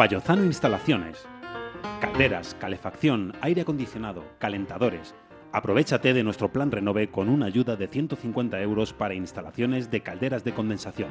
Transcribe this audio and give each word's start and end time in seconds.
Payozano 0.00 0.46
Instalaciones. 0.46 1.28
Calderas, 2.00 2.56
calefacción, 2.58 3.34
aire 3.42 3.60
acondicionado, 3.60 4.24
calentadores. 4.38 5.14
Aprovechate 5.52 6.14
de 6.14 6.24
nuestro 6.24 6.50
plan 6.50 6.70
Renove 6.70 7.10
con 7.10 7.28
una 7.28 7.44
ayuda 7.44 7.76
de 7.76 7.86
150 7.86 8.62
euros 8.62 8.94
para 8.94 9.12
instalaciones 9.12 9.90
de 9.90 10.00
calderas 10.00 10.42
de 10.42 10.54
condensación. 10.54 11.10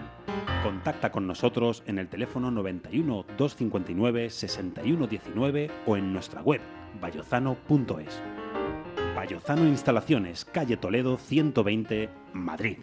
Contacta 0.64 1.12
con 1.12 1.28
nosotros 1.28 1.84
en 1.86 2.00
el 2.00 2.08
teléfono 2.08 2.50
91 2.50 3.26
259 3.38 4.32
6119 4.32 5.70
o 5.86 5.96
en 5.96 6.12
nuestra 6.12 6.42
web 6.42 6.62
bayozano.es. 7.00 8.20
Bayozano 9.16 9.68
Instalaciones, 9.68 10.46
calle 10.46 10.78
Toledo 10.78 11.20
120, 11.20 12.10
Madrid. 12.34 12.80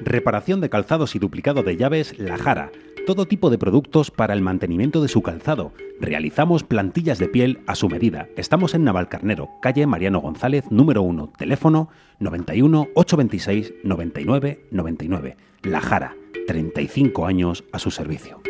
Reparación 0.00 0.62
de 0.62 0.70
calzados 0.70 1.14
y 1.14 1.18
duplicado 1.18 1.62
de 1.62 1.76
llaves 1.76 2.18
La 2.18 2.38
Jara. 2.38 2.70
Todo 3.06 3.26
tipo 3.26 3.50
de 3.50 3.58
productos 3.58 4.10
para 4.10 4.32
el 4.32 4.40
mantenimiento 4.40 5.02
de 5.02 5.08
su 5.08 5.20
calzado. 5.20 5.72
Realizamos 6.00 6.64
plantillas 6.64 7.18
de 7.18 7.28
piel 7.28 7.60
a 7.66 7.74
su 7.74 7.90
medida. 7.90 8.28
Estamos 8.34 8.72
en 8.72 8.84
Navalcarnero, 8.84 9.50
calle 9.60 9.86
Mariano 9.86 10.22
González, 10.22 10.64
número 10.70 11.02
1, 11.02 11.34
teléfono 11.36 11.90
91 12.18 12.88
826 12.94 13.74
99 13.84 14.64
99. 14.70 15.36
La 15.64 15.82
Jara, 15.82 16.16
35 16.46 17.26
años 17.26 17.64
a 17.72 17.78
su 17.78 17.90
servicio. 17.90 18.40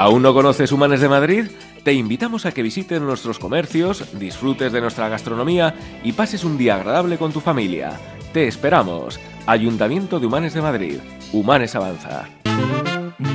¿Aún 0.00 0.22
no 0.22 0.34
conoces 0.34 0.72
Humanes 0.72 1.00
de 1.00 1.08
Madrid? 1.08 1.44
Te 1.84 1.92
invitamos 1.92 2.44
a 2.44 2.50
que 2.50 2.62
visites 2.62 3.00
nuestros 3.00 3.38
comercios, 3.38 4.18
disfrutes 4.18 4.72
de 4.72 4.80
nuestra 4.80 5.08
gastronomía 5.08 5.76
y 6.02 6.12
pases 6.12 6.42
un 6.42 6.58
día 6.58 6.74
agradable 6.74 7.18
con 7.18 7.32
tu 7.32 7.38
familia. 7.38 8.00
Te 8.32 8.48
esperamos. 8.48 9.20
Ayuntamiento 9.46 10.18
de 10.18 10.26
Humanes 10.26 10.54
de 10.54 10.62
Madrid. 10.62 10.98
Humanes 11.34 11.74
Avanza. 11.74 12.30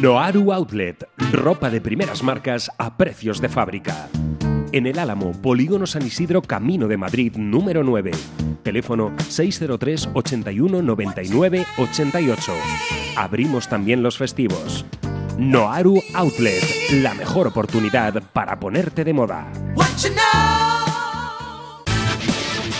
Noaru 0.01 0.51
Outlet. 0.51 1.07
Ropa 1.31 1.69
de 1.69 1.81
primeras 1.81 2.23
marcas 2.23 2.71
a 2.79 2.97
precios 2.97 3.39
de 3.39 3.47
fábrica. 3.47 4.09
En 4.71 4.87
el 4.87 4.97
Álamo, 4.97 5.33
Polígono 5.33 5.85
San 5.85 6.03
Isidro, 6.03 6.41
Camino 6.41 6.87
de 6.87 6.97
Madrid, 6.97 7.35
número 7.37 7.83
9. 7.83 8.09
Teléfono 8.63 9.13
603 9.27 10.09
81 10.15 10.81
99 10.81 11.65
88. 11.77 12.53
Abrimos 13.15 13.69
también 13.69 14.01
los 14.01 14.17
festivos. 14.17 14.83
Noaru 15.37 16.01
Outlet, 16.15 16.63
la 17.03 17.13
mejor 17.13 17.45
oportunidad 17.45 18.23
para 18.33 18.59
ponerte 18.59 19.03
de 19.03 19.13
moda. 19.13 19.51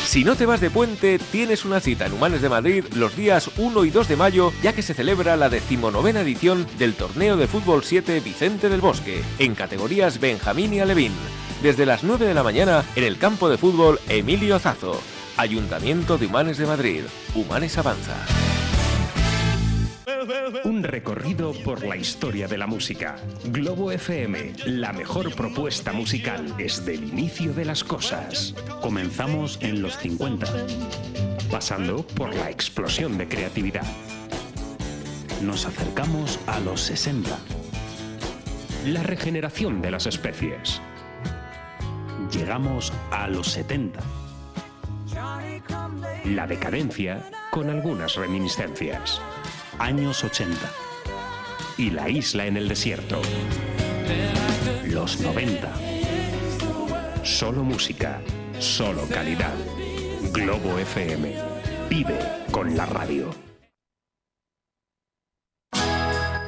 Si 0.08 0.23
no 0.23 0.38
te 0.38 0.45
vas 0.45 0.61
de 0.61 0.69
puente, 0.69 1.19
tienes 1.19 1.66
una 1.66 1.81
cita 1.81 2.05
en 2.05 2.13
Humanes 2.13 2.41
de 2.41 2.47
Madrid 2.47 2.86
los 2.95 3.17
días 3.17 3.52
1 3.58 3.83
y 3.83 3.89
2 3.89 4.08
de 4.08 4.16
mayo, 4.16 4.53
ya 4.64 4.72
que 4.72 4.81
se 4.81 4.94
celebra 4.94 5.36
la 5.36 5.49
decimonovena 5.49 6.22
edición 6.22 6.66
del 6.80 6.94
Torneo 6.94 7.36
de 7.36 7.45
Fútbol 7.45 7.83
7 7.83 8.22
Vicente 8.22 8.69
del 8.69 8.80
Bosque, 8.80 9.22
en 9.38 9.53
categorías 9.53 10.22
Benjamín 10.22 10.73
y 10.73 10.80
Alevín, 10.80 11.11
desde 11.61 11.86
las 11.86 12.05
9 12.05 12.25
de 12.25 12.33
la 12.33 12.41
mañana 12.41 12.86
en 12.95 13.03
el 13.03 13.17
campo 13.17 13.49
de 13.49 13.58
fútbol 13.58 13.99
Emilio 14.08 14.59
Zazo. 14.59 14.97
Ayuntamiento 15.36 16.17
de 16.17 16.27
Humanes 16.27 16.58
de 16.58 16.67
Madrid. 16.67 17.02
Humanes 17.36 17.77
Avanza. 17.77 18.16
Un 20.63 20.83
recorrido 20.83 21.52
por 21.66 21.86
la 21.86 21.97
historia 21.97 22.47
de 22.47 22.58
la 22.58 22.66
música. 22.66 23.17
Globo 23.47 23.91
FM, 23.91 24.53
la 24.66 24.94
mejor 24.94 25.36
propuesta 25.36 25.91
musical 25.91 26.55
desde 26.55 26.94
el 26.94 27.09
inicio 27.09 27.53
de 27.53 27.66
las 27.66 27.83
cosas. 27.83 28.55
Comenzamos 28.81 29.59
en 29.61 29.81
los 29.81 29.97
50. 29.97 30.47
Pasando 31.52 32.08
por 32.08 32.33
la 32.33 32.49
explosión 32.49 33.17
de 33.17 33.27
creatividad. 33.27 33.86
Nos 35.41 35.66
acercamos 35.66 36.39
a 36.47 36.61
los 36.61 36.80
60. 36.81 37.38
La 38.86 39.03
regeneración 39.03 39.81
de 39.81 39.92
las 39.92 40.05
especies. 40.05 40.81
Llegamos 42.31 42.94
a 43.11 43.27
los 43.27 43.47
70. 43.49 43.99
La 46.23 46.48
decadencia 46.48 47.30
con 47.52 47.70
algunas 47.70 48.15
reminiscencias. 48.15 49.21
Años 49.80 50.23
80. 50.23 50.58
Y 51.77 51.92
la 51.92 52.10
isla 52.10 52.45
en 52.45 52.58
el 52.58 52.67
desierto. 52.67 53.21
Los 54.86 55.21
90. 55.21 55.71
Solo 57.23 57.64
música, 57.64 58.21
solo 58.60 59.08
calidad. 59.08 59.54
Globo 60.32 60.77
FM. 60.80 61.36
Vive 61.89 62.20
con 62.52 62.76
la 62.76 62.86
radio. 62.86 63.30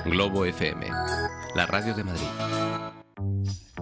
Globo 0.05 0.45
FM, 0.45 0.87
la 1.55 1.65
radio 1.67 1.93
de 1.93 2.03
Madrid. 2.03 2.27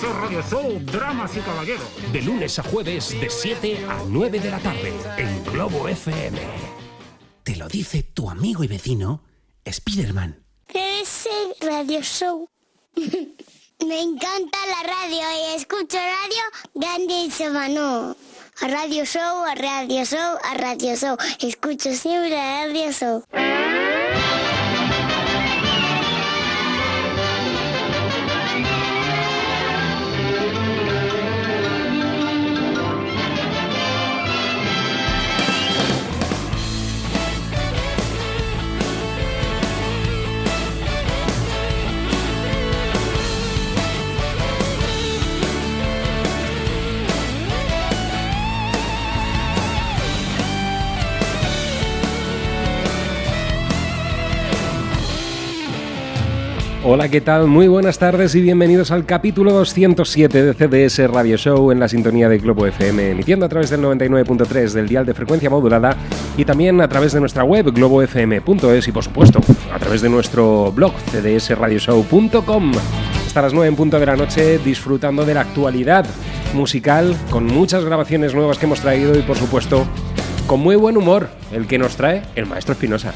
CDS 0.00 0.16
Radio 0.16 0.42
Show, 0.42 0.80
Dramas 0.80 1.36
y 1.36 1.40
Caballeros. 1.40 1.86
De 2.12 2.22
lunes 2.22 2.58
a 2.58 2.62
jueves 2.62 3.10
de 3.20 3.30
7 3.30 3.86
a 3.88 4.02
9 4.08 4.40
de 4.40 4.50
la 4.50 4.58
tarde 4.58 4.92
en 5.18 5.44
Globo 5.44 5.88
FM. 5.88 6.38
Te 7.42 7.56
lo 7.56 7.68
dice 7.68 8.02
tu 8.02 8.30
amigo 8.30 8.64
y 8.64 8.68
vecino, 8.68 9.22
Spiderman. 9.70 10.44
Ese 10.68 11.30
radio 11.60 12.00
show. 12.02 12.48
Me 12.96 14.00
encanta 14.00 14.58
la 14.66 14.82
radio 14.82 15.20
y 15.20 15.56
escucho 15.56 15.98
radio 15.98 16.42
grande 16.74 17.24
y 17.26 17.30
semano. 17.30 18.16
A 18.62 18.68
radio 18.68 19.04
show, 19.04 19.44
a 19.44 19.54
radio 19.54 20.04
show, 20.04 20.38
a 20.42 20.54
radio 20.54 20.96
show. 20.96 21.16
Escucho 21.40 21.92
siempre 21.92 22.38
a 22.38 22.66
radio 22.66 22.92
show. 22.92 23.24
Hola, 56.94 57.08
¿qué 57.08 57.20
tal? 57.20 57.48
Muy 57.48 57.66
buenas 57.66 57.98
tardes 57.98 58.36
y 58.36 58.40
bienvenidos 58.40 58.92
al 58.92 59.04
capítulo 59.04 59.52
207 59.52 60.44
de 60.44 60.54
CDS 60.54 61.10
Radio 61.10 61.36
Show 61.36 61.72
en 61.72 61.80
la 61.80 61.88
sintonía 61.88 62.28
de 62.28 62.38
Globo 62.38 62.68
FM, 62.68 63.10
emitiendo 63.10 63.46
a 63.46 63.48
través 63.48 63.68
del 63.68 63.80
99.3 63.80 64.70
del 64.70 64.86
dial 64.86 65.04
de 65.04 65.12
frecuencia 65.12 65.50
modulada 65.50 65.96
y 66.36 66.44
también 66.44 66.80
a 66.80 66.86
través 66.86 67.12
de 67.12 67.18
nuestra 67.18 67.42
web 67.42 67.72
globofm.es 67.72 68.86
y 68.86 68.92
por 68.92 69.02
supuesto 69.02 69.40
a 69.72 69.78
través 69.80 70.02
de 70.02 70.08
nuestro 70.08 70.70
blog 70.70 70.92
cdsradioshow.com. 71.10 72.72
Hasta 73.26 73.42
las 73.42 73.52
9 73.52 73.66
en 73.66 73.74
punto 73.74 73.98
de 73.98 74.06
la 74.06 74.14
noche 74.14 74.58
disfrutando 74.58 75.24
de 75.24 75.34
la 75.34 75.40
actualidad 75.40 76.06
musical 76.54 77.16
con 77.28 77.44
muchas 77.44 77.84
grabaciones 77.84 78.36
nuevas 78.36 78.56
que 78.56 78.66
hemos 78.66 78.78
traído 78.78 79.18
y 79.18 79.22
por 79.22 79.36
supuesto 79.36 79.84
con 80.46 80.60
muy 80.60 80.76
buen 80.76 80.96
humor 80.96 81.28
el 81.52 81.66
que 81.66 81.78
nos 81.78 81.96
trae 81.96 82.22
el 82.34 82.46
maestro 82.46 82.72
Espinosa. 82.72 83.14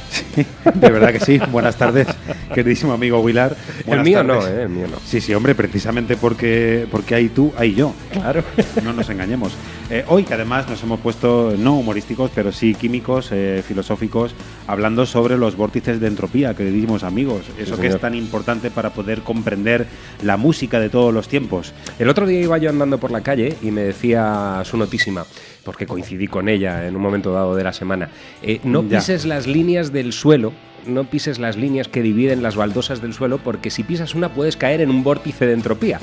De 0.74 0.90
verdad 0.90 1.12
que 1.12 1.20
sí. 1.20 1.38
Buenas 1.50 1.76
tardes, 1.76 2.06
queridísimo 2.54 2.92
amigo 2.92 3.20
Wilar. 3.20 3.56
El 3.86 4.02
mío 4.02 4.24
tardes. 4.24 4.44
no, 4.44 4.46
¿eh? 4.46 4.62
El 4.62 4.68
mío 4.68 4.86
no. 4.88 4.96
Sí, 5.04 5.20
sí, 5.20 5.34
hombre, 5.34 5.54
precisamente 5.54 6.16
porque, 6.16 6.86
porque 6.90 7.14
hay 7.14 7.28
tú, 7.28 7.52
hay 7.56 7.74
yo. 7.74 7.92
Claro. 8.12 8.42
No 8.84 8.92
nos 8.92 9.08
engañemos. 9.10 9.54
Eh, 9.90 10.04
hoy, 10.08 10.24
que 10.24 10.34
además 10.34 10.68
nos 10.68 10.82
hemos 10.82 11.00
puesto, 11.00 11.54
no 11.58 11.78
humorísticos, 11.78 12.30
pero 12.34 12.52
sí 12.52 12.74
químicos, 12.74 13.30
eh, 13.32 13.62
filosóficos, 13.66 14.34
hablando 14.66 15.06
sobre 15.06 15.36
los 15.36 15.56
vórtices 15.56 16.00
de 16.00 16.06
entropía, 16.06 16.54
queridísimos 16.54 17.02
amigos. 17.02 17.46
Eso 17.58 17.78
que 17.78 17.88
es 17.88 18.00
tan 18.00 18.14
importante 18.14 18.70
para 18.70 18.90
poder 18.90 19.22
comprender 19.22 19.86
la 20.22 20.36
música 20.36 20.78
de 20.78 20.90
todos 20.90 21.12
los 21.12 21.28
tiempos. 21.28 21.72
El 21.98 22.08
otro 22.08 22.26
día 22.26 22.40
iba 22.40 22.58
yo 22.58 22.70
andando 22.70 22.98
por 22.98 23.10
la 23.10 23.22
calle 23.22 23.56
y 23.62 23.70
me 23.70 23.82
decía 23.82 24.62
su 24.64 24.76
notísima, 24.76 25.24
porque 25.68 25.84
coincidí 25.86 26.28
con 26.28 26.48
ella 26.48 26.86
en 26.86 26.96
un 26.96 27.02
momento 27.02 27.30
dado 27.30 27.54
de 27.54 27.62
la 27.62 27.74
semana. 27.74 28.08
eh, 28.42 28.58
no 28.64 28.82
Ya. 28.88 28.96
pises 29.00 29.26
las 29.26 29.46
líneas 29.46 29.92
del 29.92 30.14
suelo, 30.14 30.54
no 30.86 31.04
pises 31.04 31.38
las 31.38 31.58
líneas 31.58 31.88
que 31.88 32.00
dividen 32.00 32.42
las 32.42 32.56
baldosas 32.56 33.02
del 33.02 33.12
suelo, 33.12 33.36
porque 33.36 33.68
si 33.68 33.82
pisas 33.82 34.14
una 34.14 34.30
puedes 34.30 34.56
caer 34.56 34.80
en 34.80 34.88
un 34.88 35.04
vórtice 35.04 35.44
de 35.46 35.52
entropía. 35.52 36.00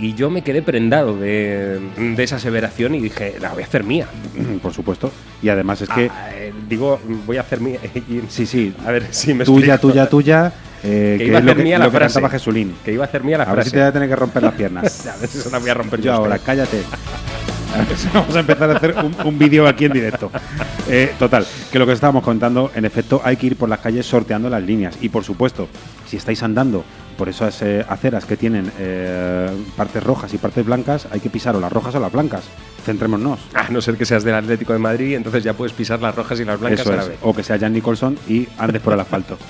Y 0.00 0.14
yo 0.14 0.30
me 0.30 0.42
quedé 0.42 0.62
prendado 0.62 1.16
de, 1.16 1.78
de 1.96 2.22
esa 2.24 2.34
aseveración 2.36 2.96
y 2.96 3.00
dije, 3.00 3.36
la 3.40 3.50
voy 3.52 3.62
a 3.62 3.66
hacer 3.66 3.84
mía. 3.84 4.08
Por 4.62 4.72
supuesto. 4.72 5.12
Y 5.40 5.48
además 5.48 5.80
es 5.82 5.88
que. 5.88 6.10
Ah, 6.12 6.30
eh, 6.34 6.52
digo, 6.68 6.98
voy 7.24 7.36
a 7.36 7.42
hacer 7.42 7.60
mía. 7.60 7.78
Sí, 8.28 8.46
sí. 8.46 8.74
A 8.84 8.90
ver 8.90 9.06
si 9.12 9.32
me 9.32 9.44
Tuya, 9.44 9.74
explico. 9.74 9.92
tuya, 9.92 10.08
tuya. 10.08 10.52
eh, 10.82 11.14
Que 11.16 11.24
que 11.26 11.28
iba 11.30 11.38
a 11.38 11.42
hacer 11.42 11.56
que, 11.56 11.62
mía 11.62 11.78
la 11.78 11.84
que 11.84 11.90
frase. 11.92 12.20
Que 12.84 12.92
iba 12.92 13.04
a 13.04 13.06
hacer 13.06 13.22
mía 13.22 13.38
la 13.38 13.44
A 13.44 13.54
ver 13.54 13.62
si 13.62 13.70
frase. 13.70 13.70
te 13.70 13.78
voy 13.78 13.88
a 13.88 13.92
tener 13.92 14.08
que 14.08 14.16
romper 14.16 14.42
las 14.42 14.54
piernas. 14.60 15.06
A 15.06 15.16
ver 15.18 15.28
si 15.28 15.38
se 15.38 15.48
la 15.52 15.58
voy 15.60 15.70
a 15.70 15.74
romper 15.74 16.00
Yo 16.00 16.06
yo 16.06 16.12
ahora, 16.14 16.40
cállate. 16.40 16.78
Vamos 18.14 18.36
a 18.36 18.40
empezar 18.40 18.70
a 18.70 18.76
hacer 18.76 18.94
un, 18.96 19.14
un 19.24 19.38
vídeo 19.38 19.66
aquí 19.66 19.86
en 19.86 19.92
directo. 19.92 20.30
Eh, 20.88 21.14
total, 21.18 21.46
que 21.72 21.78
lo 21.78 21.86
que 21.86 21.92
estábamos 21.92 22.22
contando, 22.22 22.70
en 22.74 22.84
efecto, 22.84 23.20
hay 23.24 23.36
que 23.36 23.46
ir 23.46 23.56
por 23.56 23.68
las 23.68 23.80
calles 23.80 24.06
sorteando 24.06 24.48
las 24.48 24.62
líneas. 24.62 24.96
Y 25.00 25.08
por 25.08 25.24
supuesto, 25.24 25.68
si 26.06 26.16
estáis 26.16 26.42
andando 26.42 26.84
por 27.14 27.28
esas 27.28 27.60
eh, 27.62 27.84
aceras 27.88 28.24
que 28.26 28.36
tienen 28.36 28.70
eh, 28.78 29.50
partes 29.76 30.02
rojas 30.02 30.32
y 30.34 30.38
partes 30.38 30.64
blancas, 30.64 31.08
hay 31.10 31.20
que 31.20 31.30
pisar 31.30 31.56
o 31.56 31.60
las 31.60 31.72
rojas 31.72 31.94
o 31.94 32.00
las 32.00 32.12
blancas. 32.12 32.44
Centrémonos. 32.84 33.40
A 33.54 33.70
no 33.70 33.80
ser 33.80 33.96
que 33.96 34.04
seas 34.04 34.24
del 34.24 34.34
Atlético 34.34 34.74
de 34.74 34.78
Madrid, 34.78 35.14
entonces 35.14 35.42
ya 35.42 35.54
puedes 35.54 35.72
pisar 35.72 36.02
las 36.02 36.14
rojas 36.14 36.38
y 36.40 36.44
las 36.44 36.60
blancas 36.60 36.80
Eso 36.80 36.92
a 36.92 36.96
la 36.96 37.02
es. 37.02 37.08
vez. 37.08 37.18
O 37.22 37.34
que 37.34 37.42
sea 37.42 37.58
Jan 37.58 37.72
Nicholson 37.72 38.18
y 38.28 38.46
andes 38.58 38.82
por 38.82 38.92
el 38.92 39.00
asfalto. 39.00 39.38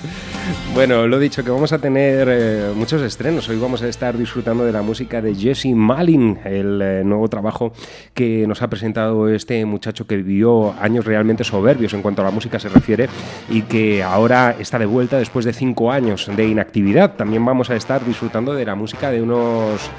Bueno, 0.75 1.07
lo 1.07 1.19
dicho, 1.19 1.41
que 1.41 1.49
vamos 1.51 1.71
a 1.71 1.79
tener 1.79 2.27
eh, 2.29 2.71
muchos 2.75 3.01
estrenos. 3.01 3.47
Hoy 3.47 3.57
vamos 3.57 3.81
a 3.81 3.87
estar 3.87 4.17
disfrutando 4.17 4.65
de 4.65 4.73
la 4.73 4.81
música 4.81 5.21
de 5.21 5.33
Jesse 5.33 5.67
Malin, 5.73 6.37
el 6.43 7.01
nuevo 7.07 7.29
trabajo 7.29 7.71
que 8.13 8.45
nos 8.45 8.61
ha 8.61 8.67
presentado 8.69 9.29
este 9.29 9.63
muchacho 9.63 10.05
que 10.05 10.17
vivió 10.17 10.73
años 10.81 11.05
realmente 11.05 11.45
soberbios 11.45 11.93
en 11.93 12.01
cuanto 12.01 12.21
a 12.21 12.25
la 12.25 12.31
música 12.31 12.59
se 12.59 12.67
refiere 12.67 13.07
y 13.49 13.61
que 13.61 14.03
ahora 14.03 14.53
está 14.59 14.77
de 14.77 14.85
vuelta 14.85 15.17
después 15.17 15.45
de 15.45 15.53
cinco 15.53 15.93
años 15.93 16.29
de 16.35 16.45
inactividad. 16.45 17.13
También 17.15 17.45
vamos 17.45 17.54
a 17.69 17.75
estar 17.75 18.03
disfrutando 18.05 18.53
de 18.53 18.65
la 18.65 18.75
música 18.75 19.11
de 19.11 19.21
unos 19.21 19.89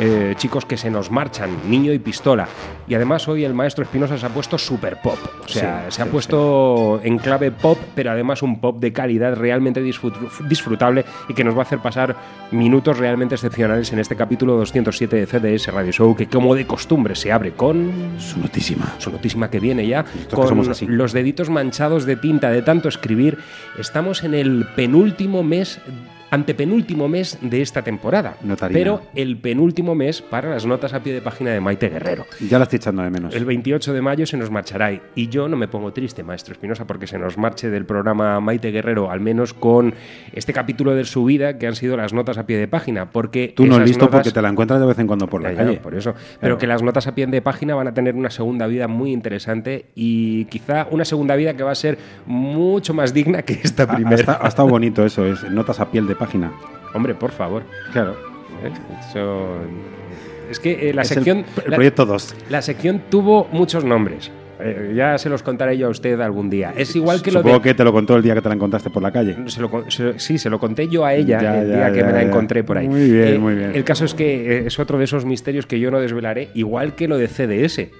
eh, 0.00 0.34
chicos 0.36 0.64
que 0.64 0.76
se 0.76 0.90
nos 0.90 1.10
marchan, 1.12 1.50
Niño 1.68 1.92
y 1.92 1.98
Pistola. 2.00 2.48
Y 2.88 2.94
además 2.94 3.28
hoy 3.28 3.44
el 3.44 3.54
maestro 3.54 3.84
Espinosa 3.84 4.18
se 4.18 4.26
ha 4.26 4.28
puesto 4.28 4.58
super 4.58 5.00
pop. 5.00 5.16
O 5.44 5.48
sea, 5.48 5.84
Sí, 5.88 5.96
se 5.96 6.02
ha 6.02 6.04
sí, 6.06 6.10
puesto 6.10 7.00
en 7.04 7.18
clave 7.18 7.52
pop, 7.52 7.78
pero 7.94 8.10
además 8.10 8.42
un 8.42 8.60
pop 8.60 8.78
de 8.80 8.92
calidad 8.92 9.36
realmente 9.36 9.80
disfrut- 9.84 10.48
disfrutable 10.48 11.04
y 11.28 11.34
que 11.34 11.44
nos 11.44 11.54
va 11.54 11.60
a 11.60 11.62
hacer 11.62 11.78
pasar 11.78 12.16
minutos 12.50 12.98
realmente 12.98 13.36
excepcionales 13.36 13.92
en 13.92 14.00
este 14.00 14.16
capítulo 14.16 14.56
207 14.56 15.14
de 15.16 15.26
CDS 15.26 15.72
Radio 15.72 15.92
Show, 15.92 16.16
que 16.16 16.26
como 16.28 16.54
de 16.56 16.66
costumbre 16.66 17.14
se 17.14 17.30
abre 17.30 17.52
con 17.52 17.92
Su 18.18 18.40
notísima. 18.40 18.94
su 18.98 19.10
notísima 19.12 19.48
que 19.48 19.60
viene 19.60 19.86
ya, 19.86 20.02
Nosotros 20.02 20.48
con 20.50 20.70
así. 20.70 20.86
los 20.88 21.12
deditos 21.12 21.50
manchados 21.50 22.04
de 22.04 22.16
tinta 22.16 22.50
de 22.50 22.62
tanto 22.62 22.88
escribir. 22.88 23.38
Estamos 23.78 24.24
en 24.24 24.34
el 24.34 24.66
penúltimo 24.74 25.42
mes, 25.44 25.80
antepenúltimo 26.34 27.08
mes 27.08 27.38
de 27.40 27.62
esta 27.62 27.82
temporada. 27.82 28.36
Notarina. 28.42 28.78
Pero 28.78 29.02
el 29.14 29.36
penúltimo 29.38 29.94
mes 29.94 30.20
para 30.20 30.50
las 30.50 30.66
notas 30.66 30.92
a 30.92 31.00
pie 31.02 31.12
de 31.12 31.20
página 31.22 31.50
de 31.52 31.60
Maite 31.60 31.88
Guerrero. 31.88 32.26
Ya 32.48 32.58
la 32.58 32.64
estoy 32.64 32.76
echando 32.78 33.02
de 33.02 33.10
menos. 33.10 33.34
El 33.34 33.44
28 33.44 33.92
de 33.92 34.02
mayo 34.02 34.26
se 34.26 34.36
nos 34.36 34.50
marchará 34.50 34.92
y 35.14 35.28
yo 35.28 35.48
no 35.48 35.56
me 35.56 35.68
pongo 35.68 35.92
triste, 35.92 36.22
maestro 36.22 36.52
Espinosa, 36.52 36.86
porque 36.86 37.06
se 37.06 37.18
nos 37.18 37.38
marche 37.38 37.70
del 37.70 37.86
programa 37.86 38.40
Maite 38.40 38.70
Guerrero, 38.70 39.10
al 39.10 39.20
menos 39.20 39.54
con 39.54 39.94
este 40.32 40.52
capítulo 40.52 40.94
de 40.94 41.04
su 41.04 41.24
vida 41.24 41.56
que 41.58 41.66
han 41.66 41.76
sido 41.76 41.96
las 41.96 42.12
notas 42.12 42.36
a 42.38 42.46
pie 42.46 42.58
de 42.58 42.68
página, 42.68 43.10
porque 43.10 43.52
Tú 43.56 43.66
no 43.66 43.76
esas 43.76 43.88
listo 43.88 44.04
notas- 44.06 44.20
porque 44.20 44.32
te 44.32 44.42
la 44.42 44.48
encuentras 44.48 44.80
de 44.80 44.86
vez 44.86 44.98
en 44.98 45.06
cuando 45.06 45.26
por 45.28 45.42
la 45.42 45.52
ya, 45.52 45.58
ya, 45.60 45.64
calle. 45.66 45.76
por 45.78 45.94
eso. 45.94 46.14
Pero 46.40 46.58
que 46.58 46.66
las 46.66 46.82
notas 46.82 47.06
a 47.06 47.14
pie 47.14 47.26
de 47.26 47.40
página 47.42 47.74
van 47.74 47.88
a 47.88 47.94
tener 47.94 48.14
una 48.16 48.30
segunda 48.30 48.66
vida 48.66 48.88
muy 48.88 49.12
interesante 49.12 49.86
y 49.94 50.44
quizá 50.46 50.88
una 50.90 51.04
segunda 51.04 51.36
vida 51.36 51.54
que 51.54 51.62
va 51.62 51.70
a 51.70 51.74
ser 51.76 51.96
mucho 52.26 52.92
más 52.92 53.14
digna 53.14 53.42
que 53.42 53.60
esta 53.62 53.84
Ha, 53.84 53.92
ha 53.92 53.94
primera. 53.96 54.16
esta- 54.16 54.38
ha 54.42 54.48
estado 54.48 54.68
bonito 54.68 55.04
eso, 55.04 55.24
es 55.26 55.48
notas 55.50 55.80
a 55.80 55.90
piel 55.90 56.06
de 56.06 56.14
página. 56.16 56.23
Hombre, 56.94 57.14
por 57.14 57.32
favor. 57.32 57.62
Claro. 57.92 58.12
¿eh? 58.64 58.70
Eso- 59.10 59.58
Es 60.50 60.60
que 60.60 60.90
eh, 60.90 60.94
la 60.94 61.02
Es 61.02 61.10
el- 61.10 61.14
sección. 61.16 61.38
el 61.64 61.70
la- 61.70 61.76
proyecto 61.76 62.04
2. 62.06 62.34
La 62.50 62.62
sección 62.62 63.02
tuvo 63.10 63.48
muchos 63.52 63.84
nombres. 63.84 64.30
Eh, 64.60 64.92
ya 64.94 65.18
se 65.18 65.28
los 65.28 65.42
contaré 65.42 65.76
yo 65.76 65.88
a 65.88 65.90
usted 65.90 66.20
algún 66.20 66.48
día. 66.48 66.72
Es 66.76 66.94
igual 66.94 67.20
que 67.22 67.32
lo 67.32 67.40
Supongo 67.40 67.56
de. 67.58 67.62
que 67.62 67.74
te 67.74 67.82
lo 67.82 67.92
contó 67.92 68.14
el 68.16 68.22
día 68.22 68.34
que 68.34 68.40
te 68.40 68.48
la 68.48 68.54
encontraste 68.54 68.88
por 68.88 69.02
la 69.02 69.10
calle. 69.10 69.36
Se 69.46 69.60
lo 69.60 69.84
se- 69.90 70.18
sí, 70.20 70.38
se 70.38 70.48
lo 70.48 70.60
conté 70.60 70.86
yo 70.88 71.04
a 71.04 71.12
ella 71.14 71.40
Ya, 71.42 71.60
el 71.60 71.68
ya, 71.68 71.74
día 71.76 71.92
que 71.92 71.98
ya, 72.00 72.06
me 72.06 72.12
la 72.12 72.22
encontré 72.22 72.62
por 72.62 72.78
ahí. 72.78 72.86
Muy 72.86 73.10
bien, 73.10 73.34
Eh, 73.34 73.38
muy 73.38 73.54
bien. 73.54 73.72
El 73.74 73.82
caso 73.84 74.04
es 74.04 74.14
que 74.14 74.58
eh, 74.58 74.66
es 74.66 74.78
otro 74.78 74.96
de 74.98 75.04
esos 75.04 75.24
misterios 75.24 75.66
que 75.66 75.80
yo 75.80 75.90
no 75.90 75.98
desvelaré, 75.98 76.50
igual 76.54 76.94
que 76.94 77.08
lo 77.08 77.18
de 77.18 77.26
CDS. 77.26 77.90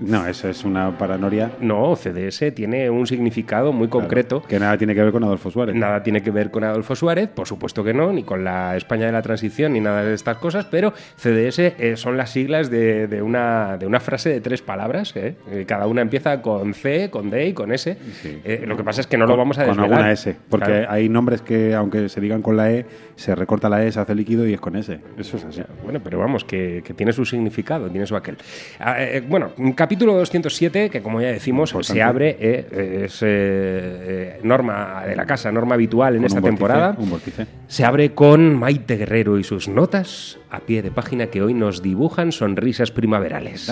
No, 0.00 0.26
eso 0.26 0.48
es 0.48 0.64
una 0.64 0.96
paranoia. 0.98 1.52
No, 1.60 1.94
CDS 1.94 2.52
tiene 2.54 2.90
un 2.90 3.06
significado 3.06 3.72
muy 3.72 3.88
concreto. 3.88 4.42
Que 4.42 4.58
nada 4.58 4.76
tiene 4.76 4.94
que 4.94 5.02
ver 5.02 5.12
con 5.12 5.22
Adolfo 5.22 5.50
Suárez. 5.50 5.74
Nada 5.76 6.02
tiene 6.02 6.20
que 6.22 6.30
ver 6.32 6.50
con 6.50 6.64
Adolfo 6.64 6.96
Suárez, 6.96 7.28
por 7.28 7.46
supuesto 7.46 7.84
que 7.84 7.94
no, 7.94 8.12
ni 8.12 8.24
con 8.24 8.42
la 8.42 8.76
España 8.76 9.06
de 9.06 9.12
la 9.12 9.22
transición, 9.22 9.72
ni 9.72 9.80
nada 9.80 10.02
de 10.02 10.14
estas 10.14 10.38
cosas, 10.38 10.64
pero 10.66 10.92
CDS 11.16 11.58
eh, 11.60 11.94
son 11.96 12.16
las 12.16 12.30
siglas 12.30 12.70
de, 12.70 13.06
de 13.06 13.22
una, 13.22 13.76
de 13.78 13.86
una 13.86 14.00
frase 14.00 14.30
de 14.30 14.40
tres 14.40 14.62
palabras. 14.62 15.14
¿eh? 15.16 15.36
Eh, 15.50 15.64
Cada 15.66 15.86
una 15.86 16.00
empieza 16.02 16.42
con 16.42 16.74
C, 16.74 17.08
con 17.10 17.30
D 17.30 17.46
y 17.48 17.52
con 17.52 17.70
S. 17.72 17.96
Sí. 18.20 18.40
Eh, 18.44 18.64
lo 18.66 18.76
que 18.76 18.82
pasa 18.84 19.00
es 19.00 19.06
que 19.06 19.16
no 19.16 19.24
lo 19.26 19.32
Con- 19.32 19.38
vamos 19.38 19.58
a 19.58 19.64
Con 19.64 19.74
desvelar. 19.76 19.92
alguna 19.92 20.12
S. 20.12 20.36
Porque 20.50 20.64
Claro. 20.66 20.86
hay 20.90 21.08
nombres 21.08 21.40
que, 21.42 21.72
aunque 21.74 22.08
se 22.08 22.20
digan 22.20 22.42
con 22.42 22.56
la 22.56 22.72
E, 22.72 22.86
se 23.16 23.34
recorta 23.34 23.68
la 23.68 23.84
E, 23.84 23.92
se 23.92 24.00
hace 24.00 24.14
líquido 24.14 24.46
y 24.46 24.54
es 24.54 24.60
con 24.60 24.74
S. 24.76 24.98
Eso 25.16 25.36
es 25.36 25.44
así. 25.44 25.62
Bueno, 25.84 26.00
pero 26.02 26.18
vamos, 26.18 26.44
que, 26.44 26.82
que 26.84 26.94
tiene 26.94 27.12
su 27.12 27.24
significado, 27.24 27.88
tiene 27.88 28.06
su 28.06 28.16
aquel. 28.16 28.36
Ah, 28.80 28.96
bueno, 29.28 29.52
un 29.58 29.72
capítulo 29.84 30.14
207, 30.14 30.88
que 30.88 31.02
como 31.02 31.20
ya 31.20 31.28
decimos, 31.28 31.72
Importante. 31.72 31.92
se 31.92 32.02
abre, 32.02 32.36
eh, 32.40 33.02
es 33.04 33.20
eh, 33.20 33.26
eh, 33.26 34.40
norma 34.42 35.04
de 35.06 35.14
la 35.14 35.26
casa, 35.26 35.52
norma 35.52 35.74
habitual 35.74 36.14
en 36.14 36.22
Con 36.22 36.26
esta 36.26 36.38
un 36.38 36.42
vórtice, 36.42 36.56
temporada. 36.56 36.96
Un 36.96 37.10
vórtice. 37.10 37.46
Se 37.68 37.84
abre 37.84 38.14
con 38.14 38.54
Maite 38.54 38.96
Guerrero 38.96 39.38
y 39.38 39.44
sus 39.44 39.68
notas 39.68 40.38
a 40.50 40.60
pie 40.60 40.80
de 40.80 40.90
página 40.90 41.26
que 41.26 41.42
hoy 41.42 41.52
nos 41.52 41.82
dibujan 41.82 42.32
sonrisas 42.32 42.92
primaverales. 42.92 43.68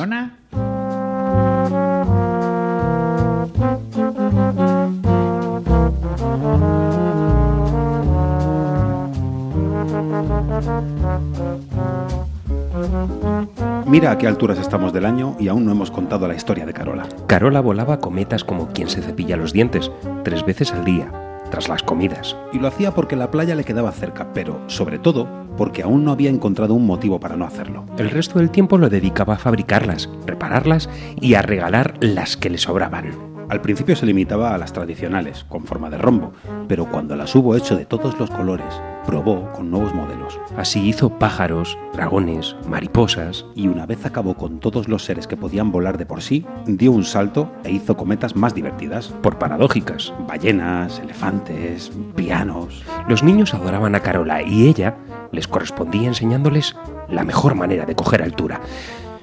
Mira 13.93 14.11
a 14.11 14.17
qué 14.17 14.27
alturas 14.27 14.59
estamos 14.59 14.95
del 14.95 15.05
año 15.05 15.37
y 15.39 15.49
aún 15.49 15.67
no 15.67 15.73
hemos 15.73 15.91
contado 15.91 16.27
la 16.27 16.35
historia 16.35 16.65
de 16.65 16.73
Carola. 16.73 17.07
Carola 17.27 17.61
volaba 17.61 18.01
cometas 18.01 18.43
como 18.43 18.69
quien 18.69 18.89
se 18.89 19.03
cepilla 19.03 19.37
los 19.37 19.53
dientes, 19.53 19.91
tres 20.25 20.47
veces 20.47 20.73
al 20.73 20.87
día, 20.87 21.13
tras 21.51 21.69
las 21.69 21.83
comidas. 21.83 22.35
Y 22.55 22.59
lo 22.59 22.69
hacía 22.69 22.95
porque 22.95 23.17
la 23.17 23.31
playa 23.31 23.55
le 23.55 23.65
quedaba 23.65 23.93
cerca, 23.93 24.33
pero 24.33 24.59
sobre 24.67 24.99
todo 24.99 25.29
porque 25.59 25.83
aún 25.83 26.07
no 26.07 26.13
había 26.13 26.31
encontrado 26.31 26.73
un 26.73 26.87
motivo 26.87 27.21
para 27.21 27.37
no 27.37 27.45
hacerlo. 27.45 27.85
El 27.99 28.09
resto 28.09 28.39
del 28.39 28.51
tiempo 28.51 28.79
lo 28.79 28.89
dedicaba 28.89 29.35
a 29.35 29.39
fabricarlas, 29.39 30.09
repararlas 30.25 30.89
y 31.21 31.35
a 31.35 31.43
regalar 31.43 31.99
las 32.01 32.39
que 32.39 32.49
le 32.49 32.57
sobraban. 32.57 33.32
Al 33.53 33.61
principio 33.61 33.95
se 33.95 34.07
limitaba 34.07 34.55
a 34.55 34.57
las 34.57 34.73
tradicionales, 34.73 35.45
con 35.45 35.67
forma 35.67 35.91
de 35.91 35.99
rombo, 35.99 36.33
pero 36.69 36.87
cuando 36.87 37.17
las 37.17 37.35
hubo 37.35 37.55
hecho 37.55 37.77
de 37.77 37.85
todos 37.85 38.19
los 38.19 38.31
colores, 38.31 38.81
probó 39.05 39.53
con 39.53 39.71
nuevos 39.71 39.95
modelos. 39.95 40.41
Así 40.57 40.89
hizo 40.89 41.19
pájaros, 41.19 41.77
dragones, 41.93 42.57
mariposas. 42.67 43.45
Y 43.55 43.69
una 43.69 43.85
vez 43.85 44.07
acabó 44.07 44.39
con 44.39 44.59
todos 44.59 44.89
los 44.89 45.05
seres 45.05 45.27
que 45.27 45.37
podían 45.37 45.71
volar 45.71 45.99
de 45.99 46.07
por 46.07 46.23
sí, 46.23 46.47
dio 46.65 46.93
un 46.93 47.05
salto 47.05 47.53
e 47.63 47.73
hizo 47.73 47.95
cometas 47.95 48.37
más 48.37 48.55
divertidas. 48.55 49.09
Por 49.09 49.37
paradójicas. 49.39 50.15
Ballenas, 50.27 50.99
elefantes, 51.01 51.93
pianos. 52.17 52.83
Los 53.07 53.23
niños 53.23 53.53
adoraban 53.53 53.95
a 53.95 54.01
Carola 54.01 54.41
y 54.41 54.67
ella 54.67 54.97
les 55.31 55.47
correspondía 55.47 56.09
enseñándoles 56.09 56.75
la 57.11 57.23
mejor 57.23 57.55
manera 57.55 57.85
de 57.85 57.97
coger 57.97 58.23
altura. 58.23 58.63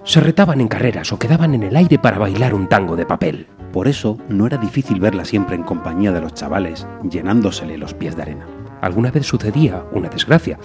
Se 0.03 0.19
retaban 0.19 0.61
en 0.61 0.67
carreras 0.67 1.11
o 1.13 1.17
quedaban 1.17 1.55
en 1.55 1.63
el 1.63 1.75
aire 1.75 1.97
para 1.97 2.19
bailar 2.19 2.53
un 2.53 2.69
tango 2.69 2.95
de 2.95 3.07
papel. 3.07 3.47
Por 3.71 3.87
eso 3.87 4.17
no 4.29 4.47
era 4.47 4.57
difícil 4.57 4.99
verla 4.99 5.25
siempre 5.25 5.55
en 5.55 5.63
compañía 5.63 6.11
de 6.11 6.21
los 6.21 6.33
chavales, 6.33 6.87
llenándosele 7.09 7.77
los 7.77 7.93
pies 7.93 8.15
de 8.15 8.23
arena. 8.23 8.47
Alguna 8.81 9.11
vez 9.11 9.25
sucedía 9.25 9.83
una 9.91 10.09
desgracia, 10.09 10.57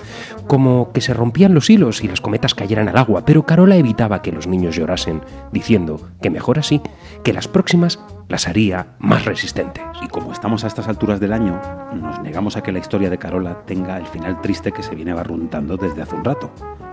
como 0.46 0.92
que 0.92 1.00
se 1.00 1.14
rompían 1.14 1.52
los 1.52 1.68
hilos 1.68 2.02
y 2.04 2.08
las 2.08 2.20
cometas 2.20 2.54
cayeran 2.54 2.88
al 2.88 2.96
agua, 2.96 3.25
pero 3.25 3.44
Carola 3.44 3.76
evitaba 3.76 4.23
que 4.23 4.32
los 4.32 4.46
niños 4.46 4.76
llorasen, 4.76 5.23
diciendo 5.52 6.00
que 6.23 6.30
mejor 6.30 6.58
así, 6.58 6.80
que 7.25 7.32
las 7.32 7.49
próximas 7.49 7.99
las 8.28 8.46
haría 8.46 8.94
más 9.00 9.25
resistentes. 9.25 9.82
Y 10.02 10.08
como 10.08 10.32
estamos 10.32 10.64
a 10.64 10.68
estas 10.68 10.88
alturas 10.88 11.20
del 11.20 11.32
año, 11.32 11.61
nos 11.92 12.20
negamos 12.23 12.56
a 12.56 12.62
que 12.62 12.73
la 12.73 12.78
historia 12.78 13.11
de 13.11 13.18
Carola 13.18 13.64
tenga 13.66 13.99
el 13.99 14.06
final 14.06 14.40
triste 14.40 14.73
que 14.73 14.82
se 14.82 14.94
viene 14.94 15.12
barruntando 15.12 15.76
desde 15.76 16.02
hace 16.02 16.14
un 16.14 16.25
rato. 16.25 16.52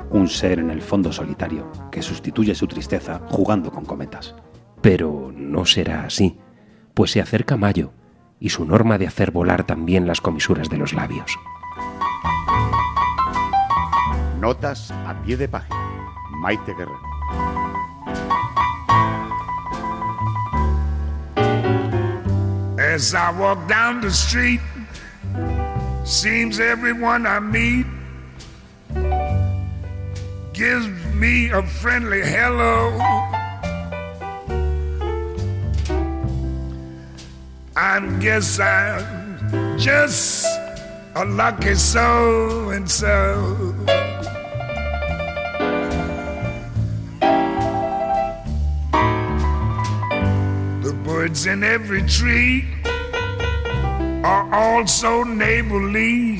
Un 0.09 0.27
ser 0.27 0.59
en 0.59 0.71
el 0.71 0.81
fondo 0.81 1.13
solitario, 1.13 1.71
que 1.91 2.01
sustituye 2.01 2.53
su 2.55 2.67
tristeza 2.67 3.21
jugando 3.29 3.71
con 3.71 3.85
cometas. 3.85 4.35
Pero 4.81 5.31
no 5.35 5.65
será 5.65 6.05
así, 6.05 6.39
pues 6.93 7.11
se 7.11 7.21
acerca 7.21 7.57
mayo 7.57 7.93
y 8.39 8.49
su 8.49 8.65
norma 8.65 8.97
de 8.97 9.07
hacer 9.07 9.31
volar 9.31 9.63
también 9.63 10.07
las 10.07 10.19
comisuras 10.19 10.69
de 10.69 10.77
los 10.77 10.93
labios. 10.93 11.37
Notas 14.39 14.89
a 14.91 15.13
pie 15.23 15.37
de 15.37 15.47
página. 15.47 15.79
Maite 16.41 16.73
Guerrero. 16.73 16.99
As 22.79 23.13
I 23.13 23.31
walk 23.39 23.67
down 23.67 24.01
the 24.01 24.09
street, 24.09 24.59
seems 26.03 26.59
everyone 26.59 27.27
I 27.27 27.39
meet 27.39 27.85
gives 30.53 30.87
me 31.13 31.51
a 31.51 31.61
friendly 31.61 32.21
hello. 32.21 33.40
I 37.83 37.99
guess 38.19 38.59
I'm 38.59 39.79
just 39.79 40.45
a 41.15 41.25
lucky 41.25 41.73
so 41.73 42.69
and 42.69 42.87
so. 42.87 43.73
The 50.83 50.93
birds 51.03 51.47
in 51.47 51.63
every 51.63 52.03
tree 52.03 52.65
are 54.23 54.53
also 54.53 55.23
neighborly. 55.23 56.37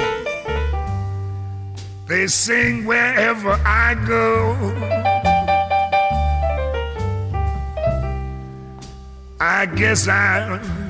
They 2.08 2.28
sing 2.28 2.86
wherever 2.86 3.60
I 3.66 3.96
go. 4.06 4.56
I 9.40 9.66
guess 9.66 10.08
I'm 10.08 10.81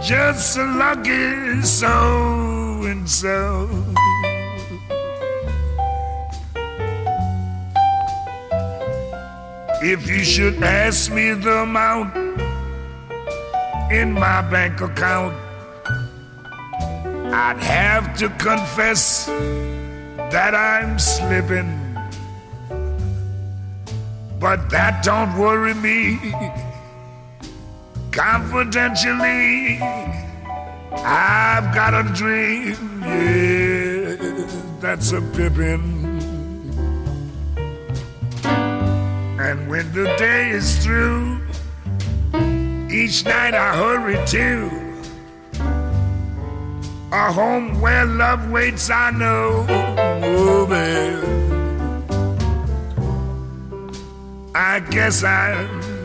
just 0.00 0.56
a 0.56 0.64
lucky 0.64 1.60
so 1.62 2.82
and 2.84 3.08
so. 3.08 3.68
If 9.82 10.08
you 10.08 10.24
should 10.24 10.62
ask 10.62 11.12
me 11.12 11.32
the 11.34 11.58
amount 11.62 12.16
in 13.92 14.12
my 14.12 14.40
bank 14.50 14.80
account, 14.80 15.36
I'd 17.34 17.58
have 17.58 18.16
to 18.18 18.30
confess 18.30 19.26
that 19.26 20.54
I'm 20.54 20.98
slipping. 20.98 21.82
But 24.40 24.70
that 24.70 25.04
don't 25.04 25.36
worry 25.38 25.74
me. 25.74 26.64
Confidentially, 28.16 29.78
I've 31.04 31.74
got 31.74 31.92
a 31.92 32.02
dream, 32.14 33.02
yeah, 33.02 34.16
that's 34.80 35.12
a 35.12 35.20
pippin'. 35.20 36.06
And 39.38 39.68
when 39.68 39.92
the 39.92 40.06
day 40.16 40.48
is 40.48 40.82
through, 40.82 41.42
each 42.90 43.26
night 43.26 43.52
I 43.52 43.76
hurry 43.76 44.16
to 44.28 44.70
a 47.12 47.32
home 47.32 47.82
where 47.82 48.06
love 48.06 48.50
waits, 48.50 48.88
I 48.88 49.10
know. 49.10 49.66
Oh, 49.68 50.66
man. 50.66 51.36
I 54.54 54.80
guess 54.80 55.22
I'm 55.22 55.95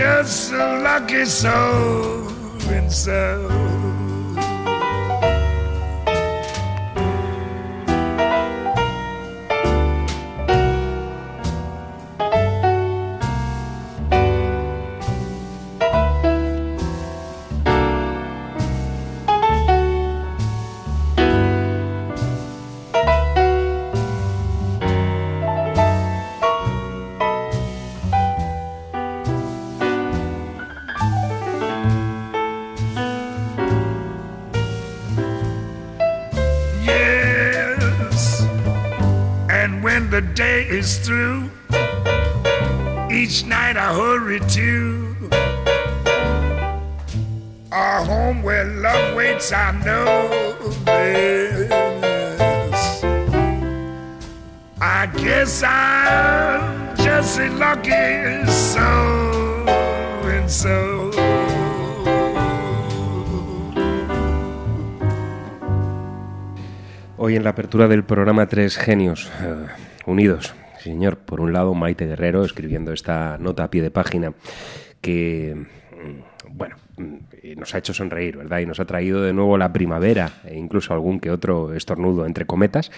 just 0.00 0.52
a 0.52 0.80
lucky 0.82 1.26
soul 1.26 2.26
and 2.70 2.90
so. 2.90 3.69
Is 40.70 40.98
through, 40.98 41.50
each 43.10 43.44
night 43.44 43.76
I 43.76 43.92
hurry 43.92 44.38
to 44.38 45.10
a 47.72 48.04
home 48.04 48.42
where 48.42 48.64
love 48.64 49.16
waits. 49.16 49.52
I 49.52 49.72
know. 49.84 50.30
Yes. 50.86 51.70
I 54.80 55.06
guess 55.16 55.62
I'm 55.62 56.96
just 56.96 57.38
a 57.38 57.48
lucky 57.50 57.90
so 58.46 58.80
and 60.24 60.50
so. 60.50 61.10
Hoy 67.16 67.36
en 67.36 67.44
la 67.44 67.50
apertura 67.50 67.86
del 67.86 68.04
programa 68.04 68.46
Tres 68.46 68.78
Genios 68.78 69.30
eh, 69.42 69.66
Unidos. 70.06 70.54
Señor, 70.82 71.18
por 71.18 71.40
un 71.40 71.52
lado 71.52 71.74
Maite 71.74 72.06
Guerrero 72.06 72.44
escribiendo 72.44 72.92
esta 72.92 73.36
nota 73.38 73.64
a 73.64 73.70
pie 73.70 73.82
de 73.82 73.90
página 73.90 74.32
que, 75.00 75.54
mm, 75.56 76.56
bueno, 76.56 76.76
mm, 76.96 77.16
nos 77.56 77.74
ha 77.74 77.78
hecho 77.78 77.94
sonreír, 77.94 78.36
¿verdad? 78.36 78.60
Y 78.60 78.66
nos 78.66 78.80
ha 78.80 78.84
traído 78.84 79.22
de 79.22 79.32
nuevo 79.32 79.58
la 79.58 79.72
primavera 79.72 80.32
e 80.44 80.56
incluso 80.56 80.92
algún 80.94 81.20
que 81.20 81.30
otro 81.30 81.74
estornudo 81.74 82.26
entre 82.26 82.46
cometas. 82.46 82.90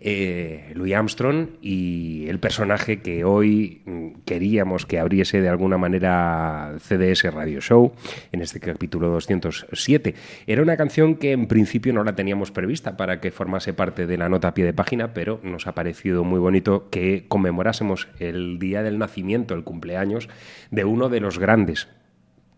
Eh, 0.00 0.72
Louis 0.74 0.94
Armstrong 0.94 1.48
y 1.60 2.26
el 2.28 2.38
personaje 2.38 3.00
que 3.00 3.24
hoy 3.24 3.82
mm, 3.84 4.08
queríamos 4.24 4.86
que 4.86 4.98
abriese 4.98 5.40
de 5.40 5.48
alguna 5.48 5.78
manera 5.78 6.74
CDS 6.78 7.32
Radio 7.32 7.60
Show 7.60 7.92
en 8.32 8.42
este 8.42 8.60
capítulo 8.60 9.08
207. 9.10 10.14
Era 10.46 10.62
una 10.62 10.76
canción 10.76 11.16
que 11.16 11.32
en 11.32 11.46
principio 11.46 11.92
no 11.92 12.04
la 12.04 12.14
teníamos 12.14 12.50
prevista 12.50 12.96
para 12.96 13.20
que 13.20 13.30
formase 13.30 13.72
parte 13.72 14.06
de 14.06 14.18
la 14.18 14.28
nota 14.28 14.48
a 14.48 14.54
pie 14.54 14.64
de 14.64 14.72
página, 14.72 15.14
pero 15.14 15.40
nos 15.42 15.66
ha 15.66 15.74
parecido 15.74 16.24
muy 16.24 16.40
bonito 16.40 16.88
que 16.90 17.26
conmemorásemos 17.28 18.08
el 18.18 18.58
día 18.58 18.82
del 18.82 18.98
nacimiento, 18.98 19.54
el 19.54 19.64
cumpleaños 19.64 20.28
de 20.70 20.84
uno 20.84 21.08
de 21.08 21.20
los 21.20 21.38
grandes, 21.38 21.88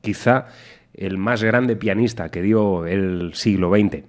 quizá 0.00 0.46
el 0.96 1.18
más 1.18 1.42
grande 1.42 1.76
pianista 1.76 2.30
que 2.30 2.42
dio 2.42 2.86
el 2.86 3.32
siglo 3.34 3.70
XX, 3.70 4.04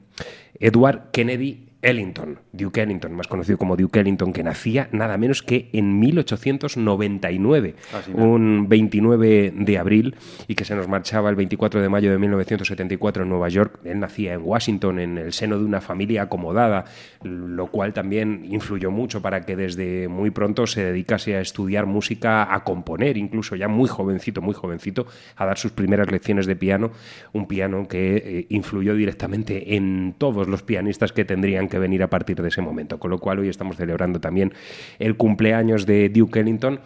Edward 0.59 1.11
Kennedy 1.11 1.64
Ellington, 1.85 2.39
Duke 2.51 2.81
Ellington, 2.81 3.13
más 3.13 3.27
conocido 3.27 3.57
como 3.59 3.77
Duke 3.77 3.99
Ellington, 3.99 4.33
que 4.33 4.43
nacía 4.43 4.89
nada 4.91 5.17
menos 5.17 5.43
que 5.43 5.69
en 5.71 5.99
1899, 5.99 7.75
Casi 7.91 8.11
nada. 8.11 8.23
un 8.23 8.67
29 8.67 9.53
de 9.55 9.77
abril, 9.77 10.15
y 10.47 10.55
que 10.55 10.65
se 10.65 10.75
nos 10.75 10.87
marchaba 10.87 11.29
el 11.29 11.35
24 11.35 11.81
de 11.81 11.89
mayo 11.89 12.11
de 12.11 12.17
1974 12.17 13.23
en 13.23 13.29
Nueva 13.29 13.49
York. 13.49 13.79
Él 13.83 13.99
nacía 13.99 14.33
en 14.33 14.41
Washington, 14.43 14.99
en 14.99 15.17
el 15.19 15.33
seno 15.33 15.59
de 15.59 15.65
una 15.65 15.79
familia 15.79 16.23
acomodada, 16.23 16.85
lo 17.21 17.67
cual 17.67 17.93
también 17.93 18.45
influyó 18.49 18.89
mucho 18.89 19.21
para 19.21 19.41
que 19.41 19.55
desde 19.55 20.07
muy 20.07 20.31
pronto 20.31 20.65
se 20.65 20.83
dedicase 20.83 21.35
a 21.35 21.41
estudiar 21.41 21.85
música, 21.85 22.53
a 22.53 22.63
componer, 22.63 23.15
incluso 23.17 23.55
ya 23.55 23.67
muy 23.67 23.87
jovencito, 23.87 24.41
muy 24.41 24.55
jovencito, 24.55 25.05
a 25.35 25.45
dar 25.45 25.59
sus 25.59 25.71
primeras 25.71 26.11
lecciones 26.11 26.47
de 26.47 26.55
piano, 26.55 26.91
un 27.31 27.47
piano 27.47 27.87
que 27.87 28.15
eh, 28.17 28.45
influyó 28.49 28.95
directamente 28.95 29.75
en 29.75 30.15
todos 30.17 30.47
los 30.47 30.63
pianistas 30.63 31.11
que 31.11 31.25
tendrían 31.25 31.67
que 31.67 31.74
venir 31.79 32.03
a 32.03 32.09
partir 32.09 32.41
de 32.41 32.47
ese 32.47 32.61
momento. 32.61 32.99
Con 32.99 33.11
lo 33.11 33.19
cual 33.19 33.39
hoy 33.39 33.49
estamos 33.49 33.77
celebrando 33.77 34.19
también 34.19 34.53
el 34.99 35.17
cumpleaños 35.17 35.85
de 35.85 36.09
Duke 36.09 36.39
Ellington, 36.39 36.79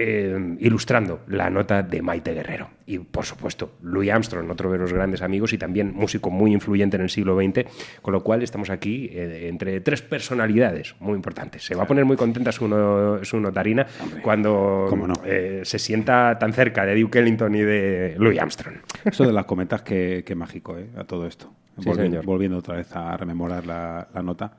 eh, 0.00 0.56
ilustrando 0.60 1.20
la 1.26 1.50
nota 1.50 1.82
de 1.82 2.00
Maite 2.02 2.32
Guerrero. 2.32 2.70
Y 2.86 3.00
por 3.00 3.24
supuesto, 3.26 3.72
Louis 3.82 4.10
Armstrong, 4.10 4.48
otro 4.50 4.70
de 4.70 4.78
los 4.78 4.92
grandes 4.92 5.20
amigos 5.22 5.52
y 5.52 5.58
también 5.58 5.92
músico 5.92 6.30
muy 6.30 6.52
influyente 6.52 6.96
en 6.96 7.02
el 7.02 7.10
siglo 7.10 7.36
XX, 7.36 7.64
con 8.00 8.12
lo 8.12 8.22
cual 8.22 8.42
estamos 8.42 8.70
aquí 8.70 9.10
eh, 9.12 9.48
entre 9.48 9.80
tres 9.80 10.00
personalidades 10.02 10.94
muy 11.00 11.14
importantes. 11.16 11.64
Se 11.64 11.74
va 11.74 11.82
a 11.82 11.86
poner 11.86 12.04
muy 12.04 12.16
contenta 12.16 12.52
su, 12.52 12.68
no- 12.68 13.22
su 13.24 13.40
notarina 13.40 13.86
cuando 14.22 14.88
no. 15.06 15.14
eh, 15.26 15.62
se 15.64 15.78
sienta 15.78 16.38
tan 16.38 16.52
cerca 16.52 16.86
de 16.86 16.98
Duke 17.00 17.18
Ellington 17.18 17.54
y 17.56 17.60
de 17.62 18.14
Louis 18.18 18.38
Armstrong. 18.38 18.76
Eso 19.04 19.24
de 19.26 19.32
las 19.32 19.44
cometas, 19.46 19.82
que, 19.82 20.22
que 20.24 20.34
mágico. 20.34 20.76
A 20.96 21.04
todo 21.04 21.26
esto. 21.26 21.52
Sí, 21.80 21.90
volviendo, 22.24 22.58
otra 22.58 22.76
vez 22.76 22.94
a 22.94 23.16
rememorar 23.16 23.66
la, 23.66 24.08
la 24.14 24.22
nota. 24.22 24.52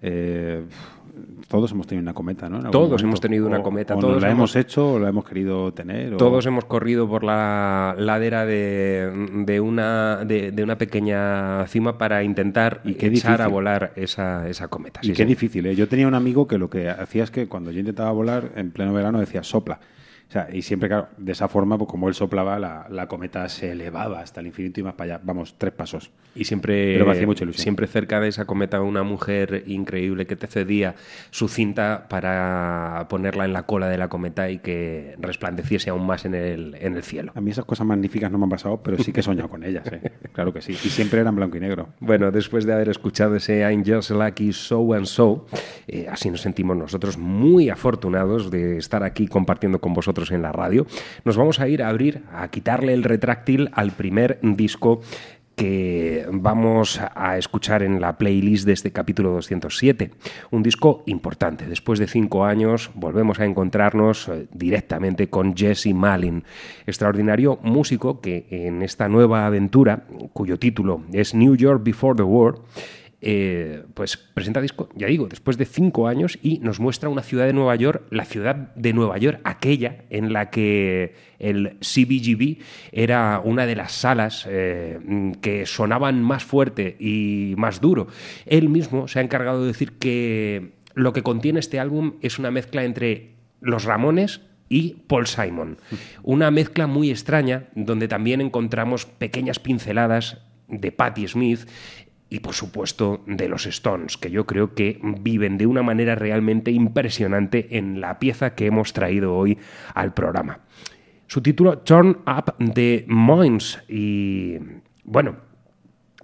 Eh, 0.00 0.62
todos 1.48 1.72
hemos 1.72 1.86
tenido 1.86 2.02
una 2.02 2.14
cometa, 2.14 2.48
¿no? 2.48 2.58
Todos 2.70 2.88
momento. 2.90 3.04
hemos 3.06 3.20
tenido 3.20 3.46
una 3.46 3.58
O- 3.58 3.62
cometa, 3.62 3.94
O 3.96 3.98
todos 3.98 4.14
nos 4.14 4.22
la 4.22 4.30
hemos- 4.30 4.54
hemos 4.54 4.56
hecho 4.66 4.92
o 4.94 4.98
la 4.98 5.08
hemos 5.08 5.24
querido 5.24 5.72
tener. 5.72 6.14
o- 6.14 6.16
Todos 6.16 6.44
hemos 6.46 6.64
corrido 6.66 7.08
por 7.08 7.24
la 7.24 7.94
ladera 7.98 8.44
de, 8.46 9.10
de 9.46 9.60
una, 9.60 10.24
de, 10.24 10.52
de 10.52 10.62
una 10.62 10.76
pequeña 10.78 11.66
cima 11.68 11.98
para 11.98 12.22
intentar 12.22 12.80
Y 12.84 12.94
qué 12.94 13.06
echar 13.06 13.32
a 13.32 13.44
difícil. 13.44 13.52
volar 13.52 13.92
esa, 13.96 14.48
esa 14.48 14.68
cometa. 14.68 15.00
Y 15.02 15.06
Sí, 15.08 15.12
qué 15.12 15.22
sí. 15.22 15.28
difícil, 15.28 15.66
¿eh? 15.66 15.74
Yo 15.74 15.88
tenía 15.88 16.06
un 16.08 16.14
amigo 16.14 16.46
que 16.46 16.58
lo 16.58 16.68
que 16.70 16.88
hacía 16.88 17.24
es 17.24 17.30
que 17.30 17.48
cuando 17.48 17.70
yo 17.70 17.80
intentaba 17.80 18.10
volar 18.12 18.50
en 18.56 18.70
pleno 18.70 18.92
verano 18.92 19.20
decía 19.20 19.42
sopla. 19.42 19.80
O 20.28 20.30
sea, 20.30 20.48
y 20.52 20.60
siempre, 20.60 20.88
claro, 20.90 21.08
de 21.16 21.32
esa 21.32 21.48
forma, 21.48 21.78
pues 21.78 21.88
como 21.90 22.06
él 22.08 22.14
soplaba, 22.14 22.58
la, 22.58 22.86
la 22.90 23.06
cometa 23.08 23.48
se 23.48 23.72
elevaba 23.72 24.20
hasta 24.20 24.40
el 24.40 24.48
infinito 24.48 24.78
y 24.80 24.82
más 24.82 24.92
para 24.92 25.14
allá. 25.14 25.20
Vamos, 25.24 25.54
tres 25.56 25.72
pasos. 25.72 26.10
Y 26.34 26.44
siempre, 26.44 26.92
Pero 26.92 27.06
me 27.06 27.12
hacía 27.12 27.26
mucha 27.26 27.44
ilusión. 27.44 27.62
siempre 27.62 27.86
cerca 27.86 28.20
de 28.20 28.28
esa 28.28 28.44
cometa 28.44 28.82
una 28.82 29.02
mujer 29.02 29.64
increíble 29.66 30.26
que 30.26 30.36
te 30.36 30.46
cedía 30.46 30.96
su 31.30 31.48
cinta 31.48 32.06
para 32.10 33.06
ponerla 33.08 33.46
en 33.46 33.54
la 33.54 33.62
cola 33.62 33.88
de 33.88 33.96
la 33.96 34.08
cometa 34.08 34.50
y 34.50 34.58
que 34.58 35.16
resplandeciese 35.18 35.88
aún 35.88 36.06
más 36.06 36.26
en 36.26 36.34
el, 36.34 36.76
en 36.78 36.94
el 36.94 37.02
cielo. 37.02 37.32
A 37.34 37.40
mí 37.40 37.50
esas 37.50 37.64
cosas 37.64 37.86
magníficas 37.86 38.30
no 38.30 38.36
me 38.36 38.44
han 38.44 38.50
pasado, 38.50 38.82
pero 38.82 38.98
sí 39.02 39.12
que 39.12 39.20
he 39.20 39.22
soñado 39.22 39.48
con 39.48 39.64
ellas, 39.64 39.86
¿eh? 39.90 40.12
Claro 40.32 40.52
que 40.52 40.60
sí. 40.60 40.72
Y 40.72 40.90
siempre 40.90 41.20
eran 41.20 41.34
blanco 41.34 41.56
y 41.56 41.60
negro. 41.60 41.88
Bueno, 42.00 42.30
después 42.30 42.66
de 42.66 42.74
haber 42.74 42.90
escuchado 42.90 43.34
ese 43.34 43.60
I'm 43.60 43.82
Just 43.84 44.10
Lucky 44.10 44.52
So 44.52 44.92
and 44.92 45.06
So, 45.06 45.46
eh, 45.88 46.06
así 46.08 46.30
nos 46.30 46.42
sentimos 46.42 46.76
nosotros 46.76 47.16
muy 47.16 47.70
afortunados 47.70 48.50
de 48.50 48.76
estar 48.76 49.02
aquí 49.02 49.26
compartiendo 49.26 49.80
con 49.80 49.94
vosotros 49.94 50.17
en 50.30 50.42
la 50.42 50.52
radio. 50.52 50.86
Nos 51.24 51.36
vamos 51.36 51.60
a 51.60 51.68
ir 51.68 51.82
a 51.82 51.88
abrir, 51.88 52.22
a 52.32 52.48
quitarle 52.48 52.94
el 52.94 53.04
retráctil 53.04 53.70
al 53.72 53.92
primer 53.92 54.38
disco 54.42 55.00
que 55.58 56.24
vamos 56.30 57.00
a 57.16 57.36
escuchar 57.36 57.82
en 57.82 58.00
la 58.00 58.16
playlist 58.16 58.64
de 58.64 58.72
este 58.72 58.92
capítulo 58.92 59.32
207. 59.32 60.12
Un 60.52 60.62
disco 60.62 61.02
importante. 61.06 61.66
Después 61.66 61.98
de 61.98 62.06
cinco 62.06 62.44
años 62.44 62.92
volvemos 62.94 63.40
a 63.40 63.44
encontrarnos 63.44 64.28
eh, 64.28 64.46
directamente 64.52 65.28
con 65.28 65.56
Jesse 65.56 65.92
Malin, 65.92 66.44
extraordinario 66.86 67.58
músico 67.62 68.20
que 68.20 68.46
en 68.50 68.82
esta 68.82 69.08
nueva 69.08 69.46
aventura, 69.46 70.04
cuyo 70.32 70.60
título 70.60 71.02
es 71.12 71.34
New 71.34 71.56
York 71.56 71.82
Before 71.82 72.16
the 72.16 72.22
War, 72.22 72.54
eh, 73.20 73.82
pues 73.94 74.16
presenta 74.16 74.60
disco, 74.60 74.88
ya 74.94 75.08
digo, 75.08 75.26
después 75.26 75.58
de 75.58 75.64
cinco 75.64 76.06
años 76.06 76.38
y 76.40 76.58
nos 76.58 76.78
muestra 76.78 77.08
una 77.08 77.22
ciudad 77.22 77.46
de 77.46 77.52
Nueva 77.52 77.74
York, 77.74 78.06
la 78.10 78.24
ciudad 78.24 78.72
de 78.76 78.92
Nueva 78.92 79.18
York, 79.18 79.40
aquella 79.42 80.04
en 80.10 80.32
la 80.32 80.50
que 80.50 81.14
el 81.40 81.78
CBGB 81.80 82.62
era 82.92 83.40
una 83.44 83.66
de 83.66 83.74
las 83.74 83.90
salas 83.90 84.46
eh, 84.48 85.00
que 85.40 85.66
sonaban 85.66 86.22
más 86.22 86.44
fuerte 86.44 86.96
y 87.00 87.54
más 87.56 87.80
duro. 87.80 88.06
Él 88.46 88.68
mismo 88.68 89.08
se 89.08 89.18
ha 89.18 89.22
encargado 89.22 89.62
de 89.62 89.68
decir 89.68 89.98
que 89.98 90.74
lo 90.94 91.12
que 91.12 91.22
contiene 91.24 91.58
este 91.58 91.80
álbum 91.80 92.14
es 92.22 92.38
una 92.38 92.52
mezcla 92.52 92.84
entre 92.84 93.34
los 93.60 93.84
Ramones 93.84 94.42
y 94.68 94.94
Paul 95.08 95.26
Simon. 95.26 95.78
Una 96.22 96.52
mezcla 96.52 96.86
muy 96.86 97.10
extraña 97.10 97.64
donde 97.74 98.06
también 98.06 98.40
encontramos 98.40 99.06
pequeñas 99.06 99.58
pinceladas 99.58 100.38
de 100.68 100.92
Patti 100.92 101.26
Smith 101.26 101.66
y 102.30 102.40
por 102.40 102.54
supuesto 102.54 103.22
de 103.26 103.48
los 103.48 103.66
Stones, 103.66 104.16
que 104.16 104.30
yo 104.30 104.46
creo 104.46 104.74
que 104.74 105.00
viven 105.02 105.58
de 105.58 105.66
una 105.66 105.82
manera 105.82 106.14
realmente 106.14 106.70
impresionante 106.70 107.78
en 107.78 108.00
la 108.00 108.18
pieza 108.18 108.54
que 108.54 108.66
hemos 108.66 108.92
traído 108.92 109.34
hoy 109.34 109.58
al 109.94 110.12
programa. 110.14 110.60
Su 111.26 111.42
título 111.42 111.78
Turn 111.78 112.18
Up 112.26 112.54
the 112.74 113.04
Moins 113.08 113.82
y 113.88 114.58
bueno, 115.04 115.36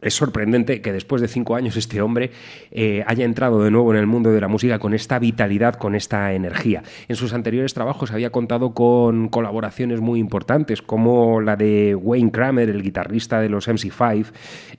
es 0.05 0.15
sorprendente 0.15 0.81
que 0.81 0.93
después 0.93 1.23
de 1.23 1.29
cinco 1.29 1.57
años 1.57 1.77
este 1.77 2.01
hombre 2.01 2.31
eh, 2.71 3.03
haya 3.07 3.25
entrado 3.25 3.65
de 3.65 3.71
nuevo 3.71 3.93
en 3.93 3.99
el 3.99 4.07
mundo 4.07 4.31
de 4.31 4.41
la 4.41 4.49
música 4.49 4.79
con 4.79 4.95
esta 4.95 5.19
vitalidad, 5.19 5.75
con 5.75 5.95
esta 5.95 6.33
energía. 6.35 6.83
En 7.09 7.17
sus 7.17 7.33
anteriores 7.33 7.75
trabajos 7.75 8.13
había 8.13 8.31
contado 8.31 8.75
con 8.75 9.29
colaboraciones 9.29 10.01
muy 10.01 10.21
importantes, 10.21 10.83
como 10.83 11.41
la 11.41 11.57
de 11.57 11.95
Wayne 11.95 12.31
Kramer, 12.31 12.69
el 12.69 12.83
guitarrista 12.83 13.41
de 13.41 13.49
los 13.49 13.67
MC5, 13.67 14.27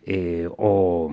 eh, 0.06 0.48
o 0.58 1.12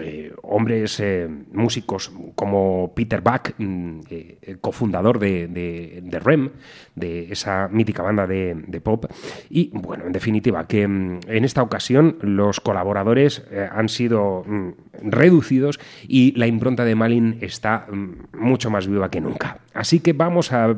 eh, 0.00 0.32
hombres 0.42 1.00
eh, 1.00 1.28
músicos 1.52 2.12
como 2.34 2.92
Peter 2.94 3.20
Buck, 3.20 3.54
mm, 3.58 4.00
eh, 4.10 4.56
cofundador 4.60 5.18
de, 5.18 5.48
de, 5.48 6.18
REM, 6.18 6.50
de 6.94 7.30
esa 7.32 7.68
mítica 7.68 8.02
banda 8.02 8.26
de, 8.26 8.54
de, 8.66 8.80
pop. 8.80 9.06
Y 9.50 9.70
bueno, 9.72 10.06
en 10.06 10.12
definitiva, 10.12 10.66
que 10.66 10.86
mm, 10.86 11.20
en 11.26 11.44
esta 11.44 11.62
ocasión 11.62 12.18
los 12.22 12.60
colaboradores 12.60 13.44
eh, 13.50 13.68
han 13.70 13.88
sido 13.88 14.44
mm, 14.46 14.70
reducidos 15.02 15.78
y 16.06 16.32
la 16.38 16.46
impronta 16.46 16.84
de 16.84 16.94
Malin 16.94 17.38
está 17.40 17.86
mucho 18.32 18.70
más 18.70 18.86
viva 18.86 19.10
que 19.10 19.20
nunca. 19.20 19.58
Así 19.74 20.00
que 20.00 20.12
vamos 20.12 20.52
a 20.52 20.76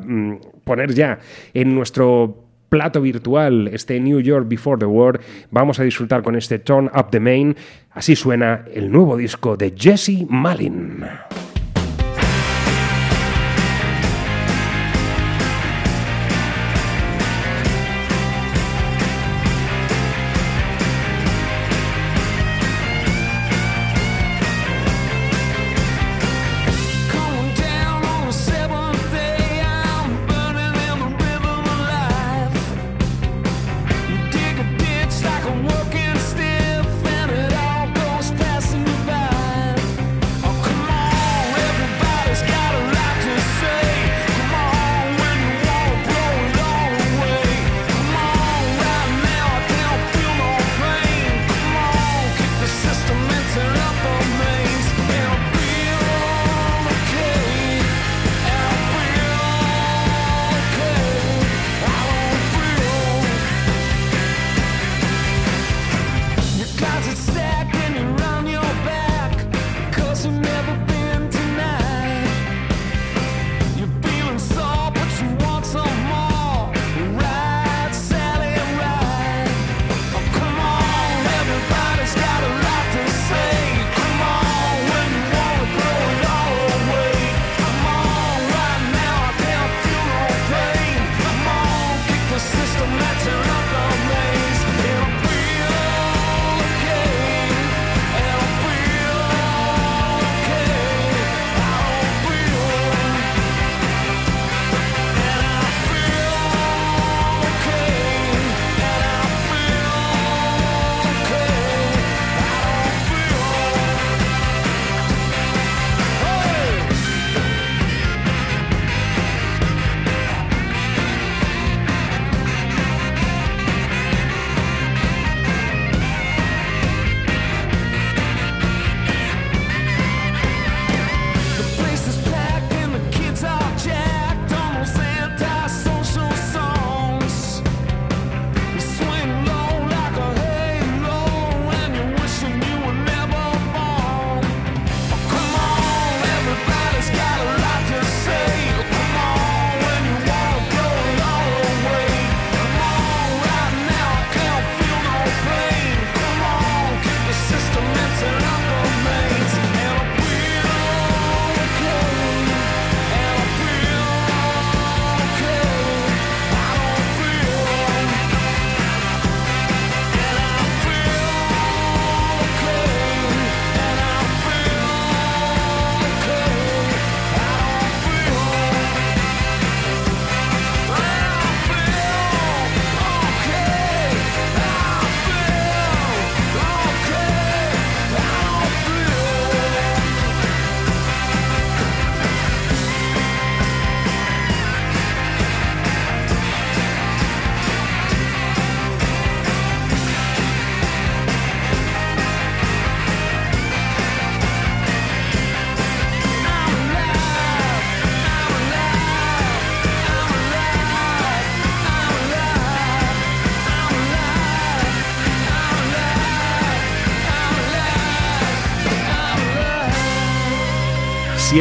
poner 0.63 0.93
ya 0.93 1.19
en 1.53 1.73
nuestro 1.73 2.50
plato 2.71 3.01
virtual, 3.01 3.67
este 3.67 3.99
New 3.99 4.21
York 4.21 4.47
Before 4.47 4.79
the 4.79 4.85
War. 4.85 5.19
Vamos 5.51 5.77
a 5.81 5.83
disfrutar 5.83 6.23
con 6.23 6.37
este 6.37 6.57
Turn 6.57 6.89
Up 6.95 7.09
the 7.11 7.19
Main. 7.19 7.53
Así 7.91 8.15
suena 8.15 8.63
el 8.73 8.89
nuevo 8.89 9.17
disco 9.17 9.57
de 9.57 9.73
Jesse 9.77 10.25
Malin. 10.29 11.03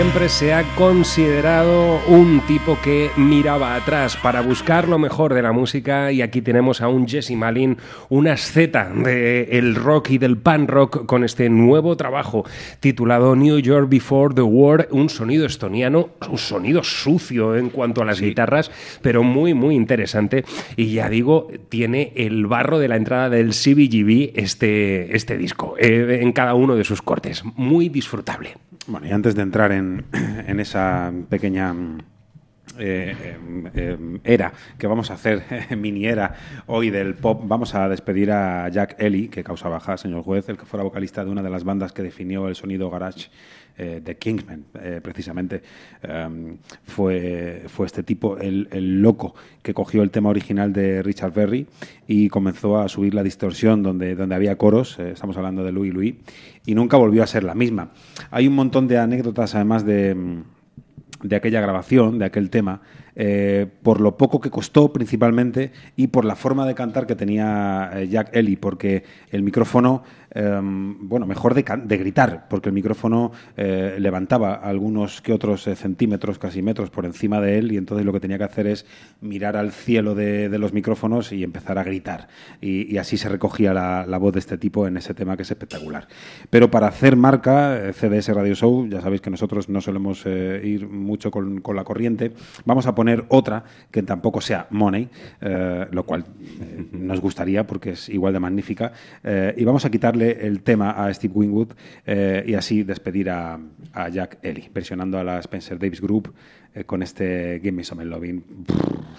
Siempre 0.00 0.30
se 0.30 0.54
ha 0.54 0.62
considerado 0.76 2.00
un 2.08 2.40
tipo 2.46 2.78
que 2.82 3.10
miraba 3.18 3.74
atrás 3.74 4.16
para 4.16 4.40
buscar 4.40 4.88
lo 4.88 4.98
mejor 4.98 5.34
de 5.34 5.42
la 5.42 5.52
música 5.52 6.10
y 6.10 6.22
aquí 6.22 6.40
tenemos 6.40 6.80
a 6.80 6.88
un 6.88 7.06
Jesse 7.06 7.32
Malin, 7.32 7.76
una 8.08 8.32
asceta 8.32 8.88
del 8.88 9.74
rock 9.74 10.12
y 10.12 10.16
del 10.16 10.38
pan 10.38 10.68
rock 10.68 11.04
con 11.04 11.22
este 11.22 11.50
nuevo 11.50 11.98
trabajo 11.98 12.46
titulado 12.80 13.36
New 13.36 13.58
York 13.58 13.90
Before 13.90 14.34
the 14.34 14.40
War, 14.40 14.88
un 14.90 15.10
sonido 15.10 15.44
estoniano, 15.44 16.08
un 16.30 16.38
sonido 16.38 16.82
sucio 16.82 17.54
en 17.54 17.68
cuanto 17.68 18.00
a 18.00 18.06
las 18.06 18.22
guitarras, 18.22 18.70
pero 19.02 19.22
muy 19.22 19.52
muy 19.52 19.74
interesante. 19.74 20.46
Y 20.76 20.94
ya 20.94 21.10
digo, 21.10 21.48
tiene 21.68 22.14
el 22.16 22.46
barro 22.46 22.78
de 22.78 22.88
la 22.88 22.96
entrada 22.96 23.28
del 23.28 23.50
CBGB 23.50 24.32
este, 24.34 25.14
este 25.14 25.36
disco 25.36 25.74
eh, 25.78 26.20
en 26.22 26.32
cada 26.32 26.54
uno 26.54 26.74
de 26.74 26.84
sus 26.84 27.02
cortes, 27.02 27.44
muy 27.54 27.90
disfrutable. 27.90 28.54
Bueno, 28.86 29.06
y 29.06 29.12
antes 29.12 29.34
de 29.34 29.42
entrar 29.42 29.72
en, 29.72 30.06
en 30.46 30.60
esa 30.60 31.12
pequeña 31.28 31.74
eh, 32.78 33.16
eh, 33.20 33.36
eh, 33.74 34.20
era 34.24 34.52
que 34.78 34.86
vamos 34.86 35.10
a 35.10 35.14
hacer, 35.14 35.42
mini 35.76 36.06
era 36.06 36.34
hoy 36.66 36.90
del 36.90 37.14
pop, 37.14 37.42
vamos 37.44 37.74
a 37.74 37.88
despedir 37.88 38.30
a 38.30 38.68
Jack 38.68 38.96
Ellie, 38.98 39.28
que 39.28 39.42
causa 39.42 39.68
baja, 39.68 39.96
señor 39.96 40.22
juez, 40.22 40.48
el 40.48 40.56
que 40.56 40.66
fuera 40.66 40.84
vocalista 40.84 41.24
de 41.24 41.30
una 41.30 41.42
de 41.42 41.50
las 41.50 41.64
bandas 41.64 41.92
que 41.92 42.02
definió 42.02 42.48
el 42.48 42.54
sonido 42.54 42.88
garage 42.88 43.28
eh, 43.82 44.02
de 44.04 44.18
Kingsman, 44.18 44.66
eh, 44.74 45.00
precisamente. 45.02 45.62
Um, 46.06 46.58
fue, 46.84 47.64
fue 47.68 47.86
este 47.86 48.02
tipo, 48.02 48.36
el, 48.36 49.00
loco, 49.00 49.34
que 49.62 49.72
cogió 49.72 50.02
el 50.02 50.10
tema 50.10 50.28
original 50.28 50.70
de 50.74 51.02
Richard 51.02 51.32
Berry 51.32 51.66
y 52.06 52.28
comenzó 52.28 52.78
a 52.78 52.90
subir 52.90 53.14
la 53.14 53.22
distorsión 53.22 53.82
donde, 53.82 54.16
donde 54.16 54.34
había 54.34 54.58
coros, 54.58 54.98
eh, 54.98 55.12
estamos 55.12 55.34
hablando 55.38 55.64
de 55.64 55.72
Louis 55.72 55.94
Louis, 55.94 56.14
y 56.66 56.74
nunca 56.74 56.98
volvió 56.98 57.22
a 57.22 57.26
ser 57.26 57.42
la 57.42 57.54
misma. 57.54 57.92
Hay 58.30 58.46
un 58.46 58.54
montón 58.54 58.86
de 58.86 58.98
anécdotas, 58.98 59.54
además 59.54 59.86
de 59.86 60.42
de 61.22 61.36
aquella 61.36 61.60
grabación, 61.60 62.18
de 62.18 62.24
aquel 62.24 62.48
tema, 62.48 62.80
eh, 63.14 63.66
por 63.82 64.00
lo 64.00 64.16
poco 64.16 64.40
que 64.40 64.48
costó 64.48 64.90
principalmente 64.90 65.70
y 65.94 66.06
por 66.06 66.24
la 66.24 66.34
forma 66.34 66.66
de 66.66 66.74
cantar 66.74 67.06
que 67.06 67.14
tenía 67.14 67.92
Jack 68.08 68.34
Ellie, 68.34 68.56
porque 68.56 69.04
el 69.30 69.42
micrófono, 69.42 70.02
eh, 70.32 70.60
bueno, 70.62 71.26
mejor 71.26 71.54
de, 71.54 71.96
gritar, 71.98 72.46
porque 72.48 72.68
el 72.68 72.74
micrófono 72.74 73.32
eh, 73.56 73.96
levantaba 73.98 74.54
algunos 74.54 75.20
que 75.20 75.32
otros 75.32 75.66
eh, 75.66 75.74
centímetros, 75.74 76.38
casi 76.38 76.62
metros 76.62 76.90
por 76.90 77.04
encima 77.04 77.40
de 77.40 77.58
él 77.58 77.72
y 77.72 77.76
entonces 77.76 78.06
lo 78.06 78.12
que 78.12 78.20
tenía 78.20 78.38
que 78.38 78.44
hacer 78.44 78.66
es 78.66 78.86
mirar 79.20 79.56
al 79.56 79.72
cielo 79.72 80.14
de, 80.14 80.48
los 80.60 80.72
micrófonos 80.72 81.32
y 81.32 81.42
empezar 81.42 81.78
a 81.78 81.84
gritar. 81.84 82.28
Y, 82.60 82.98
así 82.98 83.16
se 83.16 83.28
recogía 83.28 83.72
la, 83.72 84.18
voz 84.18 84.34
de 84.34 84.40
este 84.40 84.58
tipo 84.58 84.86
en 84.86 84.98
ese 84.98 85.14
tema 85.14 85.36
que 85.36 85.42
es 85.42 85.50
espectacular. 85.50 86.06
Pero 86.50 86.70
para 86.70 86.88
hacer 86.88 87.16
marca, 87.16 87.88
eh, 87.88 87.92
CDS 87.94 88.28
Radio 88.28 88.54
Show, 88.54 88.86
ya 88.88 89.00
sabéis 89.00 89.22
que 89.22 89.30
nosotros 89.30 89.68
no 89.68 89.80
solemos 89.80 90.26
ir 90.26 90.86
mucho 90.86 91.30
con, 91.30 91.60
con 91.62 91.76
la 91.76 91.84
corriente, 91.84 92.32
vamos 92.66 92.86
a 92.86 92.94
poner 92.94 93.24
otra 93.28 93.64
que 93.90 94.02
tampoco 94.02 94.40
sea 94.40 94.66
Money, 94.70 95.08
lo 95.90 96.04
cual 96.04 96.26
nos 96.92 97.20
gustaría 97.20 97.66
porque 97.66 97.92
es 97.92 98.08
igual 98.10 98.34
de 98.34 98.40
magnífica. 98.40 98.92
Y 99.56 99.64
vamos 99.64 99.84
a 99.84 99.90
quitarle 99.90 100.19
el 100.22 100.62
tema 100.62 100.90
a 100.90 101.12
Steve 101.12 101.34
Wingwood 101.34 101.72
y 102.46 102.54
así 102.54 102.82
despedir 102.82 103.30
a, 103.30 103.58
Jack 104.12 104.38
Ellie, 104.42 104.70
versionando 104.72 105.18
a 105.18 105.24
la 105.24 105.38
Spencer 105.40 105.78
Davis 105.78 106.00
Group 106.00 106.32
con 106.86 107.02
este 107.02 107.58
Give 107.60 107.72
Me 107.72 107.84
Some 107.84 108.04
Loving. 108.04 108.44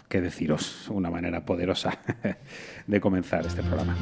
Qué 0.08 0.22
deciros, 0.22 0.90
una 0.90 1.10
manera 1.10 1.46
poderosa 1.46 2.00
de 2.88 3.02
comenzar 3.02 3.46
este 3.46 3.62
programa. 3.64 3.96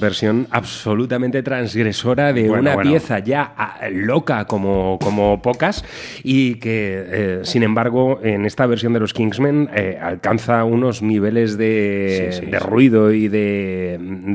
Versión 0.00 0.46
absolutamente 0.50 1.42
transgresora 1.42 2.32
de 2.32 2.48
Bueno, 2.48 2.62
una 2.62 2.74
bueno. 2.74 2.90
pieza 2.90 3.18
ya 3.18 3.52
ah, 3.56 3.78
loca 3.90 4.46
como, 4.46 4.98
como 5.00 5.40
pocas 5.42 5.84
y 6.22 6.56
que, 6.56 7.04
eh, 7.06 7.40
sin 7.44 7.62
embargo, 7.62 8.20
en 8.22 8.46
esta 8.46 8.66
versión 8.66 8.92
de 8.92 9.00
los 9.00 9.12
Kingsmen 9.12 9.68
eh, 9.74 9.98
alcanza 10.00 10.64
unos 10.64 11.02
niveles 11.02 11.56
de, 11.58 12.30
Sí, 12.32 12.40
sí, 12.40 12.50
de 12.50 12.58
ruido 12.58 13.12
y 13.12 13.28
de, 13.28 13.89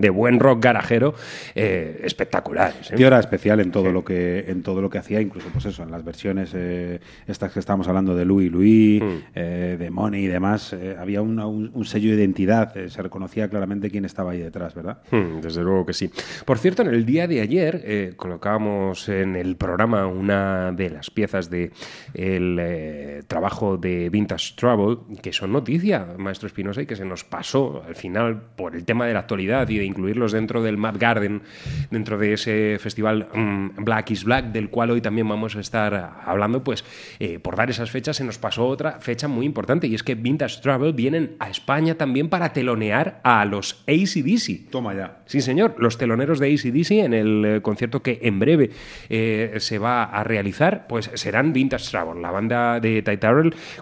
de 0.06 0.10
buen 0.12 0.40
rock 0.40 0.64
garajero 0.64 1.14
eh, 1.56 2.02
espectaculares. 2.04 2.92
¿eh? 2.92 2.96
Tío 2.96 3.08
era 3.08 3.20
especial 3.20 3.60
en 3.60 3.72
todo 3.72 3.92
lo 3.92 4.04
que 4.04 4.46
en 4.48 4.62
todo 4.64 4.82
lo 4.82 4.90
que 4.90 4.98
hacía, 5.00 5.20
incluso 5.22 5.50
pues 5.52 5.66
eso, 5.66 5.84
en 5.84 5.92
las 5.92 6.04
versiones 6.04 6.52
eh, 6.56 7.00
estas 7.28 7.52
que 7.52 7.60
estábamos 7.60 7.88
hablando 7.88 8.16
de 8.16 8.26
Louis 8.26 8.52
Louis, 8.52 9.02
Mm. 9.02 9.18
eh, 9.36 9.76
de 9.80 9.90
Money 9.90 10.26
y 10.26 10.28
demás, 10.28 10.76
había 11.00 11.22
una- 11.22 11.48
un, 11.48 11.72
un 11.74 11.86
sello 11.86 12.10
de 12.12 12.18
identidad, 12.18 12.74
se 12.88 13.02
reconocía 13.02 13.50
claramente 13.50 13.90
quién 13.90 14.06
estaba 14.06 14.32
ahí 14.32 14.40
detrás, 14.40 14.74
¿verdad? 14.76 15.00
Hmm, 15.12 15.42
Desde 15.42 15.62
luego 15.64 15.86
que 15.86 15.94
sí. 15.94 16.10
Por 16.46 16.58
cierto, 16.60 16.82
en 16.84 16.90
el 16.90 17.06
día 17.06 17.28
de 17.28 17.42
ayer 17.42 18.14
colocábamos 18.16 19.10
en 19.10 19.36
el 19.36 19.56
programa 19.56 20.06
una 20.08 20.72
de 20.72 20.90
las 20.90 21.10
piezas 21.10 21.50
de 21.50 21.72
el 22.14 23.24
trabajo 23.28 23.78
de 23.78 24.10
Vintage 24.10 24.54
Trouble, 24.56 24.98
que 25.22 25.32
son 25.34 25.52
noticia, 25.52 26.06
maestro 26.18 26.48
Espinosa, 26.48 26.82
y 26.82 26.86
que 26.86 26.96
se 26.96 27.06
nos 27.06 27.24
pasó 27.24 27.84
al 27.88 27.96
final 27.96 28.42
por 28.56 28.76
el 28.76 28.86
tema 28.86 29.06
de 29.08 29.14
la 29.14 29.20
actualidad 29.20 29.68
y 29.70 29.78
de 29.78 29.86
incluirlos 29.96 30.34
dentro 30.34 30.62
del 30.62 30.78
Mad 30.78 30.96
Garden, 31.00 31.42
dentro 31.90 32.18
de 32.18 32.34
ese 32.34 32.78
festival 32.80 33.30
mm, 33.34 33.84
Black 33.84 34.12
is 34.12 34.26
Black, 34.26 34.48
del 34.48 34.70
cual 34.70 34.92
hoy 34.92 35.02
también 35.02 35.28
vamos 35.28 35.56
a 35.56 35.62
estar 35.62 36.22
hablando, 36.26 36.64
pues 36.64 36.84
eh, 37.20 37.40
por 37.40 37.56
dar 37.56 37.70
esas 37.70 37.92
fechas 37.92 38.18
se 38.18 38.24
nos 38.24 38.38
pasó 38.38 38.68
otra 38.68 39.00
fecha 39.00 39.28
muy 39.28 39.46
importante, 39.46 39.88
y 39.88 39.96
es 39.96 40.04
que 40.04 40.16
Vintage 40.16 40.62
Trouble 40.62 40.92
vienen 40.92 41.36
a 41.40 41.50
España 41.50 41.96
también 41.96 42.30
para 42.30 42.52
telonear 42.52 43.22
a 43.24 43.46
los 43.46 43.84
ACDC. 43.88 44.70
Toma 44.70 44.94
ya. 44.94 45.20
Sí, 45.26 45.42
señor, 45.42 45.76
los 45.78 45.98
teloneros 45.98 46.40
de 46.40 46.54
ACDC 46.54 46.92
en 46.92 47.14
el 47.14 47.46
eh, 47.46 47.62
concierto 47.62 48.02
que 48.02 48.20
en 48.22 48.40
breve 48.40 48.72
eh, 49.10 49.56
se 49.60 49.80
va 49.80 50.04
a 50.04 50.24
realizar, 50.24 50.88
pues 50.88 51.10
serán 51.14 51.54
Vintage 51.54 51.90
Travel, 51.90 52.22
la 52.22 52.32
banda 52.32 52.80
de 52.80 53.02
Ty 53.02 53.16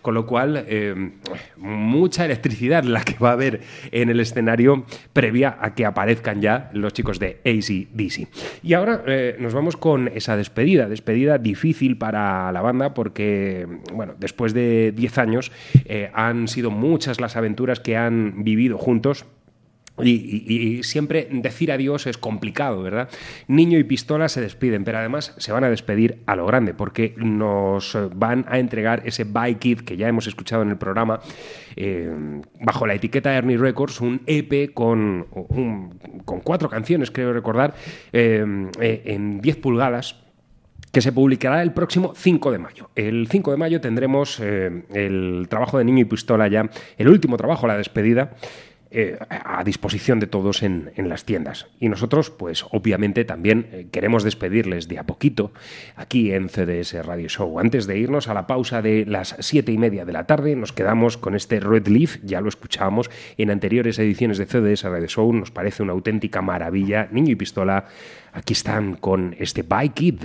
con 0.01 0.13
lo 0.13 0.25
cual 0.25 0.65
eh, 0.67 1.11
mucha 1.57 2.25
electricidad 2.25 2.83
la 2.83 3.03
que 3.03 3.17
va 3.17 3.29
a 3.29 3.33
haber 3.33 3.61
en 3.91 4.09
el 4.09 4.19
escenario 4.19 4.85
previa 5.13 5.57
a 5.59 5.73
que 5.73 5.85
aparezcan 5.93 6.41
ya 6.41 6.69
los 6.73 6.93
chicos 6.93 7.19
de 7.19 7.39
ACDC. 7.45 8.27
Y 8.63 8.73
ahora 8.73 9.03
eh, 9.07 9.37
nos 9.39 9.53
vamos 9.53 9.77
con 9.77 10.07
esa 10.09 10.35
despedida, 10.35 10.89
despedida 10.89 11.37
difícil 11.37 11.97
para 11.97 12.51
la 12.51 12.61
banda 12.61 12.93
porque, 12.93 13.67
bueno, 13.93 14.15
después 14.17 14.53
de 14.53 14.91
10 14.91 15.17
años 15.19 15.51
eh, 15.85 16.09
han 16.13 16.47
sido 16.47 16.71
muchas 16.71 17.21
las 17.21 17.37
aventuras 17.37 17.79
que 17.79 17.95
han 17.95 18.43
vivido 18.43 18.77
juntos. 18.77 19.25
Y, 20.01 20.81
siempre 20.81 21.27
decir 21.31 21.71
adiós 21.71 22.07
es 22.07 22.17
complicado, 22.17 22.81
¿verdad? 22.81 23.09
Niño 23.47 23.77
y 23.77 23.83
pistola 23.83 24.27
se 24.27 24.41
despiden, 24.41 24.83
pero 24.83 24.97
además 24.97 25.35
se 25.37 25.51
van 25.51 25.63
a 25.63 25.69
despedir 25.69 26.23
a 26.25 26.35
lo 26.35 26.47
grande, 26.47 26.73
porque 26.73 27.13
nos 27.17 27.95
van 28.15 28.45
a 28.49 28.57
entregar 28.57 29.03
ese 29.05 29.23
Bye 29.23 29.59
Kid 29.59 29.81
que 29.81 29.95
ya 29.95 30.07
hemos 30.07 30.25
escuchado 30.25 30.63
en 30.63 30.69
el 30.69 30.77
programa, 30.77 31.19
eh, 31.75 32.11
bajo 32.59 32.87
la 32.87 32.95
etiqueta 32.95 33.35
Ernie 33.35 33.57
Records, 33.57 34.01
un 34.01 34.21
EP 34.25 34.73
con, 34.73 35.27
con 36.25 36.39
cuatro 36.39 36.69
canciones, 36.69 37.11
creo 37.11 37.31
recordar, 37.31 37.75
eh, 38.11 38.43
eh, 38.79 39.01
en 39.05 39.41
10 39.41 39.57
pulgadas, 39.57 40.15
que 40.91 41.01
se 41.01 41.11
publicará 41.11 41.61
el 41.61 41.71
próximo 41.71 42.13
5 42.15 42.51
de 42.51 42.57
mayo. 42.59 42.89
El 42.95 43.27
5 43.27 43.51
de 43.51 43.57
mayo 43.57 43.81
tendremos 43.81 44.39
el 44.39 45.47
trabajo 45.49 45.79
de 45.79 45.85
Niño 45.85 46.01
y 46.01 46.05
Pistola 46.05 46.47
ya, 46.47 46.69
el 46.97 47.09
último 47.09 47.35
trabajo, 47.35 47.65
la 47.65 47.77
despedida, 47.77 48.31
eh, 48.95 49.17
a 49.29 49.63
disposición 49.63 50.19
de 50.19 50.27
todos 50.27 50.61
en, 50.61 50.91
en 50.95 51.09
las 51.09 51.25
tiendas. 51.25 51.65
Y 51.79 51.89
nosotros, 51.89 52.29
pues 52.29 52.63
obviamente 52.69 53.25
también 53.25 53.67
eh, 53.71 53.87
queremos 53.91 54.23
despedirles 54.23 54.87
de 54.87 54.99
a 54.99 55.03
poquito 55.03 55.51
aquí 55.95 56.31
en 56.31 56.47
CDS 56.47 57.03
Radio 57.03 57.27
Show. 57.27 57.59
Antes 57.59 57.87
de 57.87 57.97
irnos 57.97 58.27
a 58.27 58.35
la 58.35 58.45
pausa 58.45 58.83
de 58.83 59.05
las 59.07 59.35
siete 59.39 59.71
y 59.71 59.79
media 59.79 60.05
de 60.05 60.13
la 60.13 60.27
tarde, 60.27 60.55
nos 60.55 60.73
quedamos 60.73 61.17
con 61.17 61.33
este 61.33 61.59
Red 61.59 61.87
Leaf, 61.87 62.17
ya 62.23 62.39
lo 62.39 62.49
escuchábamos 62.49 63.09
en 63.37 63.49
anteriores 63.49 63.97
ediciones 63.97 64.37
de 64.37 64.45
CDS 64.45 64.83
Radio 64.83 65.07
Show, 65.07 65.33
nos 65.33 65.49
parece 65.49 65.81
una 65.81 65.93
auténtica 65.93 66.43
maravilla. 66.43 67.07
Niño 67.11 67.31
y 67.31 67.35
Pistola, 67.35 67.85
aquí 68.31 68.53
están 68.53 68.95
con 68.95 69.35
este 69.39 69.63
Bye 69.63 69.89
Kid. 69.89 70.19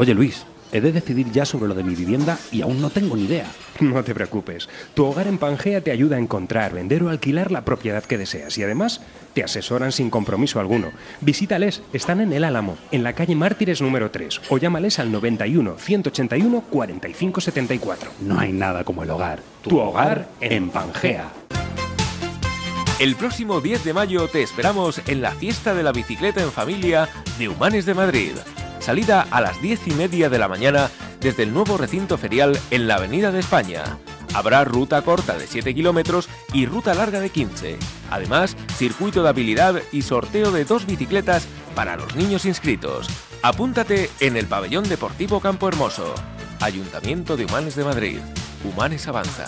Oye 0.00 0.14
Luis, 0.14 0.46
he 0.72 0.80
de 0.80 0.92
decidir 0.92 1.30
ya 1.30 1.44
sobre 1.44 1.68
lo 1.68 1.74
de 1.74 1.84
mi 1.84 1.94
vivienda 1.94 2.38
y 2.50 2.62
aún 2.62 2.80
no 2.80 2.88
tengo 2.88 3.16
ni 3.16 3.24
idea. 3.24 3.44
No 3.80 4.02
te 4.02 4.14
preocupes. 4.14 4.66
Tu 4.94 5.04
hogar 5.04 5.26
en 5.26 5.36
Pangea 5.36 5.82
te 5.82 5.90
ayuda 5.90 6.16
a 6.16 6.18
encontrar, 6.18 6.72
vender 6.72 7.02
o 7.02 7.10
alquilar 7.10 7.50
la 7.50 7.66
propiedad 7.66 8.02
que 8.02 8.16
deseas 8.16 8.56
y 8.56 8.62
además 8.62 9.02
te 9.34 9.44
asesoran 9.44 9.92
sin 9.92 10.08
compromiso 10.08 10.58
alguno. 10.58 10.90
Visítales, 11.20 11.82
están 11.92 12.22
en 12.22 12.32
El 12.32 12.44
Álamo, 12.44 12.78
en 12.92 13.02
la 13.02 13.12
calle 13.12 13.34
Mártires 13.34 13.82
número 13.82 14.10
3 14.10 14.40
o 14.48 14.56
llámales 14.56 14.98
al 14.98 15.12
91 15.12 15.76
181 15.76 16.64
45 16.70 17.40
74. 17.42 18.10
No 18.22 18.40
hay 18.40 18.52
nada 18.52 18.84
como 18.84 19.02
el 19.02 19.10
hogar. 19.10 19.40
Tu 19.60 19.78
hogar 19.78 20.30
en 20.40 20.70
Pangea. 20.70 21.28
El 22.98 23.16
próximo 23.16 23.60
10 23.60 23.84
de 23.84 23.92
mayo 23.92 24.28
te 24.28 24.42
esperamos 24.42 25.02
en 25.06 25.20
la 25.20 25.32
fiesta 25.32 25.74
de 25.74 25.82
la 25.82 25.92
bicicleta 25.92 26.42
en 26.42 26.52
familia 26.52 27.06
de 27.38 27.50
Humanes 27.50 27.84
de 27.84 27.92
Madrid. 27.92 28.32
Salida 28.80 29.26
a 29.30 29.40
las 29.40 29.60
10 29.60 29.88
y 29.88 29.90
media 29.92 30.28
de 30.28 30.38
la 30.38 30.48
mañana 30.48 30.90
desde 31.20 31.42
el 31.42 31.52
nuevo 31.52 31.76
recinto 31.76 32.16
ferial 32.16 32.58
en 32.70 32.88
la 32.88 32.96
Avenida 32.96 33.30
de 33.30 33.40
España. 33.40 33.84
Habrá 34.34 34.64
ruta 34.64 35.02
corta 35.02 35.36
de 35.36 35.46
7 35.46 35.74
kilómetros 35.74 36.28
y 36.52 36.66
ruta 36.66 36.94
larga 36.94 37.20
de 37.20 37.30
15. 37.30 37.76
Además, 38.10 38.56
circuito 38.76 39.22
de 39.22 39.28
habilidad 39.28 39.82
y 39.92 40.02
sorteo 40.02 40.50
de 40.50 40.64
dos 40.64 40.86
bicicletas 40.86 41.46
para 41.74 41.96
los 41.96 42.16
niños 42.16 42.46
inscritos. 42.46 43.08
Apúntate 43.42 44.10
en 44.20 44.36
el 44.36 44.46
pabellón 44.46 44.88
deportivo 44.88 45.40
Campo 45.40 45.68
Hermoso. 45.68 46.14
Ayuntamiento 46.60 47.36
de 47.36 47.44
Humanes 47.44 47.76
de 47.76 47.84
Madrid. 47.84 48.18
Humanes 48.64 49.06
Avanza. 49.08 49.46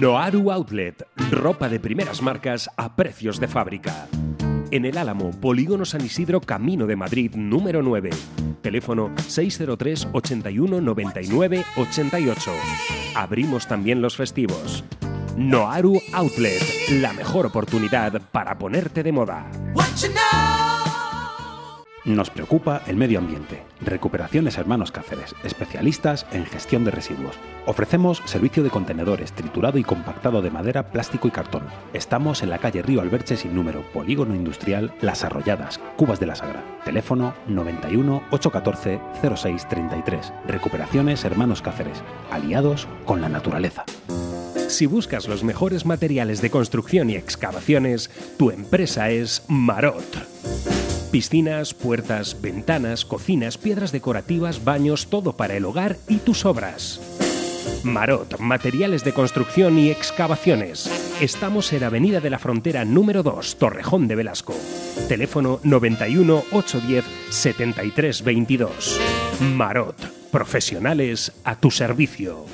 Noaru 0.00 0.50
Outlet, 0.50 1.06
ropa 1.30 1.68
de 1.68 1.78
primeras 1.78 2.22
marcas 2.22 2.70
a 2.76 2.96
precios 2.96 3.38
de 3.38 3.48
fábrica. 3.48 4.08
En 4.72 4.84
el 4.84 4.98
Álamo, 4.98 5.32
Polígono 5.32 5.84
San 5.84 6.04
Isidro, 6.04 6.40
Camino 6.40 6.86
de 6.86 6.94
Madrid, 6.94 7.34
número 7.34 7.82
9. 7.82 8.10
Teléfono 8.62 9.10
603 9.26 10.08
81 10.12 10.80
99 10.80 11.64
88. 11.76 12.52
Abrimos 13.16 13.66
también 13.66 14.00
los 14.00 14.16
festivos. 14.16 14.84
Noaru 15.36 16.00
Outlet, 16.12 16.62
la 17.00 17.12
mejor 17.12 17.46
oportunidad 17.46 18.22
para 18.30 18.58
ponerte 18.58 19.02
de 19.02 19.10
moda. 19.10 19.50
Nos 22.16 22.28
preocupa 22.28 22.82
el 22.88 22.96
medio 22.96 23.20
ambiente. 23.20 23.62
Recuperaciones 23.80 24.58
Hermanos 24.58 24.90
Cáceres, 24.90 25.36
especialistas 25.44 26.26
en 26.32 26.44
gestión 26.44 26.84
de 26.84 26.90
residuos. 26.90 27.36
Ofrecemos 27.66 28.20
servicio 28.24 28.64
de 28.64 28.70
contenedores, 28.70 29.32
triturado 29.32 29.78
y 29.78 29.84
compactado 29.84 30.42
de 30.42 30.50
madera, 30.50 30.90
plástico 30.90 31.28
y 31.28 31.30
cartón. 31.30 31.62
Estamos 31.92 32.42
en 32.42 32.50
la 32.50 32.58
calle 32.58 32.82
Río 32.82 33.00
Alberche 33.00 33.36
sin 33.36 33.54
número, 33.54 33.82
Polígono 33.92 34.34
Industrial 34.34 34.92
Las 35.00 35.22
Arrolladas, 35.22 35.78
Cubas 35.96 36.18
de 36.18 36.26
la 36.26 36.34
Sagra. 36.34 36.64
Teléfono 36.84 37.32
91 37.46 38.24
814 38.32 39.00
0633. 39.22 40.32
Recuperaciones 40.48 41.24
Hermanos 41.24 41.62
Cáceres, 41.62 42.02
aliados 42.32 42.88
con 43.04 43.20
la 43.20 43.28
naturaleza. 43.28 43.84
Si 44.66 44.86
buscas 44.86 45.28
los 45.28 45.44
mejores 45.44 45.86
materiales 45.86 46.42
de 46.42 46.50
construcción 46.50 47.08
y 47.08 47.14
excavaciones, 47.14 48.10
tu 48.36 48.50
empresa 48.50 49.10
es 49.10 49.44
Marot. 49.48 50.89
Piscinas, 51.10 51.74
puertas, 51.74 52.40
ventanas, 52.40 53.04
cocinas, 53.04 53.58
piedras 53.58 53.90
decorativas, 53.90 54.62
baños, 54.62 55.08
todo 55.10 55.36
para 55.36 55.56
el 55.56 55.64
hogar 55.64 55.96
y 56.08 56.18
tus 56.18 56.44
obras. 56.44 57.00
Marot, 57.82 58.38
materiales 58.38 59.02
de 59.02 59.12
construcción 59.12 59.76
y 59.76 59.90
excavaciones. 59.90 60.88
Estamos 61.20 61.72
en 61.72 61.82
Avenida 61.82 62.20
de 62.20 62.30
la 62.30 62.38
Frontera 62.38 62.84
número 62.84 63.24
2, 63.24 63.56
Torrejón 63.56 64.06
de 64.06 64.14
Velasco. 64.14 64.54
Teléfono 65.08 65.58
91 65.64 66.44
810 66.52 67.04
7322. 67.30 69.00
Marot, 69.40 69.96
profesionales 70.30 71.32
a 71.42 71.56
tu 71.56 71.72
servicio. 71.72 72.46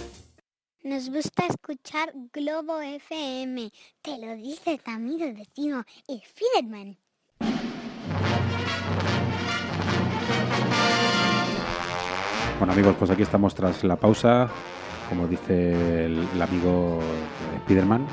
Nos 0.83 1.11
gusta 1.11 1.45
escuchar 1.47 2.11
Globo 2.33 2.81
FM. 2.81 3.71
Te 4.01 4.19
lo 4.19 4.35
dice 4.37 4.79
tu 4.83 4.91
amigo 4.91 5.27
vecino, 5.35 5.85
el 6.09 6.23
Bueno 12.67 12.81
amigos, 12.81 12.97
pues 12.99 13.13
aquí 13.13 13.23
estamos 13.23 13.55
tras 13.55 13.85
la 13.85 13.95
pausa. 13.95 14.49
Como 15.09 15.29
dice 15.29 16.07
el, 16.07 16.27
el 16.35 16.43
amigo 16.43 16.99
Spiderman, 17.61 18.05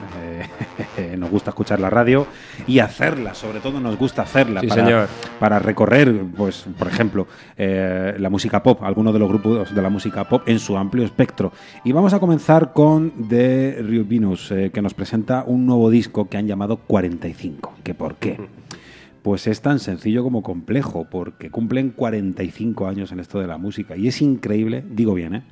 eh, 0.95 1.15
nos 1.17 1.31
gusta 1.31 1.49
escuchar 1.49 1.79
la 1.79 1.89
radio 1.89 2.27
y 2.67 2.77
hacerla, 2.77 3.33
sobre 3.33 3.61
todo 3.61 3.79
nos 3.79 3.97
gusta 3.97 4.21
hacerla 4.21 4.61
Sí, 4.61 4.67
para, 4.67 4.85
señor. 4.85 5.07
para 5.39 5.57
recorrer, 5.57 6.23
pues, 6.37 6.67
por 6.77 6.87
ejemplo, 6.87 7.25
eh, 7.57 8.13
la 8.19 8.29
música 8.29 8.61
pop, 8.61 8.83
algunos 8.83 9.11
de 9.11 9.17
los 9.17 9.27
grupos 9.27 9.73
de 9.73 9.81
la 9.81 9.89
música 9.89 10.29
pop 10.29 10.43
en 10.45 10.59
su 10.59 10.77
amplio 10.77 11.03
espectro. 11.03 11.51
Y 11.83 11.91
vamos 11.91 12.13
a 12.13 12.19
comenzar 12.19 12.73
con 12.73 13.27
The 13.27 13.81
Rio 13.81 14.05
Venus, 14.07 14.51
eh, 14.51 14.69
que 14.71 14.83
nos 14.83 14.93
presenta 14.93 15.45
un 15.47 15.65
nuevo 15.65 15.89
disco 15.89 16.29
que 16.29 16.37
han 16.37 16.45
llamado 16.45 16.77
45. 16.77 17.73
¿Que 17.83 17.95
por 17.95 18.17
qué? 18.17 18.39
Pues 19.23 19.47
es 19.47 19.61
tan 19.61 19.79
sencillo 19.79 20.21
como 20.21 20.43
complejo, 20.43 21.07
porque 21.09 21.49
cumplen 21.49 21.91
45 21.91 22.87
años 22.87 23.11
en 23.11 23.19
esto 23.19 23.39
de 23.39 23.47
la 23.47 23.57
música. 23.57 23.95
Y 23.95 24.09
es 24.09 24.21
increíble, 24.21 24.83
digo 24.87 25.13
bien, 25.13 25.35
¿eh? 25.35 25.43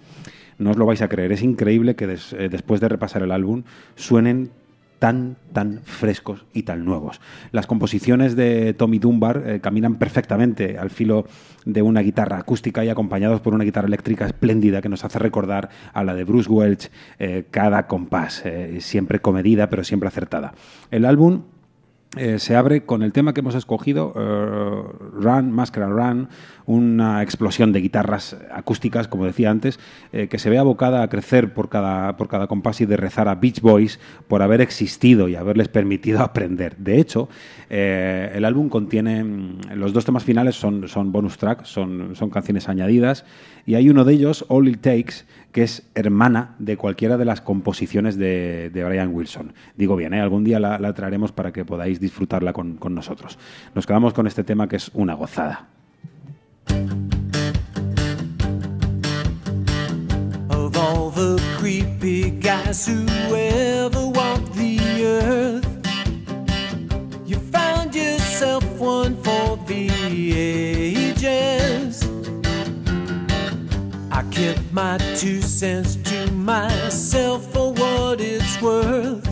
no 0.62 0.72
os 0.72 0.78
lo 0.78 0.86
vais 0.86 1.02
a 1.02 1.10
creer, 1.10 1.32
es 1.32 1.42
increíble 1.42 1.96
que 1.96 2.06
eh, 2.06 2.50
después 2.50 2.80
de 2.80 2.88
repasar 2.88 3.24
el 3.24 3.32
álbum 3.32 3.64
suenen 3.96 4.52
tan, 5.00 5.38
tan 5.52 5.82
frescos 5.84 6.46
y 6.54 6.64
tan 6.64 6.86
nuevos. 6.86 7.20
Las 7.52 7.66
composiciones 7.66 8.36
de 8.36 8.76
Tommy 8.76 9.00
Dunbar 9.00 9.44
eh, 9.44 9.60
caminan 9.60 9.96
perfectamente 9.96 10.78
al 10.78 10.92
filo 10.92 11.26
de 11.66 11.82
una 11.82 12.02
guitarra 12.02 12.38
acústica 12.38 12.86
y 12.86 12.90
acompañados 12.90 13.42
por 13.42 13.56
una 13.56 13.64
guitarra 13.64 13.88
eléctrica 13.88 14.28
espléndida 14.28 14.82
que 14.82 14.90
nos 14.90 15.04
hace 15.04 15.18
recordar 15.18 15.70
a 15.94 16.04
la 16.04 16.14
de 16.14 16.24
Bruce 16.24 16.50
Welch 16.50 16.92
eh, 17.18 17.46
cada 17.50 17.88
compás, 17.88 18.44
siempre 18.80 19.20
comedida 19.20 19.70
pero 19.70 19.84
siempre 19.84 20.08
acertada. 20.08 20.54
El 20.92 21.06
álbum 21.06 21.42
eh, 22.18 22.40
se 22.40 22.58
abre 22.58 22.86
con 22.86 23.04
el 23.04 23.14
tema 23.14 23.34
que 23.34 23.40
hemos 23.40 23.56
escogido, 23.56 24.14
eh, 24.16 24.84
Run, 25.14 25.52
Máscara 25.52 25.88
Run, 25.88 26.28
una 26.72 27.22
explosión 27.22 27.74
de 27.74 27.82
guitarras 27.82 28.38
acústicas, 28.50 29.10
como 29.10 29.26
decía 29.26 29.52
antes, 29.52 29.78
eh, 30.14 30.30
que 30.30 30.40
se 30.40 30.50
ve 30.50 30.58
abocada 30.58 31.04
a 31.04 31.10
crecer 31.10 31.54
por 31.54 31.68
cada, 31.68 32.16
por 32.16 32.30
cada 32.30 32.48
compás 32.48 32.80
y 32.80 32.86
de 32.86 32.96
rezar 32.96 33.28
a 33.28 33.36
Beach 33.36 33.60
Boys 33.60 34.00
por 34.30 34.42
haber 34.42 34.62
existido 34.62 35.28
y 35.28 35.36
haberles 35.36 35.68
permitido 35.68 36.20
aprender. 36.24 36.78
De 36.78 36.98
hecho, 36.98 37.28
eh, 37.70 38.32
el 38.34 38.46
álbum 38.46 38.70
contiene, 38.70 39.22
mm, 39.22 39.74
los 39.76 39.92
dos 39.92 40.06
temas 40.06 40.24
finales 40.24 40.56
son, 40.56 40.88
son 40.88 41.12
bonus 41.12 41.38
tracks, 41.38 41.68
son, 41.68 42.16
son 42.16 42.30
canciones 42.30 42.70
añadidas, 42.70 43.26
y 43.66 43.76
hay 43.76 43.90
uno 43.90 44.06
de 44.06 44.14
ellos, 44.14 44.46
All 44.48 44.70
It 44.70 44.80
Takes, 44.80 45.26
que 45.52 45.64
es 45.64 45.90
hermana 45.94 46.56
de 46.60 46.78
cualquiera 46.78 47.18
de 47.18 47.26
las 47.26 47.42
composiciones 47.42 48.18
de, 48.18 48.72
Brian 48.74 49.14
Wilson. 49.14 49.54
Digo 49.76 49.98
bien, 49.98 50.14
¿eh? 50.14 50.22
algún 50.22 50.46
día 50.46 50.62
la, 50.62 50.80
la 50.80 50.94
traeremos 50.94 51.34
para 51.34 51.52
que 51.52 51.66
podáis 51.66 52.00
disfrutarla 52.00 52.54
con, 52.54 52.78
con 52.78 52.96
nosotros. 52.96 53.38
Nos 53.76 53.86
quedamos 53.86 54.14
con 54.14 54.26
este 54.26 54.46
tema 54.46 54.70
que 54.70 54.78
es 54.78 54.90
una 54.94 55.16
gozada. 55.16 55.68
Of 60.50 60.78
all 60.78 61.10
the 61.10 61.42
creepy 61.58 62.30
guys 62.30 62.86
who 62.86 63.06
ever 63.34 64.08
walked 64.08 64.54
the 64.54 64.80
earth. 65.04 65.68
You 67.26 67.38
found 67.38 67.96
yourself 67.96 68.64
one 68.80 69.16
for 69.24 69.58
the 69.68 69.90
ages. 70.34 72.04
I 74.12 74.24
kept 74.32 74.72
my 74.72 74.98
two 75.16 75.42
cents 75.42 75.96
to 76.10 76.32
myself 76.32 77.46
for 77.54 77.74
what 77.74 78.20
it's 78.22 78.62
worth. 78.62 79.28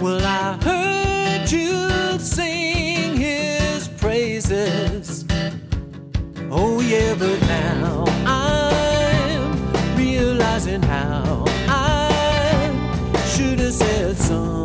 Well, 0.00 0.22
I 0.24 0.56
heard 0.64 1.50
you 1.50 2.18
sing 2.18 3.16
his 3.16 3.88
praises. 4.02 4.99
Oh, 6.52 6.80
yeah, 6.80 7.14
but 7.14 7.40
now 7.42 8.04
I'm 8.26 9.96
realizing 9.96 10.82
how 10.82 11.44
I 11.68 13.22
should 13.32 13.60
have 13.60 13.72
said 13.72 14.16
something 14.16 14.59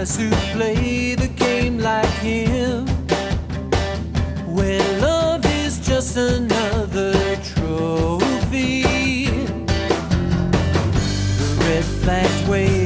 guys 0.00 0.16
who 0.16 0.30
play 0.54 1.14
the 1.14 1.28
game 1.28 1.78
like 1.78 2.14
him, 2.22 2.86
When 4.46 4.80
love 5.02 5.44
is 5.44 5.78
just 5.86 6.16
another 6.16 7.12
trophy. 7.52 8.82
The 11.38 11.56
red 11.66 11.84
flag 11.84 12.48
waves. 12.48 12.79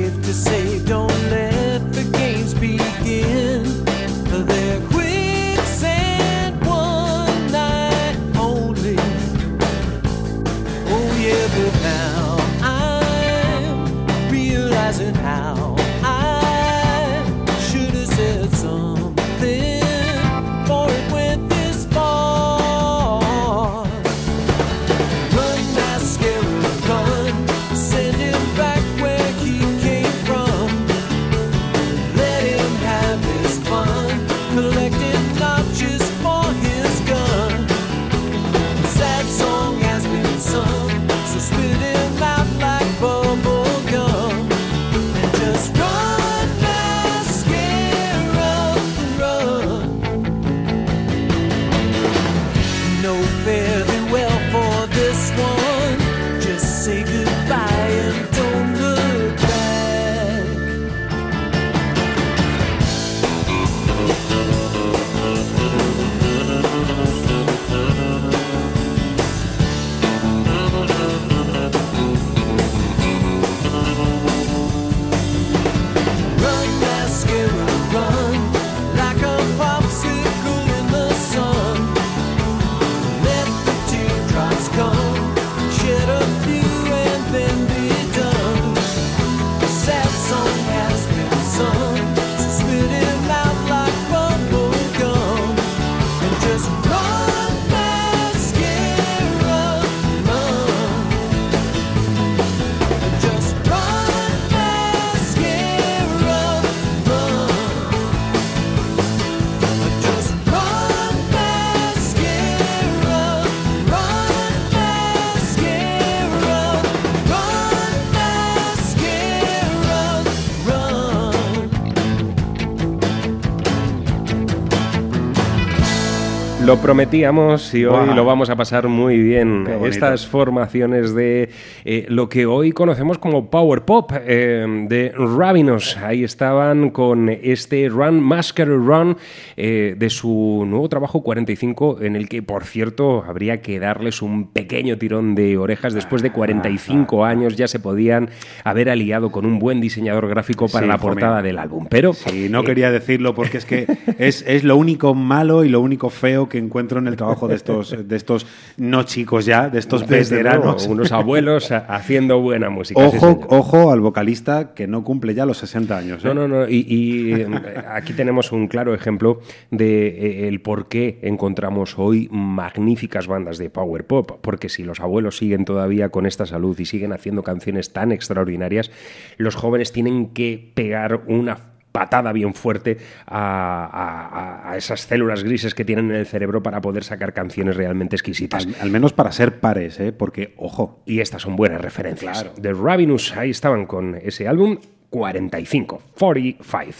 Lo 126.74 126.82
prometíamos 126.82 127.72
y 127.72 127.84
hoy 127.84 128.12
lo 128.16 128.24
vamos 128.24 128.50
a 128.50 128.56
pasar 128.56 128.88
muy 128.88 129.16
bien. 129.18 129.64
Estas 129.84 130.26
formaciones 130.26 131.14
de 131.14 131.50
eh, 131.84 132.06
lo 132.08 132.28
que 132.28 132.46
hoy 132.46 132.72
conocemos 132.72 133.16
como 133.18 133.48
Power 133.48 133.82
Pop 133.82 134.10
eh, 134.12 134.66
de 134.88 135.12
Ravenous. 135.16 135.96
Ahí 135.98 136.24
estaban 136.24 136.90
con 136.90 137.28
este 137.28 137.88
Run 137.88 138.20
Mascara 138.20 138.72
Run 138.72 139.16
eh, 139.56 139.94
de 139.96 140.10
su 140.10 140.64
nuevo 140.66 140.88
trabajo 140.88 141.22
45, 141.22 141.98
en 142.00 142.16
el 142.16 142.28
que, 142.28 142.42
por 142.42 142.64
cierto, 142.64 143.22
habría 143.22 143.62
que 143.62 143.78
darles 143.78 144.20
un 144.20 144.48
pequeño 144.48 144.98
tirón 144.98 145.36
de 145.36 145.56
orejas. 145.56 145.94
Después 145.94 146.22
de 146.22 146.32
45 146.32 147.24
años 147.24 147.54
ya 147.54 147.68
se 147.68 147.78
podían 147.78 148.30
haber 148.64 148.90
aliado 148.90 149.30
con 149.30 149.46
un 149.46 149.60
buen 149.60 149.80
diseñador 149.80 150.26
gráfico 150.26 150.66
para 150.66 150.86
Sí, 150.86 150.88
la 150.90 150.98
portada 150.98 151.40
del 151.40 151.60
álbum. 151.60 151.86
Pero 151.88 152.14
Sí, 152.14 152.48
no 152.50 152.64
quería 152.64 152.90
decirlo 152.90 153.32
porque 153.32 153.58
es 153.58 153.64
que 153.64 153.86
es, 154.18 154.44
es 154.48 154.64
lo 154.64 154.76
único 154.76 155.14
malo 155.14 155.64
y 155.64 155.68
lo 155.68 155.80
único 155.80 156.10
feo 156.10 156.48
que 156.48 156.63
encuentro 156.64 156.98
en 156.98 157.06
el 157.06 157.16
trabajo 157.16 157.48
de 157.48 157.54
estos, 157.54 157.94
de 158.08 158.16
estos 158.16 158.46
no 158.76 159.02
chicos 159.04 159.44
ya, 159.46 159.68
de 159.68 159.78
estos 159.78 160.06
desde 160.06 160.36
veteranos. 160.36 160.86
unos 160.86 161.12
abuelos 161.12 161.70
haciendo 161.70 162.40
buena 162.40 162.70
música. 162.70 163.00
Ojo, 163.00 163.40
ojo 163.48 163.92
al 163.92 164.00
vocalista 164.00 164.74
que 164.74 164.86
no 164.86 165.04
cumple 165.04 165.34
ya 165.34 165.46
los 165.46 165.58
60 165.58 165.96
años. 165.96 166.24
¿eh? 166.24 166.28
No, 166.28 166.34
no, 166.34 166.48
no. 166.48 166.68
Y, 166.68 166.84
y, 166.88 167.32
eh, 167.32 167.48
aquí 167.88 168.12
tenemos 168.12 168.52
un 168.52 168.68
claro 168.68 168.94
ejemplo 168.94 169.40
de 169.70 170.08
eh, 170.08 170.48
el 170.48 170.60
por 170.60 170.88
qué 170.88 171.18
encontramos 171.22 171.98
hoy 171.98 172.28
magníficas 172.30 173.26
bandas 173.26 173.58
de 173.58 173.70
power 173.70 174.06
pop. 174.06 174.38
Porque 174.40 174.68
si 174.68 174.82
los 174.84 175.00
abuelos 175.00 175.36
siguen 175.36 175.64
todavía 175.64 176.08
con 176.08 176.26
esta 176.26 176.46
salud 176.46 176.78
y 176.78 176.86
siguen 176.86 177.12
haciendo 177.12 177.42
canciones 177.42 177.92
tan 177.92 178.12
extraordinarias, 178.12 178.90
los 179.36 179.54
jóvenes 179.54 179.92
tienen 179.92 180.28
que 180.28 180.72
pegar 180.74 181.22
una 181.26 181.73
patada 181.94 182.32
bien 182.32 182.54
fuerte 182.54 182.98
a, 183.26 184.70
a- 184.72 184.76
esas 184.76 185.02
células 185.02 185.44
grises 185.44 185.76
que 185.76 185.84
tienen 185.84 186.10
en 186.10 186.16
el 186.16 186.26
cerebro 186.26 186.60
para 186.60 186.80
poder 186.80 187.04
sacar 187.04 187.32
canciones 187.32 187.76
realmente 187.76 188.16
exquisitas. 188.16 188.66
Al, 188.66 188.74
al 188.80 188.90
menos 188.90 189.12
para 189.12 189.30
ser 189.30 189.60
pares, 189.60 190.00
¿eh? 190.00 190.12
porque, 190.12 190.54
ojo, 190.56 191.02
Y 191.06 191.20
estas 191.20 191.42
son 191.42 191.54
buenas 191.54 191.80
referencias. 191.80 192.42
Claro. 192.42 192.54
The 192.60 192.72
Ravenous, 192.72 193.36
ahí 193.36 193.50
estaban 193.50 193.86
con 193.86 194.16
ese 194.16 194.48
álbum. 194.48 194.78
45, 195.10 196.02
45. 196.18 196.92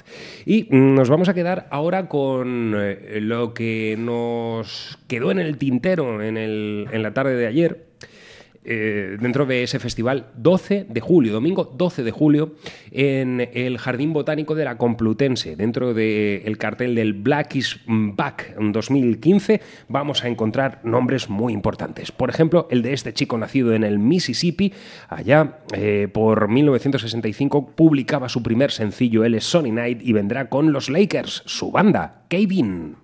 Y 0.47 0.69
mm, 0.71 0.95
nos 0.95 1.11
vamos 1.11 1.29
a 1.29 1.35
quedar 1.35 1.67
ahora 1.73 2.09
con 2.09 2.73
eh, 2.79 3.19
lo 3.21 3.53
que 3.55 3.97
nos 3.99 5.01
quedó 5.09 5.33
en 5.33 5.41
el 5.41 5.59
tintero 5.59 6.23
en, 6.23 6.37
el- 6.37 6.87
en 6.93 7.03
la 7.03 7.13
tarde 7.13 7.35
de 7.35 7.49
ayer, 7.49 7.87
eh, 8.65 9.17
dentro 9.21 9.47
de 9.47 9.63
ese 9.63 9.79
festival 9.79 10.27
12 10.37 10.87
de 10.89 11.01
julio, 11.01 11.33
domingo 11.33 11.73
12 11.77 12.03
de 12.03 12.11
julio, 12.11 12.55
en 12.91 13.49
el 13.53 13.79
Jardín 13.79 14.13
Botánico 14.13 14.55
de 14.55 14.65
la 14.65 14.79
Complutense, 14.79 15.57
dentro 15.57 15.93
del 15.93 16.57
cartel 16.59 16.95
del 16.95 17.13
Black 17.13 17.57
is 17.57 17.81
Back 17.87 18.57
2015, 18.59 19.61
vamos 19.89 20.25
a 20.25 20.29
encontrar 20.29 20.81
nombres 20.83 21.29
muy 21.29 21.53
importantes. 21.53 22.11
Por 22.11 22.31
ejemplo, 22.31 22.67
el 22.71 22.83
de 22.83 22.93
este 22.95 23.13
chico 23.13 23.37
nacido 23.37 23.75
en 23.75 23.85
el 23.85 23.99
Mississippi, 23.99 24.73
allá 25.09 25.59
eh, 25.75 26.09
por 26.13 26.49
1965, 26.49 27.73
publicaba 27.75 28.29
su 28.29 28.43
primer 28.43 28.71
sencillo, 28.71 29.25
él 29.25 29.35
es 29.35 29.45
Sonny 29.45 29.73
Night, 29.73 30.01
y 30.03 30.13
vendrá 30.13 30.49
con 30.49 30.73
los 30.73 30.89
Lakers, 30.89 31.43
su 31.47 31.71
banda, 31.71 32.25
Kevin. 32.29 33.04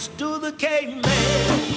Let's 0.00 0.08
do 0.16 0.38
the 0.38 0.52
caveman. 0.52 1.69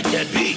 I 0.00 0.02
can 0.02 0.26
be 0.32 0.49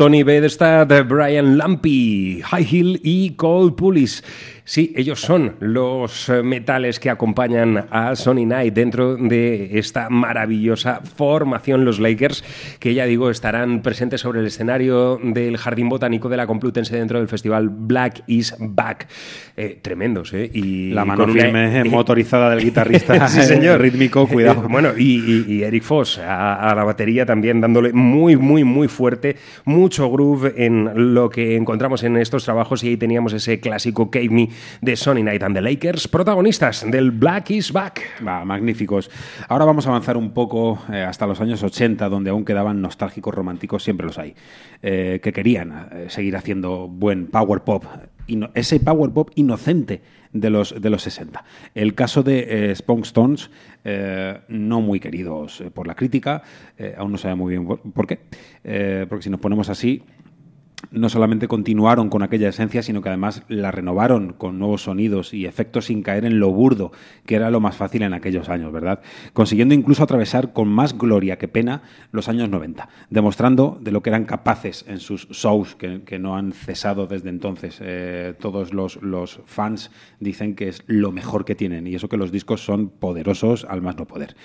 Tony 0.00 0.22
Bedestad, 0.22 1.06
Brian 1.06 1.58
Lampy, 1.58 2.40
High 2.42 2.66
Hill 2.70 3.00
y 3.04 3.34
Cold 3.36 3.74
Pulis. 3.74 4.24
Sí, 4.72 4.92
ellos 4.94 5.20
son 5.20 5.56
los 5.58 6.28
eh, 6.28 6.44
metales 6.44 7.00
que 7.00 7.10
acompañan 7.10 7.86
a 7.90 8.14
Sonny 8.14 8.44
Knight 8.44 8.72
dentro 8.72 9.16
de 9.16 9.76
esta 9.80 10.08
maravillosa 10.10 11.00
formación, 11.00 11.84
los 11.84 11.98
Lakers, 11.98 12.44
que 12.78 12.94
ya 12.94 13.04
digo, 13.06 13.30
estarán 13.30 13.82
presentes 13.82 14.20
sobre 14.20 14.38
el 14.38 14.46
escenario 14.46 15.18
del 15.24 15.56
Jardín 15.56 15.88
Botánico 15.88 16.28
de 16.28 16.36
la 16.36 16.46
Complutense 16.46 16.96
dentro 16.96 17.18
del 17.18 17.26
festival 17.26 17.68
Black 17.68 18.22
is 18.28 18.54
Back. 18.60 19.08
Eh, 19.56 19.80
tremendos, 19.82 20.32
¿eh? 20.34 20.48
Y 20.54 20.92
La 20.92 21.04
mano 21.04 21.24
una- 21.24 21.32
firme 21.32 21.82
motorizada 21.90 22.48
del 22.50 22.62
guitarrista 22.62 23.26
Sí, 23.28 23.42
señor. 23.42 23.80
rítmico, 23.82 24.28
cuidado. 24.28 24.62
Eh, 24.62 24.68
bueno, 24.70 24.90
y, 24.96 25.16
y- 25.48 25.52
y 25.52 25.62
Eric 25.64 25.82
Foss 25.82 26.18
a, 26.20 26.54
a 26.70 26.74
la 26.76 26.84
batería 26.84 27.26
también 27.26 27.60
dándole 27.60 27.92
muy, 27.92 28.36
muy, 28.36 28.62
muy 28.62 28.86
fuerte, 28.86 29.34
mucho 29.64 30.08
groove 30.12 30.54
en 30.64 31.12
lo 31.12 31.28
que 31.28 31.56
encontramos 31.56 32.04
en 32.04 32.16
estos 32.18 32.44
trabajos 32.44 32.84
y 32.84 32.90
ahí 32.90 32.96
teníamos 32.96 33.32
ese 33.32 33.58
clásico 33.58 34.12
Cave 34.12 34.28
Me 34.28 34.48
de 34.80 34.96
Sonny 34.96 35.22
Night 35.22 35.42
and 35.42 35.54
the 35.54 35.60
Lakers, 35.60 36.08
protagonistas 36.08 36.84
del 36.90 37.10
Black 37.10 37.50
is 37.50 37.72
Back. 37.72 38.02
Va, 38.26 38.44
magníficos. 38.44 39.10
Ahora 39.48 39.64
vamos 39.64 39.86
a 39.86 39.90
avanzar 39.90 40.16
un 40.16 40.32
poco 40.32 40.78
eh, 40.92 41.02
hasta 41.02 41.26
los 41.26 41.40
años 41.40 41.62
80, 41.62 42.08
donde 42.08 42.30
aún 42.30 42.44
quedaban 42.44 42.80
nostálgicos 42.80 43.34
románticos, 43.34 43.82
siempre 43.82 44.06
los 44.06 44.18
hay, 44.18 44.34
eh, 44.82 45.20
que 45.22 45.32
querían 45.32 45.88
eh, 45.92 46.06
seguir 46.08 46.36
haciendo 46.36 46.88
buen 46.88 47.26
power 47.26 47.60
pop, 47.60 47.84
ese 48.54 48.80
power 48.80 49.10
pop 49.10 49.30
inocente 49.34 50.02
de 50.32 50.50
los, 50.50 50.80
de 50.80 50.90
los 50.90 51.02
60. 51.02 51.44
El 51.74 51.94
caso 51.94 52.22
de 52.22 52.70
eh, 52.70 52.72
Stones, 52.72 53.50
no 54.48 54.80
muy 54.80 55.00
queridos 55.00 55.62
por 55.74 55.86
la 55.86 55.94
crítica, 55.94 56.42
aún 56.96 57.12
no 57.12 57.18
sabe 57.18 57.34
muy 57.34 57.50
bien 57.50 57.66
por, 57.66 57.80
por 57.80 58.06
qué, 58.06 58.20
porque 59.08 59.24
si 59.24 59.30
nos 59.30 59.40
ponemos 59.40 59.68
así, 59.68 60.02
no 60.90 61.08
solamente 61.08 61.48
continuaron 61.48 62.08
con 62.08 62.22
aquella 62.22 62.48
esencia, 62.48 62.82
sino 62.82 63.02
que 63.02 63.08
además 63.08 63.42
la 63.48 63.70
renovaron 63.70 64.32
con 64.32 64.58
nuevos 64.58 64.84
sonidos 64.84 65.34
y 65.34 65.46
efectos 65.46 65.86
sin 65.86 66.02
caer 66.02 66.24
en 66.24 66.40
lo 66.40 66.50
burdo, 66.50 66.92
que 67.26 67.36
era 67.36 67.50
lo 67.50 67.60
más 67.60 67.76
fácil 67.76 68.02
en 68.02 68.14
aquellos 68.14 68.48
años, 68.48 68.72
¿verdad? 68.72 69.00
Consiguiendo 69.32 69.74
incluso 69.74 70.02
atravesar 70.02 70.52
con 70.52 70.68
más 70.68 70.96
gloria 70.96 71.38
que 71.38 71.48
pena 71.48 71.82
los 72.12 72.28
años 72.28 72.48
90, 72.48 72.88
demostrando 73.10 73.78
de 73.80 73.92
lo 73.92 74.02
que 74.02 74.10
eran 74.10 74.24
capaces 74.24 74.84
en 74.88 74.98
sus 74.98 75.28
shows, 75.28 75.76
que, 75.76 76.18
no 76.20 76.36
han 76.36 76.52
cesado 76.52 77.06
desde 77.06 77.30
entonces. 77.30 77.78
Eh, 77.80 78.34
todos 78.38 78.74
los, 78.74 79.00
los 79.02 79.40
fans 79.46 79.90
dicen 80.18 80.54
que 80.54 80.68
es 80.68 80.82
lo 80.86 81.12
mejor 81.12 81.44
que 81.44 81.54
tienen, 81.54 81.86
y 81.86 81.94
eso 81.94 82.08
que 82.08 82.16
los 82.16 82.32
discos 82.32 82.64
son 82.64 82.88
poderosos 82.88 83.64
al 83.64 83.80
más 83.80 83.96
no 83.96 84.06
poder. 84.06 84.36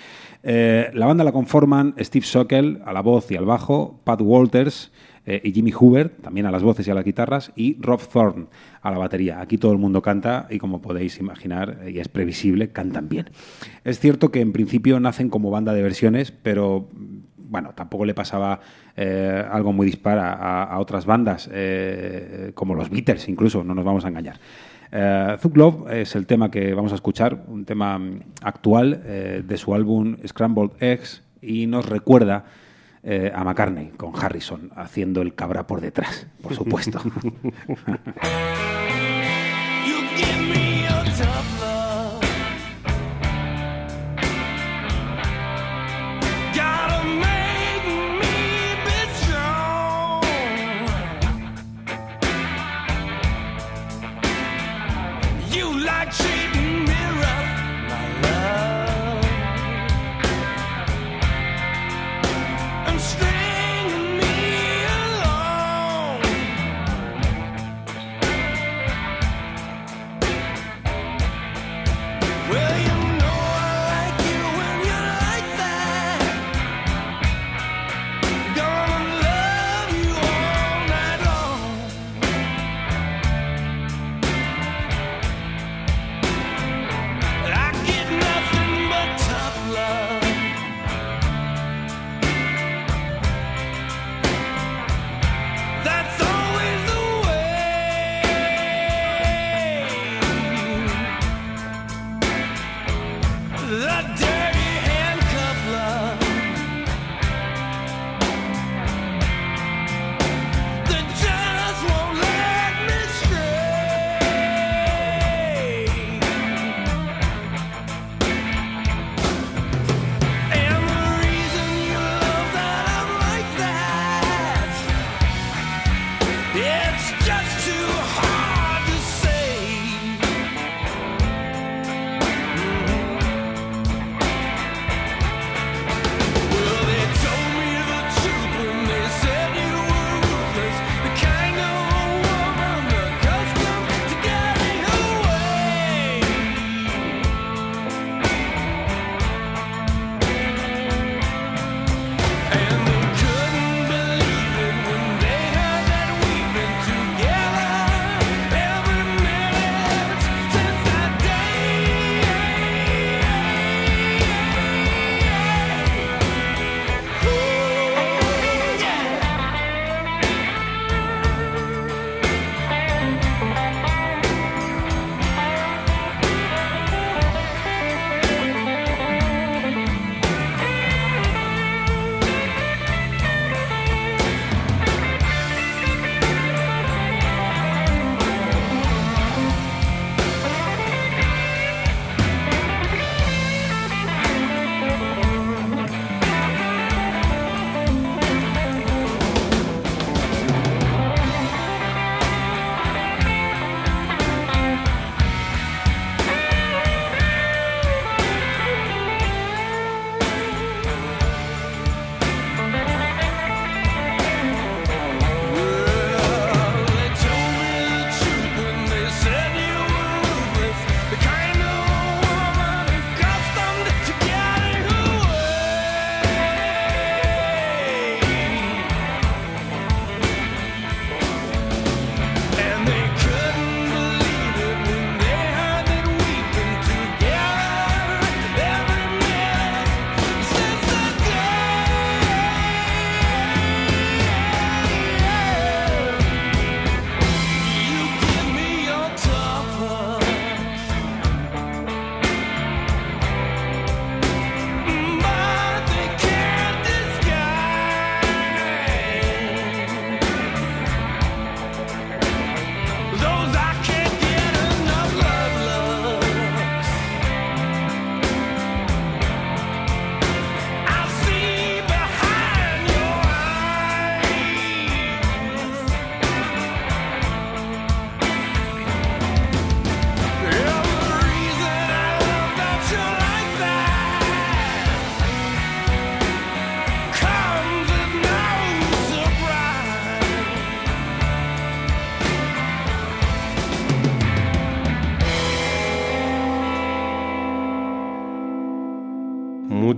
Eh, 0.42 0.90
la 0.94 1.06
banda 1.06 1.24
la 1.24 1.32
conforman 1.32 1.94
Steve 1.98 2.24
Sockel 2.24 2.80
a 2.84 2.92
la 2.92 3.02
voz 3.02 3.30
y 3.30 3.36
al 3.36 3.44
bajo, 3.44 4.00
Pat 4.04 4.20
Walters, 4.22 4.92
eh, 5.26 5.40
y 5.42 5.52
Jimmy 5.52 5.72
Hoover, 5.72 6.08
también 6.08 6.46
a 6.46 6.52
las 6.52 6.62
voces 6.62 6.86
y 6.86 6.90
a 6.90 6.94
las 6.94 7.04
guitarras, 7.04 7.50
y 7.56 7.76
Rob 7.80 8.00
Thorne 8.06 8.46
a 8.80 8.92
la 8.92 8.98
batería. 8.98 9.40
Aquí 9.40 9.58
todo 9.58 9.72
el 9.72 9.78
mundo 9.78 10.00
canta 10.00 10.46
y 10.50 10.58
como 10.58 10.80
podéis 10.80 11.18
imaginar, 11.18 11.80
eh, 11.82 11.90
y 11.90 11.98
es 11.98 12.08
previsible, 12.08 12.70
cantan 12.70 13.08
bien. 13.08 13.30
Es 13.82 13.98
cierto 13.98 14.30
que 14.30 14.40
en 14.40 14.52
principio 14.52 15.00
nacen 15.00 15.28
como 15.28 15.50
banda 15.50 15.74
de 15.74 15.82
versiones, 15.82 16.30
pero 16.30 16.88
mm, 16.92 17.16
bueno, 17.50 17.72
tampoco 17.74 18.04
le 18.04 18.14
pasaba 18.14 18.60
eh, 18.96 19.44
algo 19.50 19.72
muy 19.72 19.86
dispar 19.86 20.18
a, 20.18 20.78
otras 20.78 21.06
bandas, 21.06 21.48
como 22.54 22.74
los 22.74 22.90
Beatles 22.90 23.28
incluso, 23.28 23.62
no 23.62 23.74
nos 23.74 23.84
vamos 23.84 24.04
a 24.04 24.08
engañar. 24.08 24.38
Eh, 24.92 25.36
Love 25.54 25.90
es 25.92 26.16
el 26.16 26.26
tema 26.26 26.50
que 26.50 26.74
vamos 26.74 26.92
a 26.92 26.96
escuchar, 26.96 27.44
un 27.48 27.64
tema 27.64 27.98
mm, 27.98 28.20
actual 28.42 29.02
de 29.46 29.56
su 29.56 29.74
álbum 29.74 30.16
Scrambled 30.26 30.70
Eggs 30.80 31.22
y 31.40 31.66
nos 31.66 31.88
recuerda 31.88 32.44
eh, 33.08 33.30
a 33.32 33.44
McCartney 33.44 33.90
con 33.90 34.12
Harrison 34.14 34.72
haciendo 34.74 35.22
el 35.22 35.36
cabra 35.36 35.66
por 35.66 35.80
detrás, 35.80 36.26
por 36.42 36.54
supuesto. 36.54 37.00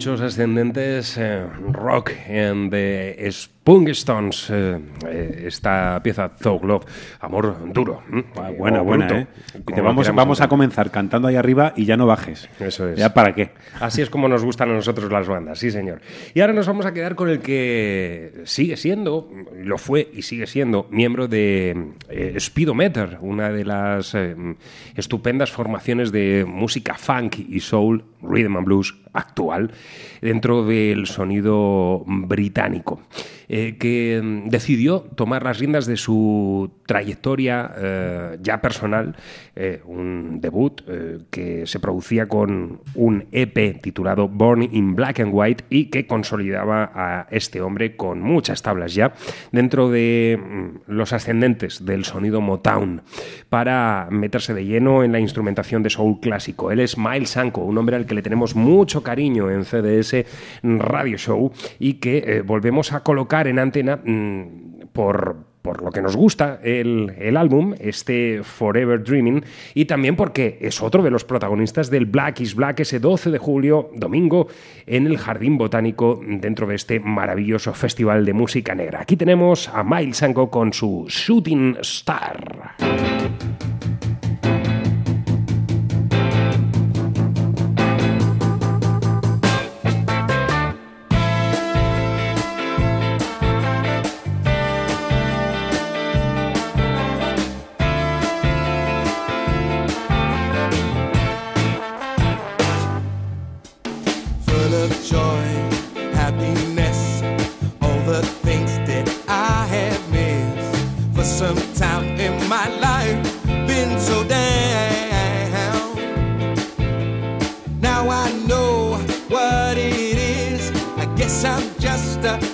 muchos 0.08 0.24
ascendentes 0.24 1.18
eh, 1.18 1.46
rock 1.70 2.12
en 2.28 2.70
The 3.68 3.74
Spungstones. 3.94 4.48
eh, 4.50 4.80
eh, 5.06 5.42
esta 5.46 6.00
pieza 6.02 6.30
Thug 6.30 6.64
Love, 6.64 6.86
amor 7.20 7.70
duro. 7.70 8.02
Ah, 8.36 8.50
Buena, 8.56 8.80
buena, 8.80 9.06
bruto, 9.06 9.20
¿eh? 9.20 9.26
Dice, 9.66 9.80
lo 9.80 9.84
vamos 9.84 10.14
vamos 10.14 10.40
a 10.40 10.48
comenzar 10.48 10.90
cantando 10.90 11.28
ahí 11.28 11.36
arriba 11.36 11.74
y 11.76 11.84
ya 11.84 11.98
no 11.98 12.06
bajes. 12.06 12.48
Eso 12.58 12.88
es. 12.88 12.98
¿Ya 12.98 13.12
para 13.12 13.34
qué? 13.34 13.50
Así 13.78 14.00
es 14.00 14.08
como 14.08 14.26
nos 14.26 14.42
gustan 14.42 14.70
a 14.70 14.72
nosotros 14.72 15.12
las 15.12 15.28
bandas, 15.28 15.58
sí 15.58 15.70
señor. 15.70 16.00
Y 16.32 16.40
ahora 16.40 16.54
nos 16.54 16.66
vamos 16.66 16.86
a 16.86 16.94
quedar 16.94 17.14
con 17.14 17.28
el 17.28 17.40
que 17.40 18.40
sigue 18.44 18.78
siendo, 18.78 19.30
lo 19.62 19.76
fue 19.76 20.08
y 20.14 20.22
sigue 20.22 20.46
siendo, 20.46 20.86
miembro 20.90 21.28
de 21.28 21.92
eh, 22.08 22.36
Speedometer, 22.40 23.18
una 23.20 23.50
de 23.50 23.66
las 23.66 24.14
eh, 24.14 24.34
estupendas 24.94 25.52
formaciones 25.52 26.10
de 26.10 26.46
música 26.48 26.94
funk 26.94 27.36
y 27.38 27.60
soul, 27.60 28.02
rhythm 28.22 28.56
and 28.56 28.64
blues 28.64 28.94
actual, 29.12 29.72
dentro 30.22 30.64
del 30.64 31.06
sonido 31.06 32.02
británico. 32.06 33.02
Eh, 33.50 33.76
que 33.78 34.20
mm, 34.22 34.50
decidió 34.50 35.00
tomar 35.14 35.42
las 35.42 35.58
riendas 35.58 35.86
de 35.86 35.96
su 35.96 36.70
trayectoria 36.84 37.72
eh, 37.78 38.38
ya 38.42 38.60
personal, 38.60 39.16
eh, 39.56 39.80
un 39.86 40.38
debut 40.40 40.82
que 41.30 41.66
se 41.66 41.80
producía 41.80 42.28
con 42.28 42.80
un 42.94 43.26
EP 43.32 43.80
titulado 43.80 44.28
Born 44.28 44.62
in 44.62 44.94
Black 44.94 45.20
and 45.20 45.30
White 45.32 45.64
y 45.70 45.86
que 45.86 46.06
consolidaba 46.06 46.90
a 46.94 47.26
este 47.30 47.62
hombre 47.62 47.96
con 47.96 48.20
muchas 48.20 48.60
tablas 48.60 48.94
ya 48.94 49.14
dentro 49.50 49.90
de 49.90 50.38
mm, 50.38 50.92
los 50.92 51.14
ascendentes 51.14 51.86
del 51.86 52.04
sonido 52.04 52.42
Motown 52.42 53.02
para 53.48 54.08
meterse 54.10 54.52
de 54.52 54.66
lleno 54.66 55.04
en 55.04 55.12
la 55.12 55.20
instrumentación 55.20 55.82
de 55.82 55.90
soul 55.90 56.20
clásico. 56.20 56.70
Él 56.70 56.80
es 56.80 56.98
Miles 56.98 57.30
Sanko, 57.30 57.62
un 57.62 57.78
hombre 57.78 57.96
al 57.96 58.04
que 58.04 58.14
le 58.14 58.22
tenemos 58.22 58.54
mucho 58.54 59.02
cariño 59.02 59.50
en 59.50 59.64
CDS 59.64 60.26
Radio 60.62 61.16
Show 61.16 61.50
y 61.78 61.94
que 61.94 62.42
volvemos 62.44 62.92
a 62.92 63.02
colocar 63.02 63.37
en 63.46 63.58
antena 63.58 63.96
mm, 63.96 64.88
por, 64.92 65.36
por 65.62 65.82
lo 65.82 65.90
que 65.90 66.02
nos 66.02 66.16
gusta 66.16 66.60
el, 66.62 67.14
el 67.18 67.36
álbum, 67.36 67.74
este 67.78 68.40
Forever 68.42 69.02
Dreaming, 69.02 69.44
y 69.74 69.84
también 69.84 70.16
porque 70.16 70.58
es 70.60 70.82
otro 70.82 71.02
de 71.02 71.10
los 71.10 71.24
protagonistas 71.24 71.90
del 71.90 72.06
Black 72.06 72.40
is 72.40 72.54
Black 72.54 72.80
ese 72.80 73.00
12 73.00 73.30
de 73.30 73.38
julio, 73.38 73.90
domingo, 73.94 74.48
en 74.86 75.06
el 75.06 75.18
Jardín 75.18 75.58
Botánico 75.58 76.20
dentro 76.26 76.66
de 76.66 76.74
este 76.74 77.00
maravilloso 77.00 77.74
festival 77.74 78.24
de 78.24 78.32
música 78.32 78.74
negra. 78.74 79.00
Aquí 79.02 79.16
tenemos 79.16 79.68
a 79.68 79.84
Miles 79.84 80.16
Sanko 80.16 80.50
con 80.50 80.72
su 80.72 81.06
Shooting 81.08 81.76
Star. 81.80 82.76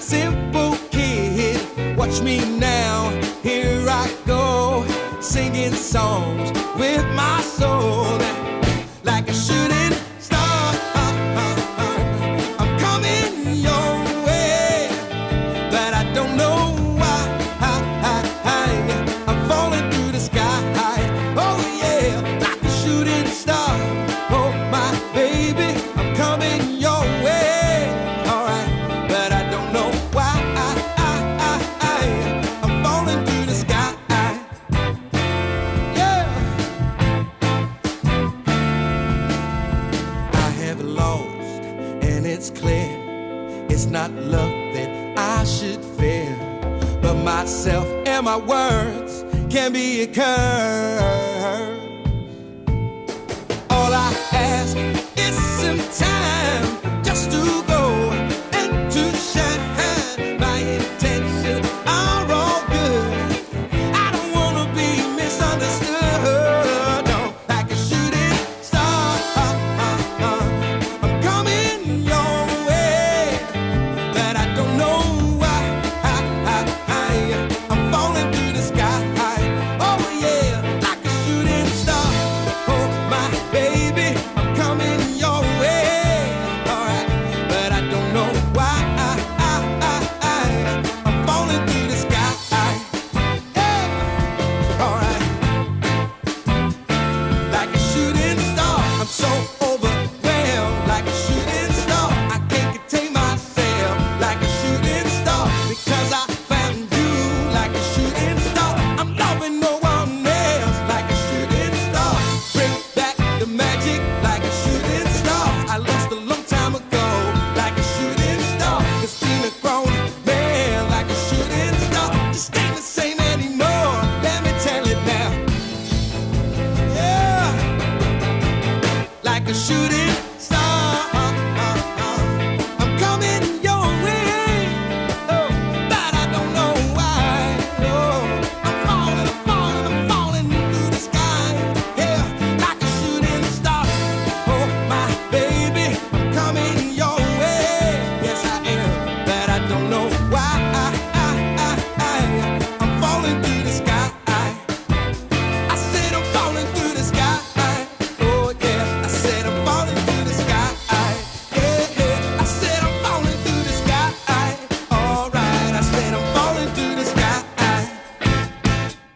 Simple 0.04 0.76
kid. 0.90 1.58
Watch 1.96 2.20
me 2.20 2.38
now, 2.58 3.08
here 3.42 3.86
I 3.88 4.14
go, 4.26 4.84
singing 5.20 5.72
songs 5.72 6.53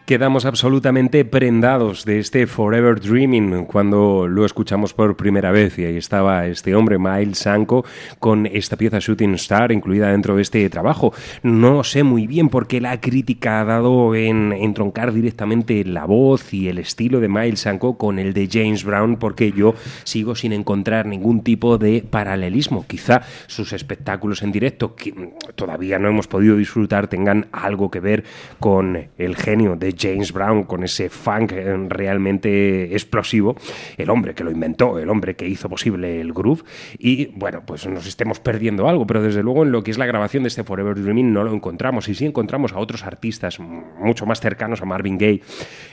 Quedamos 0.09 0.45
absolutamente 0.45 1.23
prendados 1.23 2.03
de 2.03 2.17
este 2.17 2.47
Forever 2.47 2.99
Dreaming 2.99 3.65
cuando 3.65 4.27
lo 4.27 4.43
escuchamos 4.43 4.91
por 4.91 5.15
primera 5.15 5.51
vez 5.51 5.77
y 5.77 5.85
ahí 5.85 5.97
estaba 5.97 6.47
este 6.47 6.73
hombre, 6.73 6.97
Miles 6.97 7.37
Sanko, 7.37 7.85
con 8.29 8.45
esta 8.45 8.77
pieza 8.77 8.99
Shooting 8.99 9.33
Star 9.33 9.71
incluida 9.71 10.11
dentro 10.11 10.35
de 10.35 10.43
este 10.43 10.69
trabajo. 10.69 11.11
No 11.41 11.83
sé 11.83 12.03
muy 12.03 12.27
bien 12.27 12.49
por 12.49 12.67
qué 12.67 12.79
la 12.79 13.01
crítica 13.01 13.59
ha 13.59 13.65
dado 13.65 14.13
en 14.13 14.53
entroncar 14.53 15.13
directamente 15.13 15.83
la 15.83 16.05
voz 16.05 16.53
y 16.53 16.67
el 16.67 16.77
estilo 16.77 17.21
de 17.21 17.27
Miles 17.27 17.61
Sanko 17.61 17.97
con 17.97 18.19
el 18.19 18.33
de 18.33 18.47
James 18.47 18.83
Brown 18.83 19.17
porque 19.17 19.51
yo 19.51 19.73
sigo 20.03 20.35
sin 20.35 20.53
encontrar 20.53 21.07
ningún 21.07 21.41
tipo 21.41 21.79
de 21.79 22.03
paralelismo. 22.07 22.85
Quizá 22.85 23.23
sus 23.47 23.73
espectáculos 23.73 24.43
en 24.43 24.51
directo, 24.51 24.93
que 24.93 25.33
todavía 25.55 25.97
no 25.97 26.07
hemos 26.07 26.27
podido 26.27 26.55
disfrutar, 26.55 27.07
tengan 27.07 27.47
algo 27.51 27.89
que 27.89 27.99
ver 27.99 28.25
con 28.59 29.07
el 29.17 29.35
genio 29.37 29.75
de 29.75 29.95
James 29.97 30.33
Brown, 30.33 30.65
con 30.65 30.83
ese 30.83 31.09
funk 31.09 31.53
eh, 31.53 31.75
realmente 31.89 32.93
explosivo, 32.93 33.55
el 33.97 34.11
hombre 34.11 34.35
que 34.35 34.43
lo 34.43 34.51
inventó, 34.51 34.99
el 34.99 35.09
hombre 35.09 35.35
que 35.35 35.47
hizo 35.47 35.67
posible 35.67 36.21
el 36.21 36.31
groove, 36.31 36.61
y 36.99 37.25
bueno, 37.35 37.63
pues 37.65 37.87
nos 37.87 38.05
estemos 38.19 38.41
perdiendo 38.41 38.89
algo, 38.89 39.07
pero 39.07 39.21
desde 39.21 39.41
luego 39.41 39.63
en 39.63 39.71
lo 39.71 39.81
que 39.81 39.91
es 39.91 39.97
la 39.97 40.05
grabación 40.05 40.43
de 40.43 40.49
este 40.49 40.65
Forever 40.65 41.01
Dreaming 41.01 41.31
no 41.31 41.45
lo 41.45 41.53
encontramos, 41.53 42.09
y 42.09 42.15
sí 42.15 42.25
encontramos 42.25 42.73
a 42.73 42.79
otros 42.79 43.05
artistas 43.05 43.59
mucho 43.61 44.25
más 44.25 44.41
cercanos 44.41 44.81
a 44.81 44.85
Marvin 44.85 45.17
Gaye 45.17 45.41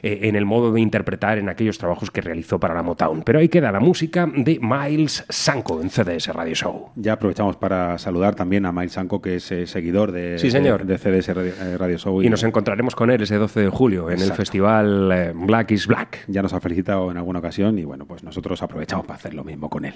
eh, 0.03 0.19
en 0.23 0.35
el 0.35 0.45
modo 0.45 0.73
de 0.73 0.81
interpretar 0.81 1.39
en 1.39 1.49
aquellos 1.49 1.79
trabajos 1.79 2.11
que 2.11 2.21
realizó 2.21 2.59
para 2.59 2.75
la 2.75 2.83
Motown. 2.83 3.23
Pero 3.23 3.39
ahí 3.39 3.49
queda 3.49 3.71
la 3.71 3.79
música 3.79 4.27
de 4.27 4.59
Miles 4.61 5.25
Sanko 5.29 5.81
en 5.81 5.89
CDS 5.89 6.27
Radio 6.35 6.57
Show. 6.57 6.91
Ya 6.97 7.13
aprovechamos 7.13 7.55
para 7.59 7.97
saludar 7.97 8.35
también 8.35 8.67
a 8.67 8.73
Miles 8.73 8.95
Sanko, 8.95 9.23
que 9.23 9.37
es 9.37 9.53
eh, 9.53 9.69
seguidor 9.69 10.11
de, 10.11 10.41
Sí, 10.41 10.51
señor. 10.51 10.85
de, 10.85 10.95
de 10.95 10.99
CDS 10.99 11.29
Radio, 11.29 11.53
eh, 11.63 11.79
Radio 11.79 11.97
Show. 11.97 12.23
Y 12.25 12.29
nos 12.29 12.43
encontraremos 12.43 12.97
con 12.97 13.13
él 13.13 13.23
ese 13.23 13.37
12 13.37 13.61
de 13.61 13.69
julio 13.69 14.11
en 14.11 14.21
el 14.21 14.33
festival 14.33 15.33
Black 15.37 15.71
is 15.71 15.87
Black. 15.87 16.25
ya 16.27 16.43
nos 16.43 16.53
ha 16.55 16.59
felicitado 16.59 17.09
en 17.13 17.19
alguna 17.19 17.39
ocasión 17.39 17.79
y 17.79 17.85
bueno, 17.85 18.05
pues 18.05 18.25
nosotros 18.25 18.61
aprovechamos 18.65 19.07
para 19.07 19.17
hacer 19.17 19.33
lo 19.33 19.45
mismo 19.45 19.71
con 19.71 19.85
él. 19.85 19.95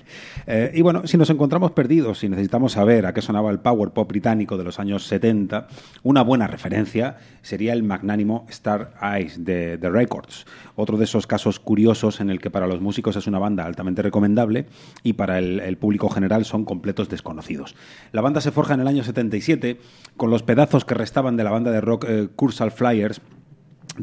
Y 0.72 0.80
bueno, 0.82 1.08
si 1.08 1.16
nos 1.16 1.28
encontramos 1.28 1.72
perdidos, 1.72 2.09
si 2.14 2.28
necesitamos 2.28 2.72
saber 2.72 3.06
a 3.06 3.14
qué 3.14 3.22
sonaba 3.22 3.50
el 3.50 3.60
power 3.60 3.90
pop 3.90 4.08
británico 4.08 4.56
de 4.56 4.64
los 4.64 4.78
años 4.78 5.06
70, 5.06 5.68
una 6.02 6.22
buena 6.22 6.46
referencia 6.46 7.16
sería 7.42 7.72
el 7.72 7.82
magnánimo 7.82 8.46
Star 8.48 8.94
Eyes 9.02 9.44
de 9.44 9.78
The 9.78 9.90
Records, 9.90 10.46
otro 10.76 10.96
de 10.96 11.04
esos 11.04 11.26
casos 11.26 11.60
curiosos 11.60 12.20
en 12.20 12.30
el 12.30 12.40
que 12.40 12.50
para 12.50 12.66
los 12.66 12.80
músicos 12.80 13.16
es 13.16 13.26
una 13.26 13.38
banda 13.38 13.64
altamente 13.64 14.02
recomendable 14.02 14.66
y 15.02 15.14
para 15.14 15.38
el, 15.38 15.76
público 15.76 16.08
general 16.08 16.44
son 16.44 16.64
completos 16.64 17.08
desconocidos. 17.08 17.74
La 18.12 18.20
banda 18.20 18.40
se 18.40 18.50
forja 18.50 18.74
en 18.74 18.80
el 18.80 18.88
año 18.88 19.04
77 19.04 19.80
con 20.16 20.30
los 20.30 20.42
pedazos 20.42 20.84
que 20.84 20.94
restaban 20.94 21.36
de 21.36 21.44
la 21.44 21.50
banda 21.50 21.70
de 21.70 21.80
rock 21.80 22.04
eh, 22.08 22.28
Cursal 22.34 22.70
Flyers, 22.70 23.20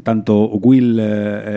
tanto 0.02 0.48
Will, 0.48 0.98
eh, 0.98 1.04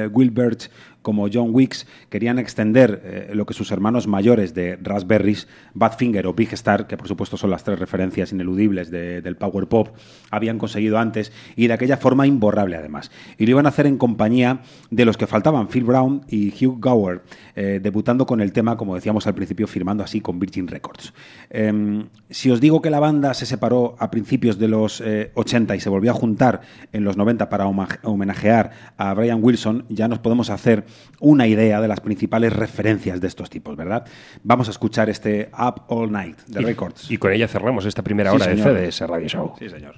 eh, 0.06 0.10
Will 0.12 0.32
Birch 0.32 0.70
como 1.02 1.28
John 1.32 1.50
Weeks 1.54 1.88
querían 2.10 2.40
extender 2.40 3.02
eh, 3.04 3.32
lo 3.34 3.46
que 3.46 3.54
sus 3.54 3.72
hermanos 3.72 4.08
mayores 4.08 4.54
de 4.54 4.78
Raspberries, 4.82 5.48
Badfinger 5.74 6.28
o 6.28 6.34
Big 6.34 6.54
Star, 6.54 6.88
que 6.88 6.98
por 6.98 7.08
supuesto 7.08 7.38
son 7.38 7.50
las 7.50 7.64
tres 7.64 7.80
referencias 7.80 8.32
ineludibles 8.32 8.92
de- 8.92 9.22
del 9.22 9.36
power 9.36 9.68
pop, 9.68 9.90
habían 10.30 10.58
conseguido 10.58 10.98
antes 11.00 11.32
y 11.56 11.68
de 11.68 11.74
aquella 11.74 11.98
forma 11.98 12.28
imborrable 12.28 12.76
además. 12.76 13.12
Y 13.38 13.46
lo 13.46 13.52
iban 13.52 13.66
a 13.66 13.70
hacer 13.70 13.88
en 13.88 13.98
compañía 13.98 14.62
de 14.90 15.06
los 15.06 15.18
que 15.18 15.28
faltaban, 15.28 15.68
Phil 15.68 15.84
Brown 15.84 16.22
y 16.30 16.50
Hugh 16.50 16.78
Gower, 16.80 17.22
eh, 17.56 17.80
debutando 17.82 18.26
con 18.26 18.42
el 18.42 18.52
tema, 18.54 18.78
como 18.78 18.96
decíamos 18.96 19.28
al 19.28 19.34
principio, 19.36 19.68
firmando 19.68 20.04
así 20.04 20.22
con 20.22 20.40
Virgin 20.40 20.68
Records. 20.68 21.14
Em, 21.50 22.08
si 22.30 22.52
os 22.52 22.62
digo 22.62 22.82
que 22.82 22.90
la 22.90 23.00
banda 23.00 23.34
se 23.34 23.46
separó 23.46 23.96
a 24.00 24.12
principios 24.12 24.60
de 24.60 24.68
los 24.68 25.02
eh, 25.02 25.32
80 25.36 25.76
y 25.76 25.80
se 25.80 25.90
volvió 25.90 26.12
a 26.12 26.14
juntar 26.14 26.62
en 26.94 27.04
los 27.04 27.18
90 27.18 27.50
para 27.50 27.66
homenajear 28.04 28.72
a 28.98 29.14
Brian 29.14 29.40
Wilson, 29.44 29.86
ya 29.90 30.08
nos 30.08 30.20
podemos 30.20 30.50
hacer 30.50 30.86
una 31.20 31.48
idea 31.48 31.80
de 31.82 31.88
las 31.88 32.00
principales 32.02 32.54
referencias 32.54 33.22
de 33.22 33.28
estos 33.28 33.50
tipos, 33.50 33.76
¿verdad? 33.76 34.06
Vamos 34.44 34.68
a 34.68 34.72
escuchar 34.72 35.10
este 35.10 35.50
Up 35.58 35.84
All 35.88 36.12
Night 36.12 36.40
de 36.48 36.62
Y- 36.62 36.66
Records. 36.66 37.10
Y 37.12 37.18
con 37.18 37.32
ella 37.32 37.48
cerramos 37.48 37.86
esta 37.86 38.02
primera 38.04 38.34
hora 38.34 38.48
de 38.48 38.58
CDS 38.58 39.02
Radio 39.08 39.28
Show. 39.28 39.54
Sí, 39.60 39.70
señor. 39.70 39.96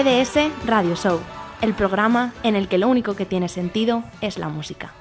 CDS 0.00 0.50
Radio 0.64 0.96
Show, 0.96 1.20
el 1.60 1.74
programa 1.74 2.32
en 2.42 2.56
el 2.56 2.68
que 2.68 2.78
lo 2.78 2.88
único 2.88 3.16
que 3.16 3.26
tiene 3.26 3.50
sentido 3.50 4.02
es 4.22 4.38
la 4.38 4.48
música. 4.48 4.94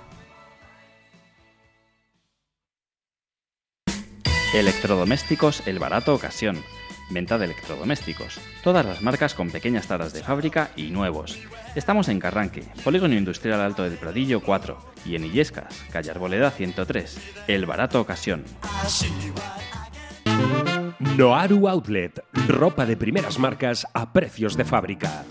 Electrodomésticos 4.53 5.65
El 5.67 5.79
Barato 5.79 6.13
Ocasión. 6.13 6.61
Venta 7.11 7.37
de 7.37 7.45
electrodomésticos. 7.45 8.41
Todas 8.61 8.85
las 8.85 9.01
marcas 9.01 9.35
con 9.35 9.51
pequeñas 9.51 9.87
taras 9.87 10.11
de 10.11 10.21
fábrica 10.21 10.71
y 10.75 10.89
nuevos. 10.89 11.39
Estamos 11.75 12.09
en 12.09 12.19
Carranque, 12.19 12.65
Polígono 12.83 13.15
Industrial 13.15 13.61
Alto 13.61 13.83
del 13.83 13.97
Pradillo 13.97 14.41
4 14.41 14.77
y 15.05 15.15
en 15.15 15.23
Illescas, 15.23 15.81
calle 15.93 16.11
Arboleda 16.11 16.51
103. 16.51 17.45
El 17.47 17.65
Barato 17.65 18.01
Ocasión. 18.01 18.43
Noaru 20.99 21.69
Outlet, 21.69 22.21
ropa 22.49 22.85
de 22.85 22.97
primeras 22.97 23.39
marcas 23.39 23.87
a 23.93 24.11
precios 24.11 24.57
de 24.57 24.65
fábrica. 24.65 25.23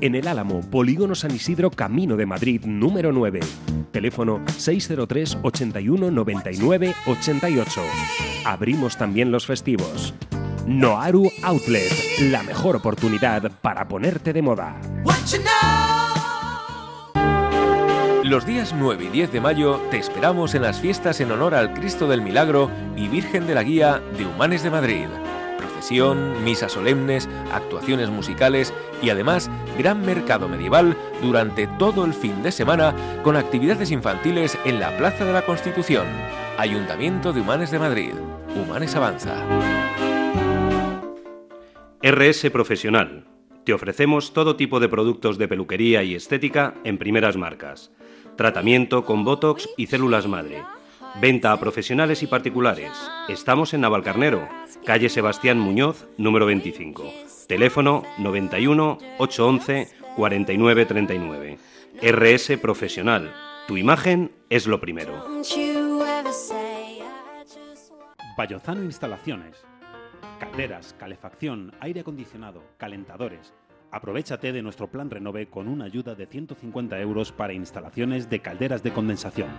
En 0.00 0.14
el 0.14 0.26
Álamo, 0.26 0.62
Polígono 0.62 1.14
San 1.14 1.34
Isidro, 1.34 1.70
Camino 1.70 2.16
de 2.16 2.24
Madrid, 2.24 2.64
número 2.64 3.12
9. 3.12 3.40
Teléfono 3.90 4.42
603 4.56 5.36
81 5.42 6.10
99 6.10 6.94
88. 7.06 7.82
Abrimos 8.46 8.96
también 8.96 9.30
los 9.30 9.44
festivos. 9.44 10.14
Noaru 10.66 11.30
Outlet, 11.42 11.92
la 12.30 12.42
mejor 12.42 12.76
oportunidad 12.76 13.52
para 13.60 13.86
ponerte 13.86 14.32
de 14.32 14.40
moda. 14.40 14.80
Los 18.24 18.46
días 18.46 18.72
9 18.72 19.06
y 19.06 19.08
10 19.08 19.32
de 19.32 19.40
mayo 19.40 19.80
te 19.90 19.98
esperamos 19.98 20.54
en 20.54 20.62
las 20.62 20.80
fiestas 20.80 21.20
en 21.20 21.32
honor 21.32 21.56
al 21.56 21.74
Cristo 21.74 22.06
del 22.06 22.22
Milagro 22.22 22.70
y 22.96 23.08
Virgen 23.08 23.48
de 23.48 23.54
la 23.56 23.64
Guía 23.64 24.00
de 24.16 24.24
Humanes 24.24 24.62
de 24.62 24.70
Madrid. 24.70 25.06
Procesión, 25.58 26.44
misas 26.44 26.70
solemnes, 26.70 27.28
actuaciones 27.52 28.10
musicales 28.10 28.72
y 29.02 29.10
además 29.10 29.50
gran 29.76 30.02
mercado 30.02 30.48
medieval 30.48 30.96
durante 31.20 31.66
todo 31.66 32.04
el 32.04 32.14
fin 32.14 32.44
de 32.44 32.52
semana 32.52 32.94
con 33.24 33.34
actividades 33.34 33.90
infantiles 33.90 34.56
en 34.64 34.78
la 34.78 34.96
Plaza 34.96 35.24
de 35.24 35.32
la 35.32 35.42
Constitución. 35.42 36.06
Ayuntamiento 36.58 37.32
de 37.32 37.40
Humanes 37.40 37.72
de 37.72 37.80
Madrid. 37.80 38.12
Humanes 38.54 38.94
Avanza. 38.94 39.34
RS 42.02 42.50
Profesional. 42.50 43.24
Te 43.64 43.72
ofrecemos 43.72 44.32
todo 44.32 44.54
tipo 44.54 44.78
de 44.78 44.88
productos 44.88 45.38
de 45.38 45.48
peluquería 45.48 46.04
y 46.04 46.14
estética 46.14 46.74
en 46.84 46.98
primeras 46.98 47.36
marcas. 47.36 47.90
Tratamiento 48.42 49.04
con 49.04 49.24
Botox 49.24 49.68
y 49.76 49.86
células 49.86 50.26
madre. 50.26 50.64
Venta 51.20 51.52
a 51.52 51.60
profesionales 51.60 52.24
y 52.24 52.26
particulares. 52.26 52.90
Estamos 53.28 53.72
en 53.72 53.82
Navalcarnero, 53.82 54.48
calle 54.84 55.08
Sebastián 55.08 55.60
Muñoz, 55.60 56.08
número 56.18 56.46
25. 56.46 57.04
Teléfono 57.46 58.02
91 58.18 58.98
811 59.18 59.92
4939. 60.16 61.58
RS 62.02 62.58
Profesional. 62.58 63.32
Tu 63.68 63.76
imagen 63.76 64.32
es 64.50 64.66
lo 64.66 64.80
primero. 64.80 65.24
Vallozano 68.36 68.82
Instalaciones. 68.82 69.64
Calderas, 70.40 70.96
calefacción, 70.98 71.72
aire 71.78 72.00
acondicionado, 72.00 72.64
calentadores. 72.76 73.54
Aprovechate 73.92 74.52
de 74.52 74.62
nuestro 74.62 74.88
plan 74.88 75.10
Renove 75.10 75.50
con 75.50 75.68
una 75.68 75.84
ayuda 75.84 76.14
de 76.14 76.26
150 76.26 76.98
euros 76.98 77.30
para 77.30 77.52
instalaciones 77.52 78.30
de 78.30 78.40
calderas 78.40 78.82
de 78.82 78.90
condensación. 78.90 79.50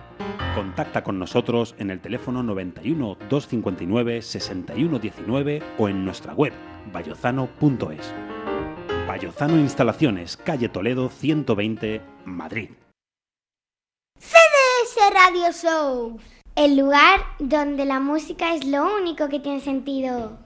Contacta 0.56 1.04
con 1.04 1.20
nosotros 1.20 1.76
en 1.78 1.90
el 1.90 2.00
teléfono 2.00 2.42
91 2.42 3.16
259 3.30 4.22
6119 4.22 5.62
o 5.78 5.88
en 5.88 6.04
nuestra 6.04 6.34
web 6.34 6.52
vallozano.es. 6.92 8.12
Vallozano 9.06 9.56
Instalaciones, 9.56 10.36
calle 10.36 10.68
Toledo 10.68 11.10
120, 11.10 12.00
Madrid. 12.24 12.70
CDS 14.18 14.98
Radio 15.12 15.52
Show, 15.52 16.18
el 16.56 16.76
lugar 16.76 17.20
donde 17.38 17.84
la 17.84 18.00
música 18.00 18.52
es 18.56 18.66
lo 18.66 18.96
único 18.96 19.28
que 19.28 19.38
tiene 19.38 19.60
sentido. 19.60 20.43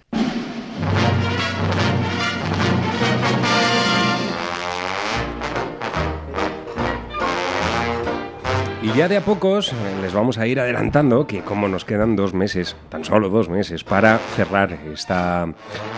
Ya 8.99 9.07
de 9.07 9.16
a 9.16 9.20
pocos 9.20 9.72
eh, 9.72 9.76
les 10.03 10.12
vamos 10.12 10.38
a 10.38 10.49
ir 10.49 10.59
adelantando 10.59 11.28
que 11.28 11.42
como 11.42 11.68
nos 11.68 11.84
quedan 11.84 12.16
dos 12.16 12.34
meses, 12.34 12.74
tan 12.88 13.05
solo 13.05 13.28
dos 13.28 13.49
meses, 13.49 13.84
para 13.84 14.18
cerrar 14.18 14.72
esta 14.92 15.46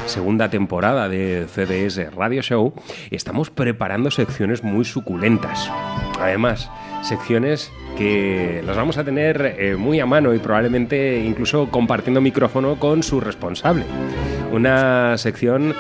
segunda 0.05 0.51
temporada 0.51 1.09
de 1.09 1.47
CDS 1.49 2.15
Radio 2.15 2.43
Show, 2.43 2.75
estamos 3.11 3.49
preparando 3.49 4.11
secciones 4.11 4.63
muy 4.63 4.85
suculentas. 4.85 5.71
Además, 6.21 6.71
secciones 7.01 7.73
que 7.97 8.63
las 8.67 8.77
vamos 8.77 8.99
a 8.99 9.05
tener 9.05 9.57
eh, 9.59 9.77
muy 9.77 9.99
a 9.99 10.05
mano 10.05 10.35
y 10.35 10.39
probablemente 10.39 11.21
incluso 11.25 11.71
compartiendo 11.71 12.21
micrófono 12.21 12.79
con 12.79 13.03
su 13.03 13.19
responsable. 13.19 13.87
Una 14.53 15.17
sección 15.17 15.75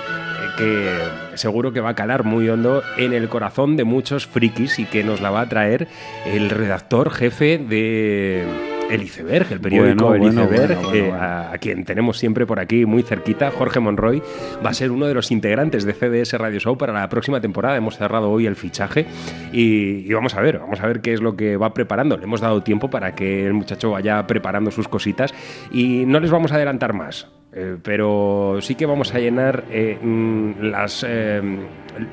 seguro 1.34 1.72
que 1.72 1.80
va 1.80 1.90
a 1.90 1.94
calar 1.94 2.24
muy 2.24 2.48
hondo 2.48 2.82
en 2.96 3.12
el 3.12 3.28
corazón 3.28 3.76
de 3.76 3.84
muchos 3.84 4.26
frikis 4.26 4.78
y 4.78 4.84
que 4.84 5.04
nos 5.04 5.20
la 5.20 5.30
va 5.30 5.42
a 5.42 5.48
traer 5.48 5.88
el 6.26 6.50
redactor 6.50 7.10
jefe 7.10 7.58
de 7.58 8.44
El 8.90 9.02
Iceberg, 9.02 9.46
el 9.50 9.60
periódico 9.60 10.08
Bueno, 10.08 10.26
El 10.26 10.32
Iceberg, 10.32 10.74
bueno, 10.76 10.88
bueno, 10.90 11.16
eh, 11.16 11.52
a 11.52 11.56
quien 11.58 11.84
tenemos 11.84 12.18
siempre 12.18 12.46
por 12.46 12.60
aquí 12.60 12.84
muy 12.84 13.02
cerquita, 13.02 13.50
Jorge 13.50 13.80
Monroy, 13.80 14.22
va 14.64 14.70
a 14.70 14.74
ser 14.74 14.90
uno 14.90 15.06
de 15.06 15.14
los 15.14 15.30
integrantes 15.30 15.84
de 15.84 15.94
CDS 15.94 16.34
Radio 16.34 16.60
Show 16.60 16.76
para 16.76 16.92
la 16.92 17.08
próxima 17.08 17.40
temporada. 17.40 17.76
Hemos 17.76 17.96
cerrado 17.96 18.30
hoy 18.30 18.46
el 18.46 18.56
fichaje 18.56 19.06
y, 19.52 20.06
y 20.06 20.12
vamos 20.12 20.34
a 20.34 20.40
ver, 20.40 20.58
vamos 20.58 20.80
a 20.80 20.86
ver 20.86 21.00
qué 21.00 21.12
es 21.12 21.20
lo 21.20 21.36
que 21.36 21.56
va 21.56 21.72
preparando. 21.72 22.16
Le 22.16 22.24
hemos 22.24 22.40
dado 22.40 22.62
tiempo 22.62 22.90
para 22.90 23.14
que 23.14 23.46
el 23.46 23.54
muchacho 23.54 23.90
vaya 23.90 24.26
preparando 24.26 24.70
sus 24.70 24.88
cositas 24.88 25.32
y 25.72 26.04
no 26.06 26.20
les 26.20 26.30
vamos 26.30 26.52
a 26.52 26.56
adelantar 26.56 26.92
más. 26.92 27.28
Eh, 27.52 27.76
pero 27.82 28.58
sí 28.60 28.74
que 28.76 28.86
vamos 28.86 29.12
a 29.14 29.18
llenar 29.18 29.64
eh, 29.70 29.98
mm, 30.00 30.62
las, 30.70 31.04
eh, 31.08 31.42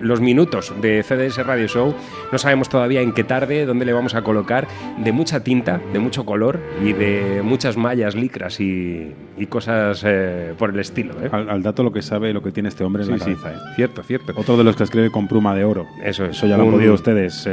los 0.02 0.20
minutos 0.20 0.74
de 0.82 1.04
CDS 1.04 1.46
Radio 1.46 1.68
Show. 1.68 1.94
No 2.32 2.38
sabemos 2.40 2.70
todavía 2.70 3.02
en 3.02 3.14
qué 3.14 3.24
tarde, 3.24 3.66
dónde 3.68 3.86
le 3.86 3.94
vamos 3.94 4.16
a 4.16 4.24
colocar, 4.24 4.68
de 4.98 5.12
mucha 5.12 5.44
tinta, 5.44 5.80
de 5.94 6.00
mucho 6.00 6.26
color 6.26 6.60
y 6.84 6.94
de 6.94 7.42
muchas 7.44 7.78
mallas, 7.78 8.16
licras 8.16 8.60
y, 8.60 9.14
y 9.38 9.46
cosas 9.46 10.02
eh, 10.08 10.56
por 10.58 10.72
el 10.72 10.80
estilo. 10.80 11.14
¿eh? 11.24 11.30
Al, 11.32 11.50
al 11.52 11.62
dato 11.62 11.84
lo 11.84 11.92
que 11.94 12.02
sabe 12.02 12.34
lo 12.34 12.42
que 12.42 12.52
tiene 12.52 12.70
este 12.70 12.84
hombre 12.84 13.04
en 13.04 13.12
la 13.12 13.20
Sí, 13.20 13.26
sí. 13.36 13.36
cabeza. 13.42 13.74
Cierto, 13.76 14.02
cierto. 14.04 14.34
Otro 14.36 14.58
de 14.58 14.64
los 14.64 14.76
que 14.76 14.84
escribe 14.86 15.12
con 15.12 15.28
pluma 15.28 15.54
de 15.54 15.64
oro. 15.66 15.86
Eso 16.04 16.26
es. 16.26 16.32
Eso 16.38 16.48
ya 16.48 16.58
lo 16.58 16.64
han 16.64 16.72
podido 16.72 16.96
ustedes, 16.96 17.48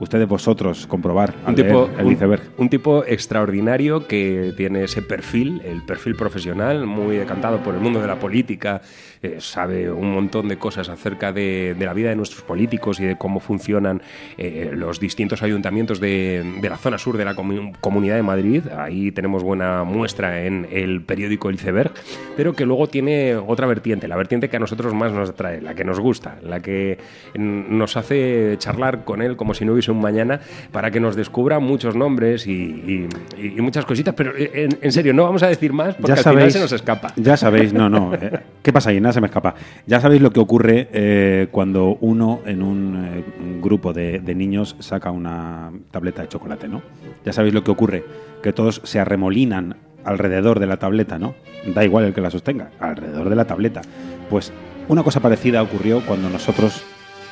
ustedes 0.00 0.28
vosotros 0.28 0.86
comprobar. 0.86 1.34
al 1.44 1.50
un 1.50 1.54
tipo, 1.54 1.86
leer 1.88 2.00
el 2.00 2.06
un- 2.06 2.12
iceberg. 2.12 2.42
un 2.58 2.68
tipo 2.68 3.04
extraordinario 3.06 4.06
que 4.06 4.52
tiene 4.56 4.84
ese 4.84 5.02
perfil, 5.02 5.60
el 5.64 5.82
perfil 5.84 6.14
profesional, 6.16 6.86
muy 6.86 7.16
decantado 7.16 7.58
por 7.62 7.74
el 7.74 7.80
mundo 7.80 8.00
de 8.00 8.06
la 8.06 8.18
política, 8.18 8.80
eh, 9.22 9.36
sabe 9.40 9.90
un 9.90 10.12
montón 10.12 10.48
de 10.48 10.58
cosas 10.58 10.88
acerca 10.88 11.32
de, 11.32 11.74
de 11.78 11.86
la 11.86 11.94
vida 11.94 12.10
de 12.10 12.16
nuestros 12.16 12.42
políticos 12.42 13.00
y 13.00 13.04
de 13.04 13.16
cómo 13.16 13.40
funcionan 13.40 14.02
eh, 14.38 14.70
los 14.74 15.00
distintos 15.00 15.42
ayuntamientos 15.42 16.00
de, 16.00 16.44
de 16.60 16.68
la 16.68 16.76
zona 16.76 16.98
sur 16.98 17.16
de 17.16 17.24
la 17.24 17.34
comu- 17.34 17.74
Comunidad 17.80 18.16
de 18.16 18.22
Madrid. 18.22 18.62
Ahí 18.76 19.12
tenemos 19.12 19.42
buena 19.42 19.84
muestra 19.84 20.44
en 20.44 20.66
el 20.70 21.02
periódico 21.02 21.48
El 21.48 21.54
Iceberg, 21.56 21.92
pero 22.36 22.52
que 22.52 22.66
luego 22.66 22.86
tiene 22.88 23.34
otra 23.36 23.66
vertiente, 23.66 24.08
la 24.08 24.16
vertiente 24.16 24.48
que 24.48 24.56
a 24.56 24.60
nosotros 24.60 24.92
más 24.94 25.12
nos 25.12 25.30
atrae, 25.30 25.60
la 25.62 25.74
que 25.74 25.84
nos 25.84 25.98
gusta, 26.00 26.36
la 26.42 26.60
que 26.60 26.98
nos 27.34 27.96
hace 27.96 28.56
charlar 28.58 29.04
con 29.04 29.22
él 29.22 29.36
como 29.36 29.54
si 29.54 29.64
no 29.64 29.72
hubiese 29.72 29.85
un 29.88 30.00
mañana 30.00 30.40
para 30.72 30.90
que 30.90 31.00
nos 31.00 31.16
descubra 31.16 31.58
muchos 31.58 31.94
nombres 31.96 32.46
y, 32.46 32.52
y- 32.52 33.08
y 33.56 33.60
muchas 33.60 33.84
cositas, 33.84 34.14
pero 34.14 34.32
eh, 34.36 34.50
en, 34.54 34.78
en 34.80 34.92
serio, 34.92 35.12
no 35.14 35.24
vamos 35.24 35.42
a 35.42 35.48
decir 35.48 35.72
más 35.72 35.94
porque 35.94 36.08
ya 36.08 36.14
al 36.14 36.22
sabéis, 36.22 36.38
final 36.38 36.52
se 36.52 36.60
nos 36.60 36.72
escapa. 36.72 37.12
Ya 37.16 37.36
sabéis, 37.36 37.72
no, 37.72 37.88
no. 37.88 38.14
eh, 38.14 38.40
¿Qué 38.62 38.72
pasa 38.72 38.90
ahí? 38.90 39.00
Nada 39.00 39.12
se 39.12 39.20
me 39.20 39.26
escapa. 39.26 39.54
Ya 39.86 40.00
sabéis 40.00 40.22
lo 40.22 40.30
que 40.30 40.40
ocurre 40.40 40.88
eh, 40.92 41.48
cuando 41.50 41.98
uno 42.00 42.40
en 42.46 42.62
un, 42.62 43.04
eh, 43.16 43.24
un 43.40 43.60
grupo 43.62 43.92
de, 43.92 44.20
de 44.20 44.34
niños 44.34 44.76
saca 44.80 45.10
una 45.10 45.70
tableta 45.90 46.22
de 46.22 46.28
chocolate, 46.28 46.68
¿no? 46.68 46.82
Ya 47.24 47.32
sabéis 47.32 47.54
lo 47.54 47.64
que 47.64 47.70
ocurre, 47.70 48.04
que 48.42 48.52
todos 48.52 48.80
se 48.84 49.00
arremolinan 49.00 49.76
alrededor 50.04 50.60
de 50.60 50.66
la 50.66 50.76
tableta, 50.76 51.18
¿no? 51.18 51.34
Da 51.74 51.84
igual 51.84 52.04
el 52.04 52.14
que 52.14 52.20
la 52.20 52.30
sostenga, 52.30 52.70
alrededor 52.78 53.28
de 53.28 53.34
la 53.36 53.44
tableta. 53.44 53.82
Pues 54.30 54.52
una 54.88 55.02
cosa 55.02 55.18
parecida 55.20 55.62
ocurrió 55.62 56.00
cuando 56.06 56.28
nosotros 56.30 56.84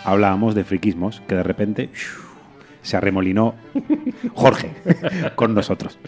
hablábamos 0.04 0.54
de 0.56 0.64
friquismos, 0.64 1.22
que 1.28 1.36
de 1.36 1.42
repente 1.44 1.90
¡shu! 1.94 2.23
Se 2.84 2.96
arremolinó 2.96 3.56
Jorge 4.34 4.70
con 5.34 5.54
nosotros. 5.54 5.98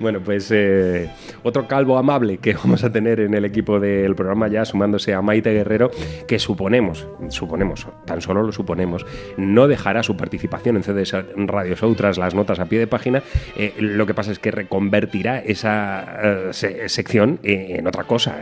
Bueno, 0.00 0.20
pues 0.20 0.50
eh, 0.52 1.08
otro 1.44 1.68
calvo 1.68 1.96
amable 1.98 2.38
que 2.38 2.54
vamos 2.54 2.82
a 2.82 2.90
tener 2.90 3.20
en 3.20 3.34
el 3.34 3.44
equipo 3.44 3.78
del 3.78 4.14
programa 4.16 4.48
ya 4.48 4.64
sumándose 4.64 5.14
a 5.14 5.22
Maite 5.22 5.52
Guerrero, 5.52 5.90
que 6.26 6.38
suponemos, 6.40 7.06
suponemos, 7.28 7.86
tan 8.06 8.20
solo 8.20 8.42
lo 8.42 8.50
suponemos, 8.50 9.06
no 9.36 9.68
dejará 9.68 10.02
su 10.02 10.16
participación 10.16 10.76
en 10.76 10.82
CDS 10.82 11.14
Radio 11.36 11.76
Show 11.76 11.94
las 12.16 12.34
notas 12.34 12.58
a 12.58 12.64
pie 12.66 12.78
de 12.80 12.86
página. 12.86 13.22
Eh, 13.56 13.74
lo 13.78 14.06
que 14.06 14.14
pasa 14.14 14.32
es 14.32 14.38
que 14.38 14.50
reconvertirá 14.50 15.38
esa 15.38 16.16
eh, 16.22 16.48
se- 16.52 16.88
sección 16.88 17.38
en 17.42 17.86
otra 17.86 18.04
cosa, 18.04 18.36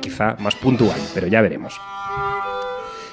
quizá 0.00 0.36
más 0.38 0.54
puntual, 0.54 0.98
pero 1.14 1.26
ya 1.26 1.40
veremos. 1.42 1.78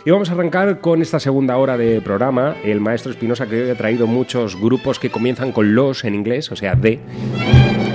Y 0.05 0.11
vamos 0.11 0.29
a 0.29 0.33
arrancar 0.33 0.81
con 0.81 1.01
esta 1.01 1.17
segunda 1.17 1.55
hora 1.55 1.77
de 1.77 2.01
programa. 2.01 2.57
El 2.65 2.81
maestro 2.81 3.09
Espinosa 3.09 3.47
que 3.47 3.63
hoy 3.63 3.69
ha 3.69 3.75
traído 3.75 4.05
muchos 4.05 4.59
grupos 4.59 4.99
que 4.99 5.09
comienzan 5.09 5.53
con 5.53 5.75
los 5.75 6.03
en 6.03 6.13
inglés, 6.13 6.51
o 6.51 6.57
sea, 6.57 6.75
de. 6.75 6.99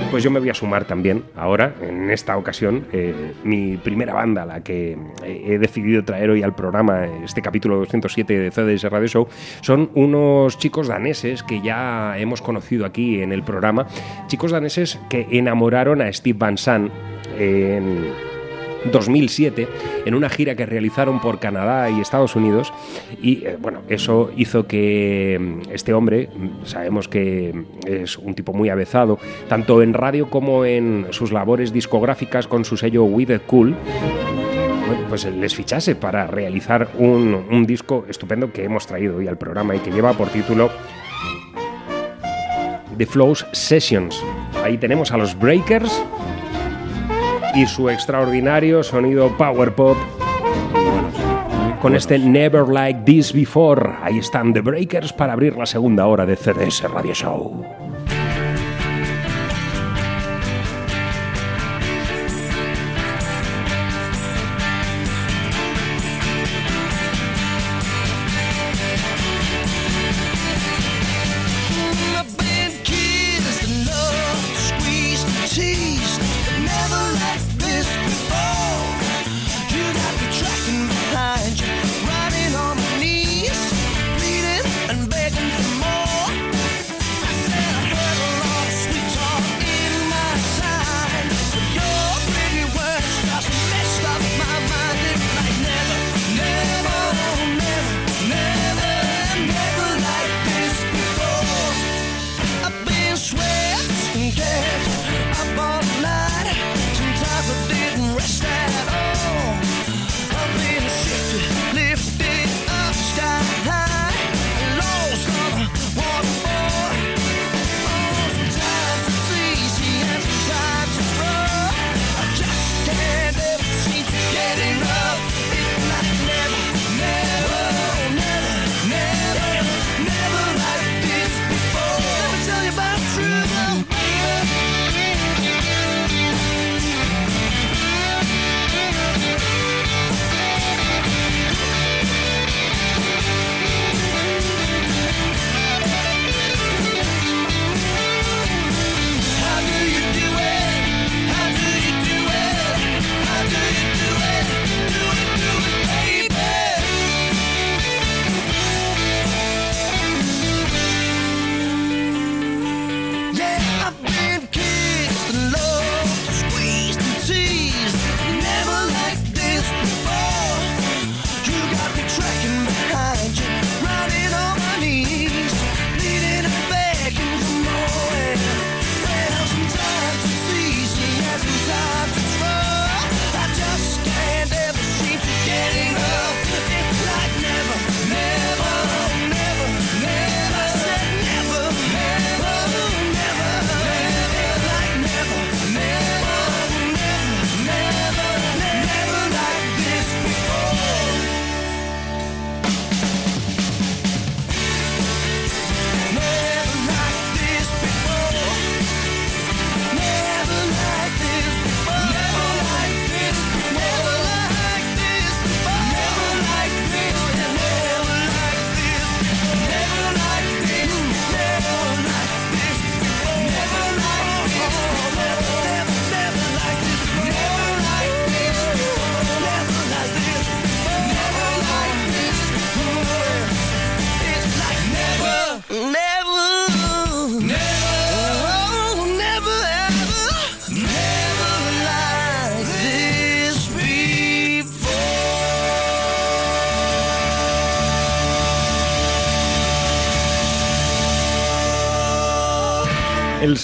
Pues 0.09 0.23
yo 0.23 0.31
me 0.31 0.39
voy 0.39 0.49
a 0.49 0.55
sumar 0.55 0.85
también 0.85 1.23
ahora, 1.35 1.75
en 1.81 2.09
esta 2.09 2.35
ocasión, 2.35 2.87
eh, 2.91 3.33
mi 3.43 3.77
primera 3.77 4.11
banda, 4.15 4.43
la 4.43 4.63
que 4.63 4.97
eh, 5.23 5.43
he 5.45 5.59
decidido 5.59 6.03
traer 6.03 6.31
hoy 6.31 6.41
al 6.41 6.55
programa, 6.55 7.05
este 7.23 7.43
capítulo 7.43 7.77
207 7.77 8.39
de 8.39 8.49
CDS 8.49 8.89
Radio 8.89 9.07
Show, 9.07 9.27
son 9.61 9.91
unos 9.93 10.57
chicos 10.57 10.87
daneses 10.87 11.43
que 11.43 11.61
ya 11.61 12.17
hemos 12.17 12.41
conocido 12.41 12.87
aquí 12.87 13.21
en 13.21 13.31
el 13.31 13.43
programa, 13.43 13.85
chicos 14.25 14.49
daneses 14.49 14.99
que 15.11 15.27
enamoraron 15.29 16.01
a 16.01 16.11
Steve 16.11 16.39
Van 16.39 16.57
Sant 16.57 16.91
en 17.37 18.07
2007 18.91 19.67
en 20.05 20.15
una 20.15 20.29
gira 20.29 20.55
que 20.55 20.65
realizaron 20.65 21.19
por 21.19 21.39
Canadá 21.39 21.89
y 21.89 22.01
Estados 22.01 22.35
Unidos 22.35 22.73
y 23.21 23.45
eh, 23.45 23.57
bueno, 23.59 23.81
eso 23.89 24.31
hizo 24.35 24.67
que 24.67 25.37
mm, 25.39 25.71
este 25.71 25.93
hombre, 25.93 26.29
mm, 26.33 26.65
sabemos 26.65 27.07
que 27.07 27.63
es 27.85 28.17
un 28.17 28.35
tipo 28.35 28.53
muy 28.53 28.69
avezado, 28.69 29.19
tanto 29.47 29.81
en 29.81 29.93
radio 29.93 30.29
como 30.29 30.65
en 30.65 31.07
sus 31.11 31.31
labores 31.31 31.73
discográficas 31.73 32.47
con 32.47 32.65
su 32.65 32.77
sello 32.77 33.03
With 33.03 33.29
It 33.29 33.41
Cool, 33.45 33.75
pues 35.07 35.25
les 35.25 35.55
fichase 35.55 35.95
para 35.95 36.27
realizar 36.27 36.89
un, 36.97 37.45
un 37.49 37.65
disco 37.65 38.05
estupendo 38.07 38.51
que 38.53 38.63
hemos 38.63 38.85
traído 38.85 39.17
hoy 39.17 39.27
al 39.27 39.37
programa 39.37 39.75
y 39.75 39.79
que 39.79 39.91
lleva 39.91 40.13
por 40.13 40.29
título 40.29 40.69
The 42.97 43.05
Flows 43.05 43.45
Sessions. 43.53 44.21
Ahí 44.63 44.77
tenemos 44.77 45.11
a 45.11 45.17
los 45.17 45.37
Breakers 45.37 46.03
y 47.55 47.65
su 47.65 47.89
extraordinario 47.89 48.83
sonido 48.83 49.35
power 49.37 49.73
pop 49.73 49.97
con 51.81 51.95
este 51.95 52.19
Never 52.19 52.67
Like 52.67 53.01
This 53.05 53.33
Before. 53.33 53.95
Ahí 54.01 54.19
están 54.19 54.53
The 54.53 54.61
Breakers 54.61 55.13
para 55.13 55.33
abrir 55.33 55.55
la 55.55 55.65
segunda 55.65 56.07
hora 56.07 56.25
de 56.25 56.35
CDS 56.35 56.83
Radio 56.91 57.13
Show. 57.13 57.88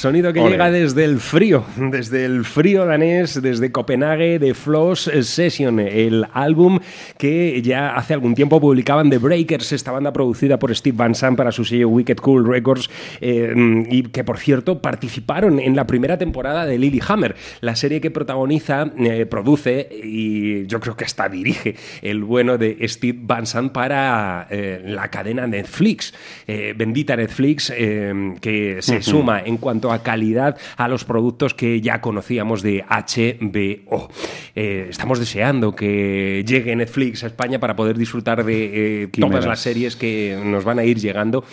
Sonido 0.06 0.32
que 0.32 0.40
Ole. 0.40 0.52
llega 0.52 0.70
desde 0.70 1.04
el 1.04 1.20
frío, 1.20 1.66
desde 1.78 2.26
el 2.26 2.46
frío 2.46 2.86
danés, 2.86 3.42
desde 3.42 3.72
Copenhague, 3.72 4.38
de 4.38 4.54
Floss 4.54 5.10
Session, 5.22 5.80
el 5.80 6.28
álbum 6.32 6.78
que 7.18 7.60
ya 7.64 7.96
hace 7.96 8.14
algún 8.14 8.36
tiempo 8.36 8.62
publicaban 8.62 9.10
The 9.10 9.18
Breakers, 9.18 9.72
esta 9.72 9.92
banda 9.92 10.14
producida 10.14 10.60
por 10.60 10.76
Steve 10.76 10.96
Van 10.96 11.16
Sant 11.16 11.36
para 11.36 11.52
su 11.52 11.66
sello 11.66 11.90
Wicked 11.90 12.18
Cool 12.18 12.48
Records, 12.48 12.88
eh, 13.20 13.52
y 13.90 14.04
que 14.04 14.24
por 14.24 14.38
cierto 14.38 14.80
participaron 14.80 15.60
en 15.60 15.76
la 15.76 15.88
primera 15.88 16.20
temporada 16.20 16.68
de 16.68 16.78
Lilyhammer, 16.78 17.36
la 17.62 17.76
serie 17.76 18.00
que 18.00 18.12
protagoniza, 18.12 18.92
eh, 19.00 19.26
produce 19.26 19.90
y 19.92 20.68
yo 20.68 20.80
creo 20.82 20.96
que 20.96 21.06
hasta 21.06 21.28
dirige 21.30 21.78
el 22.04 22.24
bueno 22.24 22.60
de 22.60 22.78
Steve 22.88 23.18
Van 23.24 23.48
Sant 23.48 23.72
para 23.72 24.46
eh, 24.52 24.84
la 24.86 25.10
cadena 25.10 25.48
Netflix. 25.48 26.14
Bendita 26.46 27.16
Netflix, 27.16 27.72
que 27.72 28.78
se 28.80 29.02
suma 29.02 29.42
en 29.44 29.58
cuanto 29.58 29.92
a 29.92 29.95
calidad 30.04 30.58
a 30.78 30.88
los 30.88 31.06
productos 31.06 31.54
que 31.54 31.82
ya 31.82 32.02
conocíamos 32.02 32.62
de 32.62 32.84
HBO. 32.88 34.10
Eh, 34.56 34.88
estamos 34.90 35.20
deseando 35.20 35.76
que 35.76 36.44
llegue 36.48 36.76
Netflix 36.76 37.24
a 37.24 37.28
España 37.28 37.60
para 37.60 37.76
poder 37.76 37.98
disfrutar 37.98 38.44
de 38.44 39.04
eh, 39.04 39.08
todas 39.08 39.46
las 39.46 39.60
series 39.60 39.96
que 39.96 40.40
nos 40.44 40.64
van 40.64 40.80
a 40.80 40.84
ir 40.84 41.00
llegando 41.00 41.44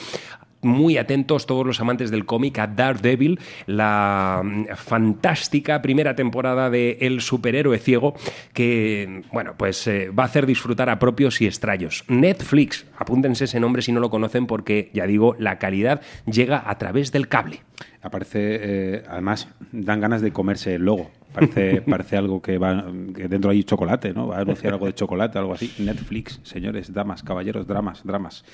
muy 0.63 0.97
atentos 0.97 1.47
todos 1.47 1.67
los 1.67 1.81
amantes 1.81 2.11
del 2.11 2.25
cómic 2.25 2.59
a 2.59 2.67
Daredevil, 2.67 3.41
la 3.67 4.43
mm, 4.43 4.67
fantástica 4.77 5.83
primera 5.83 6.15
temporada 6.15 6.71
de 6.71 6.99
El 7.01 7.21
superhéroe 7.21 7.79
ciego 7.79 8.15
que, 8.53 9.23
bueno, 9.33 9.55
pues 9.57 9.87
eh, 9.87 10.11
va 10.11 10.25
a 10.25 10.27
hacer 10.27 10.47
disfrutar 10.47 10.89
a 10.89 10.99
propios 10.99 11.41
y 11.41 11.47
extraños. 11.47 12.05
Netflix, 12.09 12.87
apúntense 12.97 13.45
ese 13.45 13.61
nombre 13.61 13.83
si 13.83 13.93
no 13.93 14.01
lo 14.01 14.11
conocen 14.11 14.47
porque, 14.47 14.91
ya 14.95 15.07
digo, 15.07 15.37
la 15.39 15.59
calidad 15.59 16.01
llega 16.27 16.63
a 16.65 16.79
través 16.79 17.13
del 17.13 17.29
cable. 17.29 17.61
Aparece, 18.01 18.59
eh, 18.61 19.03
además, 19.09 19.49
dan 19.73 20.01
ganas 20.01 20.23
de 20.23 20.33
comerse 20.33 20.75
el 20.75 20.85
logo. 20.85 21.11
Parece, 21.33 21.81
parece 21.89 22.17
algo 22.17 22.43
que 22.43 22.59
va 22.59 22.85
que 23.15 23.29
dentro 23.29 23.51
hay 23.51 23.65
chocolate, 23.65 24.13
¿no? 24.13 24.29
Va 24.29 24.39
a 24.39 24.41
anunciar 24.41 24.73
algo 24.73 24.87
de 24.87 24.95
chocolate, 24.95 25.39
algo 25.39 25.55
así. 25.55 25.73
Netflix, 25.79 26.41
señores, 26.43 26.93
damas, 26.93 27.23
caballeros, 27.23 27.67
dramas, 27.67 28.03
dramas. 28.05 28.45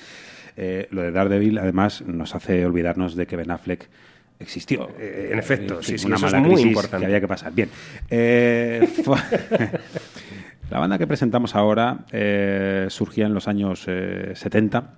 Eh, 0.61 0.87
lo 0.91 1.01
de 1.03 1.11
Daredevil, 1.11 1.57
además, 1.57 2.01
nos 2.05 2.35
hace 2.35 2.65
olvidarnos 2.65 3.15
de 3.15 3.25
que 3.27 3.37
Ben 3.37 3.49
Affleck 3.49 3.87
existió. 4.39 4.89
Eh, 4.99 5.29
en 5.31 5.39
efecto, 5.39 5.77
En 5.77 5.83
sí, 5.83 5.97
sí, 5.97 6.05
una 6.07 6.17
eso 6.17 6.27
es 6.27 6.33
mala 6.33 6.43
muy 6.45 6.55
crisis 6.55 6.67
importante. 6.71 6.99
que 6.99 7.05
había 7.05 7.21
que 7.21 7.27
pasar. 7.29 7.53
Bien. 7.53 7.69
Eh, 8.09 8.87
la 10.69 10.79
banda 10.79 10.97
que 10.97 11.07
presentamos 11.07 11.55
ahora 11.55 11.99
eh, 12.11 12.87
surgía 12.89 13.25
en 13.25 13.33
los 13.33 13.47
años 13.47 13.85
eh, 13.87 14.33
70 14.35 14.95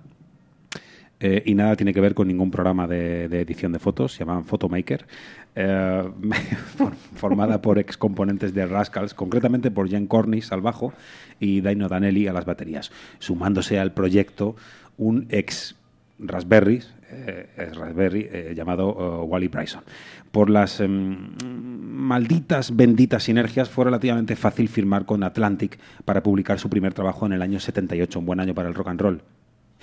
eh, 1.20 1.42
y 1.46 1.54
nada 1.54 1.76
tiene 1.76 1.94
que 1.94 2.00
ver 2.00 2.14
con 2.14 2.26
ningún 2.26 2.50
programa 2.50 2.86
de, 2.88 3.28
de 3.28 3.40
edición 3.42 3.70
de 3.72 3.78
fotos, 3.78 4.12
se 4.12 4.18
llamaban 4.20 4.44
Photomaker, 4.44 5.06
eh, 5.54 6.02
for- 6.76 6.94
formada 7.14 7.62
por 7.62 7.78
ex 7.78 7.96
componentes 7.96 8.52
de 8.54 8.66
Rascals, 8.66 9.14
concretamente 9.14 9.70
por 9.70 9.88
Jen 9.88 10.08
Cornish 10.08 10.52
al 10.52 10.60
bajo 10.62 10.92
y 11.38 11.60
Dino 11.60 11.88
Danelli 11.88 12.26
a 12.26 12.32
las 12.32 12.44
baterías, 12.44 12.90
sumándose 13.20 13.78
al 13.78 13.92
proyecto 13.92 14.56
un 14.98 15.26
ex 15.30 15.74
Raspberry, 16.18 16.82
eh, 17.10 17.70
Raspberry 17.74 18.28
eh, 18.30 18.52
llamado 18.56 18.96
eh, 18.98 19.26
Wally 19.26 19.48
Bryson. 19.48 19.82
Por 20.30 20.48
las 20.48 20.80
em, 20.80 21.34
malditas, 21.44 22.74
benditas 22.74 23.24
sinergias 23.24 23.68
fue 23.68 23.84
relativamente 23.84 24.36
fácil 24.36 24.68
firmar 24.68 25.04
con 25.04 25.22
Atlantic 25.22 25.78
para 26.04 26.22
publicar 26.22 26.58
su 26.58 26.70
primer 26.70 26.94
trabajo 26.94 27.26
en 27.26 27.32
el 27.32 27.42
año 27.42 27.60
78, 27.60 28.18
un 28.18 28.26
buen 28.26 28.40
año 28.40 28.54
para 28.54 28.68
el 28.68 28.74
rock 28.74 28.88
and 28.88 29.00
roll. 29.00 29.22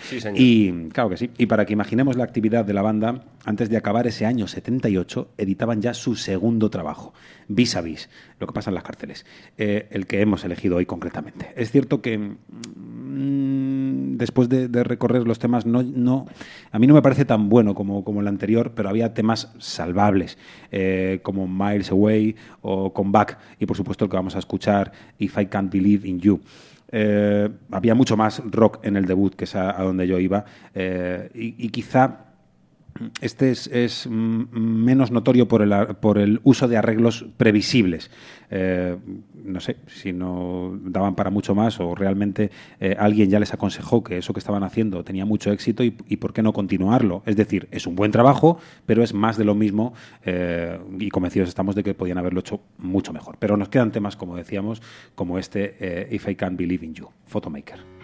Señor. 0.01 0.39
Y 0.39 0.89
claro 0.89 1.09
que 1.09 1.17
sí. 1.17 1.30
Y 1.38 1.45
para 1.45 1.65
que 1.65 1.73
imaginemos 1.73 2.15
la 2.15 2.23
actividad 2.23 2.65
de 2.65 2.73
la 2.73 2.81
banda, 2.81 3.23
antes 3.45 3.69
de 3.69 3.77
acabar 3.77 4.07
ese 4.07 4.26
año 4.26 4.47
78, 4.47 5.30
editaban 5.38 5.81
ya 5.81 5.93
su 5.93 6.15
segundo 6.15 6.69
trabajo, 6.69 7.13
Vis 7.47 7.76
a 7.76 7.81
Vis, 7.81 8.09
lo 8.39 8.47
que 8.47 8.53
pasa 8.53 8.69
en 8.69 8.76
las 8.76 8.84
cárceles, 8.84 9.26
eh, 9.57 9.88
el 9.91 10.07
que 10.07 10.21
hemos 10.21 10.43
elegido 10.43 10.77
hoy 10.77 10.85
concretamente. 10.85 11.51
Es 11.55 11.71
cierto 11.71 12.01
que 12.01 12.17
mm, 12.17 14.17
después 14.17 14.49
de, 14.49 14.67
de 14.67 14.84
recorrer 14.84 15.27
los 15.27 15.39
temas, 15.39 15.65
no, 15.65 15.84
no, 15.84 16.27
a 16.71 16.80
mí 16.80 16.88
no 16.88 16.93
me 16.93 17.01
parece 17.01 17.26
tan 17.26 17.49
bueno 17.49 17.73
como, 17.73 18.03
como 18.03 18.21
el 18.21 18.27
anterior, 18.27 18.73
pero 18.76 18.89
había 18.89 19.13
temas 19.13 19.51
salvables, 19.57 20.38
eh, 20.71 21.19
como 21.23 21.47
Miles 21.47 21.91
Away 21.91 22.35
o 22.61 22.93
Come 22.93 23.11
Back, 23.11 23.38
y 23.59 23.65
por 23.65 23.77
supuesto 23.77 24.05
el 24.05 24.11
que 24.11 24.17
vamos 24.17 24.35
a 24.35 24.39
escuchar, 24.39 24.91
If 25.17 25.38
I 25.38 25.47
Can't 25.47 25.71
Believe 25.71 26.07
in 26.07 26.19
You. 26.19 26.41
Eh, 26.91 27.49
había 27.71 27.95
mucho 27.95 28.17
más 28.17 28.41
rock 28.45 28.79
en 28.83 28.95
el 28.95 29.05
debut, 29.05 29.35
que 29.35 29.45
es 29.45 29.55
a, 29.55 29.73
donde 29.73 30.07
yo 30.07 30.19
iba, 30.19 30.45
eh, 30.73 31.29
y 31.33 31.69
quizá 31.69 32.28
este 33.21 33.51
es, 33.51 33.67
es, 33.67 34.07
mm, 34.07 34.57
menos 34.57 35.11
notorio 35.11 35.47
por 35.47 35.61
el, 35.61 35.73
por 36.01 36.17
el 36.17 36.39
uso 36.43 36.67
de 36.67 36.77
arreglos 36.77 37.25
previsibles. 37.37 38.11
Eh, 38.51 38.97
no 39.43 39.59
sé 39.59 39.77
si 39.87 40.11
no 40.11 40.77
daban 40.83 41.15
para 41.15 41.29
mucho 41.29 41.55
más 41.55 41.79
o 41.79 41.95
realmente 41.95 42.51
eh, 42.79 42.95
alguien 42.99 43.29
ya 43.29 43.39
les 43.39 43.53
aconsejó 43.53 44.03
que 44.03 44.17
eso 44.17 44.33
que 44.33 44.39
estaban 44.39 44.63
haciendo 44.63 45.03
tenía 45.03 45.25
mucho 45.25 45.51
éxito 45.51 45.83
y, 45.83 45.91
por 45.91 46.33
qué 46.33 46.41
no 46.41 46.53
continuarlo. 46.53 47.23
Es 47.25 47.35
decir, 47.35 47.67
es 47.71 47.87
un 47.87 47.95
buen 47.95 48.11
trabajo, 48.11 48.59
pero 48.85 49.03
es 49.03 49.13
más 49.13 49.37
de 49.37 49.45
lo 49.45 49.55
mismo 49.55 49.93
eh, 50.25 50.79
y 50.99 51.09
convencidos 51.09 51.49
estamos 51.49 51.75
de 51.75 51.83
que 51.83 51.93
podían 51.93 52.17
haberlo 52.17 52.41
hecho 52.41 52.61
mucho 52.77 53.13
mejor. 53.13 53.37
Pero 53.39 53.55
nos 53.55 53.69
quedan 53.69 53.91
temas, 53.91 54.15
como 54.15 54.35
decíamos, 54.35 54.81
como 55.15 55.39
este 55.39 56.07
If 56.11 56.27
I 56.27 56.35
Can't 56.35 56.57
Believe 56.57 56.85
in 56.85 56.93
You, 56.93 57.07
Photomaker. 57.25 57.98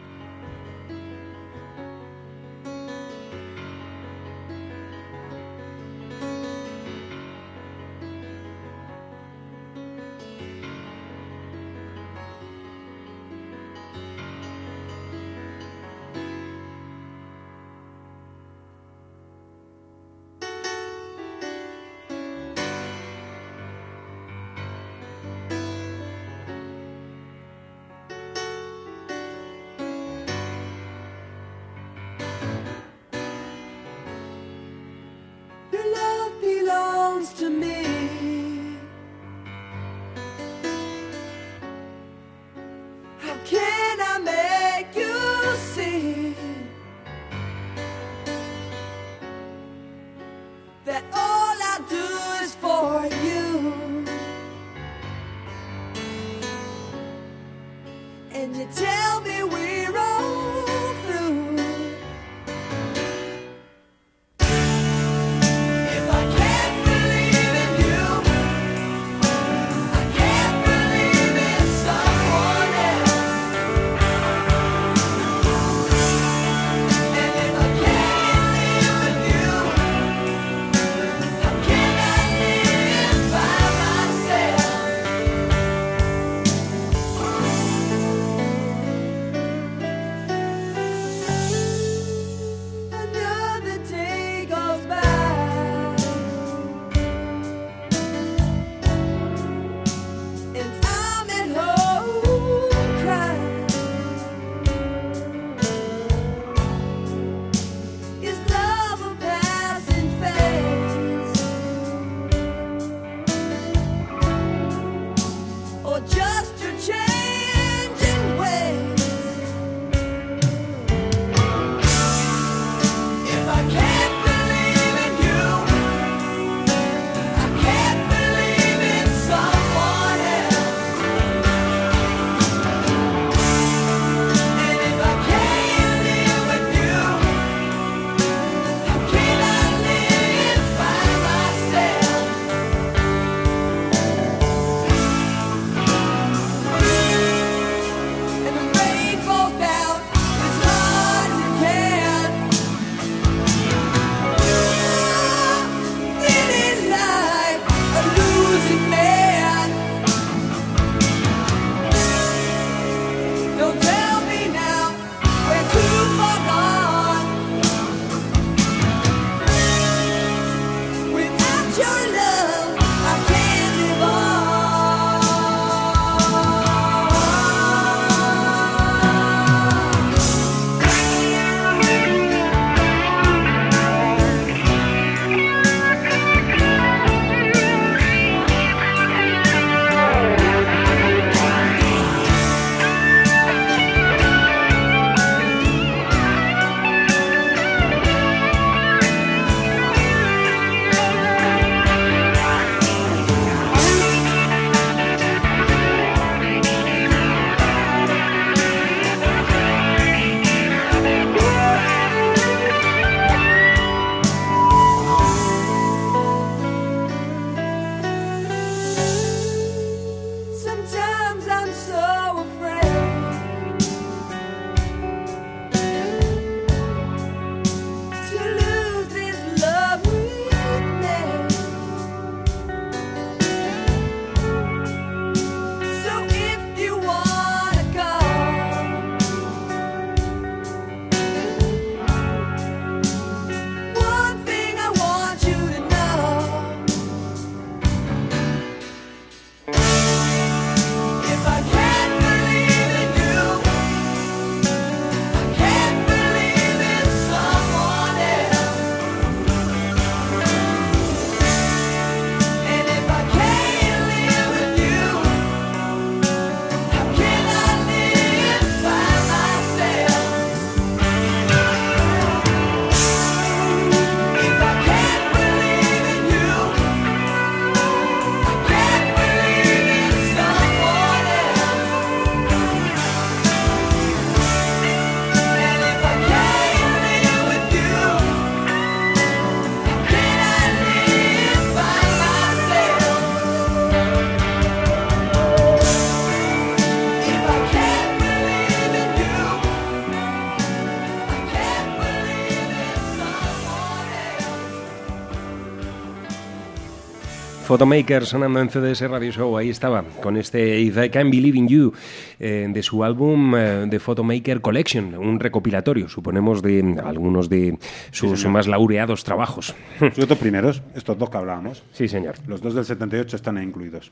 Photomaker 307.65 308.27
sonando 308.27 308.59
en 308.59 308.69
CDS 308.69 309.09
Radio 309.09 309.31
Show, 309.31 309.57
ahí 309.57 309.69
estaba, 309.69 310.03
con 310.21 310.37
este 310.37 310.79
If 310.79 310.97
I 311.03 311.09
Can 311.09 311.31
Believe 311.31 311.57
in 311.57 311.67
You, 311.67 311.93
eh, 312.39 312.67
de 312.69 312.83
su 312.83 313.03
álbum 313.03 313.55
eh, 313.57 313.87
The 313.89 313.99
Photomaker 313.99 314.61
Collection, 314.61 315.15
un 315.15 315.39
recopilatorio, 315.39 316.07
suponemos, 316.07 316.61
de 316.61 317.01
algunos 317.03 317.49
de 317.49 317.79
sus 318.11 318.45
más 318.45 318.67
laureados 318.67 319.23
trabajos. 319.23 319.73
Los 319.99 320.27
dos 320.27 320.37
primeros, 320.37 320.83
estos 320.93 321.17
dos 321.17 321.27
que 321.31 321.37
hablábamos. 321.37 321.83
Sí, 321.91 322.07
señor. 322.07 322.35
Los 322.45 322.61
dos 322.61 322.75
del 322.75 322.85
78 322.85 323.35
están 323.35 323.57
ahí 323.57 323.65
incluidos. 323.65 324.11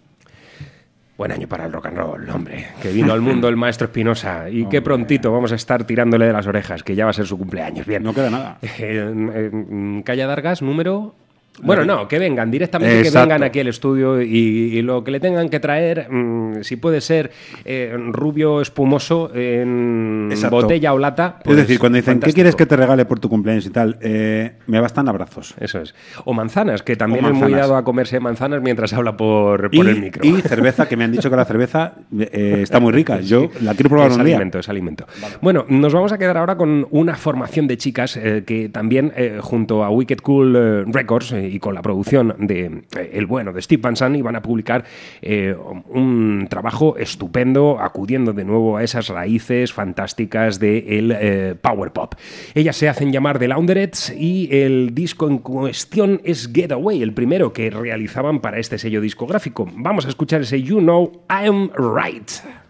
Buen 1.16 1.32
año 1.32 1.48
para 1.48 1.68
el 1.68 1.72
rock 1.72 1.86
and 1.86 1.98
roll, 1.98 2.28
hombre. 2.32 2.66
Que 2.82 2.92
vino 2.92 3.14
al 3.14 3.22
mundo 3.22 3.48
el 3.50 3.56
maestro 3.56 3.86
Espinosa. 3.86 4.50
Y 4.50 4.66
qué 4.66 4.82
prontito 4.82 5.32
vamos 5.32 5.52
a 5.52 5.56
estar 5.56 5.86
tirándole 5.86 6.26
de 6.26 6.34
las 6.34 6.48
orejas, 6.48 6.82
que 6.82 6.96
ya 6.96 7.06
va 7.06 7.12
a 7.12 7.14
ser 7.14 7.28
su 7.28 7.38
cumpleaños. 7.38 7.86
Bien. 7.86 8.02
No 8.02 8.16
queda 8.16 8.32
nada. 8.32 8.58
Calla 10.04 10.26
Dargas, 10.26 10.64
número. 10.64 11.14
Bueno, 11.62 11.86
no, 11.86 12.08
que 12.08 12.18
vengan, 12.18 12.50
directamente 12.50 13.04
que 13.04 13.10
vengan 13.12 13.44
aquí 13.44 13.60
al 13.60 13.68
estudio 13.68 14.22
y, 14.22 14.28
y 14.28 14.82
lo 14.82 15.04
que 15.04 15.12
le 15.12 15.20
tengan 15.20 15.50
que 15.50 15.60
traer, 15.60 16.08
mm, 16.10 16.64
si 16.64 16.78
puede 16.78 17.00
ser 17.00 17.32
eh, 17.64 17.96
rubio 18.12 18.60
espumoso 18.60 19.30
en 19.36 20.30
Exacto. 20.32 20.56
botella 20.56 20.94
o 20.94 20.98
lata. 20.98 21.36
es 21.40 21.44
pues 21.44 21.58
decir, 21.58 21.80
cuando 21.80 21.98
dicen, 21.98 22.20
¿qué 22.20 22.34
quieres 22.34 22.56
que 22.56 22.66
te 22.66 22.76
regale 22.76 23.06
por 23.06 23.20
tu 23.20 23.30
cumpleaños 23.30 23.66
y 23.66 23.70
tal? 23.70 23.98
Eh, 24.02 24.54
me 24.68 24.80
bastan 24.80 25.08
abrazos. 25.08 25.54
Eso 25.60 25.80
es. 25.80 25.94
O 26.26 26.34
manzanas, 26.34 26.82
que 26.82 26.96
también 26.96 27.26
es 27.26 27.34
muy 27.34 27.52
dado 27.52 27.76
a 27.78 27.84
comerse 27.84 28.20
manzanas 28.20 28.62
mientras 28.62 28.92
habla 28.94 29.16
por, 29.16 29.70
Y, 29.72 29.80
el 29.80 30.02
micro. 30.02 30.26
y 30.26 30.42
cerveza, 30.42 30.88
que 30.88 30.98
me 30.98 31.04
han 31.04 31.12
dicho 31.12 31.30
que 31.30 31.36
la 31.36 31.46
cerveza 31.46 31.94
eh, 32.18 32.60
está 32.64 32.80
muy 32.80 32.92
rica. 32.92 33.20
Yo 33.22 33.50
la 33.62 33.74
quiero 33.76 33.90
probar 33.90 34.10
es 34.12 34.18
un 34.18 34.26
día. 34.26 34.36
alimento, 34.36 34.60
es 34.60 34.70
alimento. 34.70 35.06
Bueno, 35.42 35.66
nos 35.70 35.94
vamos 35.94 36.12
a 36.12 36.18
quedar 36.18 36.38
ahora 36.38 36.58
con 36.58 36.88
una 36.90 37.16
formación 37.16 37.68
de 37.68 37.78
chicas 37.78 38.18
eh, 38.18 38.44
que 38.46 38.70
también, 38.70 39.14
eh, 39.16 39.38
junto 39.40 39.84
a 39.84 39.90
Wicked 39.92 40.18
Cool 40.20 40.86
Records 40.92 41.32
y 41.48 41.60
con 41.60 41.76
la 41.76 41.82
producción 41.82 42.36
de 42.40 42.84
eh, 42.98 43.12
El 43.14 43.26
Bueno 43.26 43.54
de 43.54 43.62
Steve 43.62 43.82
Van 43.82 43.96
Sant, 43.96 44.16
iban 44.16 44.36
a 44.36 44.42
publicar 44.42 44.84
eh, 45.22 45.56
un 45.90 46.48
trabajo 46.50 46.98
estupendo, 46.98 47.80
acudiendo 47.80 48.34
de 48.34 48.46
nuevo 48.46 48.78
a 48.78 48.84
esas 48.84 49.08
raíces 49.08 49.74
fantásticas 49.74 50.60
del 50.60 51.12
eh, 51.12 51.56
Power 51.62 51.92
Pop. 51.92 52.16
Ellas 52.54 52.76
se 52.76 52.90
hacen 52.90 53.12
llamar 53.12 53.40
The 53.40 53.48
Launderets 53.48 54.14
y 54.18 54.50
el 54.52 54.94
disco 54.94 55.28
en 55.28 55.40
cuestión 55.40 56.22
es 56.24 56.52
Getaway, 56.54 57.02
el 57.02 57.14
primero 57.14 57.54
que 57.54 57.70
realizaban 57.70 58.40
para 58.40 58.60
este 58.60 58.78
sello 58.78 59.02
discográfico. 59.02 59.70
Vamos 59.76 60.06
a 60.06 60.10
escuchar 60.10 60.42
ese 60.42 60.62
You 60.62 60.80
Know 60.80 61.24
I'm 61.30 61.70
Right. 61.76 62.63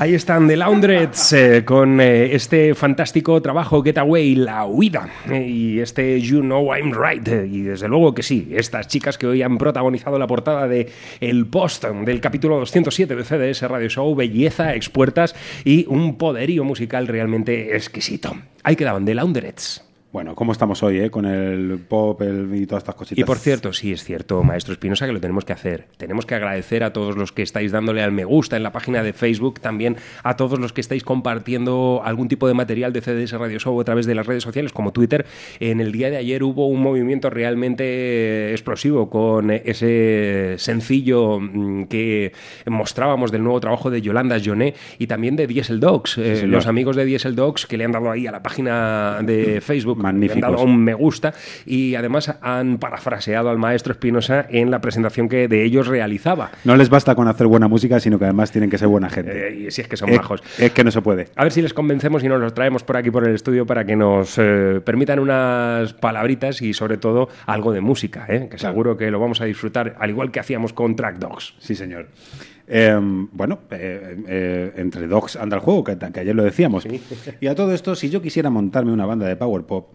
Ahí 0.00 0.14
están 0.14 0.46
The 0.46 0.56
Laundrets 0.56 1.32
eh, 1.32 1.64
con 1.64 2.00
eh, 2.00 2.32
este 2.32 2.76
fantástico 2.76 3.42
trabajo 3.42 3.82
Getaway, 3.82 4.36
La 4.36 4.64
Huida, 4.64 5.08
eh, 5.28 5.44
y 5.44 5.80
este 5.80 6.20
You 6.20 6.40
Know 6.40 6.72
I'm 6.72 6.92
Right. 6.92 7.26
y 7.26 7.62
desde 7.62 7.88
luego 7.88 8.14
que 8.14 8.22
sí, 8.22 8.48
estas 8.52 8.86
chicas 8.86 9.18
que 9.18 9.26
hoy 9.26 9.42
han 9.42 9.58
protagonizado 9.58 10.16
la 10.16 10.28
portada 10.28 10.68
de 10.68 10.88
El 11.20 11.46
Post 11.46 11.84
del 11.84 12.20
capítulo 12.20 12.60
207 12.60 13.16
de 13.16 13.24
CDS 13.24 13.62
Radio 13.62 13.88
Show, 13.88 14.14
belleza, 14.14 14.76
expuertas 14.76 15.34
y 15.64 15.84
un 15.88 16.16
poderío 16.16 16.62
musical 16.62 17.08
realmente 17.08 17.74
exquisito. 17.74 18.36
Ahí 18.62 18.76
quedaban 18.76 19.04
The 19.04 19.16
Laundrets. 19.16 19.87
Bueno, 20.10 20.34
¿cómo 20.34 20.52
estamos 20.52 20.82
hoy, 20.82 21.00
eh? 21.00 21.10
Con 21.10 21.26
el 21.26 21.80
pop 21.86 22.22
el, 22.22 22.54
y 22.54 22.66
todas 22.66 22.80
estas 22.80 22.94
cositas. 22.94 23.18
Y 23.18 23.24
por 23.24 23.36
cierto, 23.36 23.74
sí 23.74 23.92
es 23.92 24.04
cierto, 24.04 24.42
maestro 24.42 24.72
Espinosa, 24.72 25.06
que 25.06 25.12
lo 25.12 25.20
tenemos 25.20 25.44
que 25.44 25.52
hacer. 25.52 25.84
Tenemos 25.98 26.24
que 26.24 26.34
agradecer 26.34 26.82
a 26.82 26.94
todos 26.94 27.14
los 27.18 27.30
que 27.30 27.42
estáis 27.42 27.72
dándole 27.72 28.02
al 28.02 28.10
me 28.10 28.24
gusta 28.24 28.56
en 28.56 28.62
la 28.62 28.72
página 28.72 29.02
de 29.02 29.12
Facebook, 29.12 29.60
también 29.60 29.96
a 30.22 30.36
todos 30.36 30.58
los 30.58 30.72
que 30.72 30.80
estáis 30.80 31.04
compartiendo 31.04 32.00
algún 32.02 32.28
tipo 32.28 32.48
de 32.48 32.54
material 32.54 32.94
de 32.94 33.02
CDS 33.02 33.32
Radio 33.32 33.58
Show 33.58 33.78
a 33.78 33.84
través 33.84 34.06
de 34.06 34.14
las 34.14 34.26
redes 34.26 34.42
sociales 34.42 34.72
como 34.72 34.94
Twitter. 34.94 35.26
En 35.60 35.78
el 35.78 35.92
día 35.92 36.08
de 36.08 36.16
ayer 36.16 36.42
hubo 36.42 36.68
un 36.68 36.80
movimiento 36.80 37.28
realmente 37.28 38.50
explosivo 38.52 39.10
con 39.10 39.50
ese 39.50 40.54
sencillo 40.56 41.38
mm, 41.38 41.84
que 41.84 42.32
mostrábamos 42.64 43.30
del 43.30 43.42
nuevo 43.42 43.60
trabajo 43.60 43.90
de 43.90 44.00
Yolanda 44.00 44.38
Joné 44.42 44.72
y 44.96 45.06
también 45.06 45.36
de 45.36 45.46
Diesel 45.46 45.80
Dogs. 45.80 46.16
Eh, 46.16 46.46
los 46.46 46.66
amigos 46.66 46.96
de 46.96 47.04
Diesel 47.04 47.36
Dogs 47.36 47.66
que 47.66 47.76
le 47.76 47.84
han 47.84 47.92
dado 47.92 48.10
ahí 48.10 48.26
a 48.26 48.32
la 48.32 48.42
página 48.42 49.18
de 49.22 49.60
Facebook 49.60 49.97
magníficos. 49.98 50.44
Han 50.44 50.52
dado 50.52 50.64
un 50.64 50.82
me 50.82 50.94
gusta 50.94 51.34
y 51.66 51.94
además 51.94 52.34
han 52.40 52.78
parafraseado 52.78 53.50
al 53.50 53.58
maestro 53.58 53.92
Espinosa 53.92 54.46
en 54.48 54.70
la 54.70 54.80
presentación 54.80 55.28
que 55.28 55.48
de 55.48 55.64
ellos 55.64 55.86
realizaba. 55.86 56.50
No 56.64 56.76
les 56.76 56.88
basta 56.88 57.14
con 57.14 57.28
hacer 57.28 57.46
buena 57.46 57.68
música, 57.68 58.00
sino 58.00 58.18
que 58.18 58.24
además 58.24 58.50
tienen 58.52 58.70
que 58.70 58.78
ser 58.78 58.88
buena 58.88 59.10
gente. 59.10 59.48
Eh, 59.48 59.66
y 59.66 59.70
si 59.70 59.80
es 59.82 59.88
que 59.88 59.96
son 59.96 60.08
Es- 60.10 60.16
majos. 60.16 60.42
Es 60.58 60.72
que 60.72 60.84
no 60.84 60.90
se 60.90 61.02
puede. 61.02 61.28
A 61.36 61.42
ver 61.44 61.52
si 61.52 61.62
les 61.62 61.74
convencemos 61.74 62.22
y 62.24 62.28
nos 62.28 62.40
los 62.40 62.54
traemos 62.54 62.82
por 62.84 62.96
aquí 62.96 63.10
por 63.10 63.26
el 63.26 63.34
estudio 63.34 63.66
para 63.66 63.84
que 63.84 63.96
nos 63.96 64.36
eh, 64.38 64.80
permitan 64.84 65.18
unas 65.18 65.92
palabritas 65.94 66.62
y 66.62 66.72
sobre 66.74 66.96
todo 66.98 67.28
algo 67.46 67.72
de 67.72 67.80
música, 67.80 68.26
¿eh? 68.28 68.48
que 68.50 68.58
seguro 68.58 68.96
que 68.96 69.10
lo 69.10 69.18
vamos 69.20 69.40
a 69.40 69.44
disfrutar 69.44 69.96
al 69.98 70.10
igual 70.10 70.30
que 70.30 70.40
hacíamos 70.40 70.72
con 70.72 70.96
Track 70.96 71.16
Dogs. 71.18 71.54
Sí, 71.58 71.74
señor. 71.74 72.06
Eh, 72.70 72.98
bueno, 73.00 73.60
eh, 73.70 74.22
eh, 74.28 74.72
entre 74.76 75.06
Dogs 75.06 75.36
anda 75.36 75.56
el 75.56 75.62
juego, 75.62 75.82
que, 75.84 75.96
que 75.96 76.20
ayer 76.20 76.34
lo 76.34 76.44
decíamos. 76.44 76.86
Y 77.40 77.46
a 77.46 77.54
todo 77.54 77.72
esto, 77.72 77.94
si 77.94 78.10
yo 78.10 78.20
quisiera 78.20 78.50
montarme 78.50 78.92
una 78.92 79.06
banda 79.06 79.26
de 79.26 79.36
power 79.36 79.62
pop, 79.64 79.88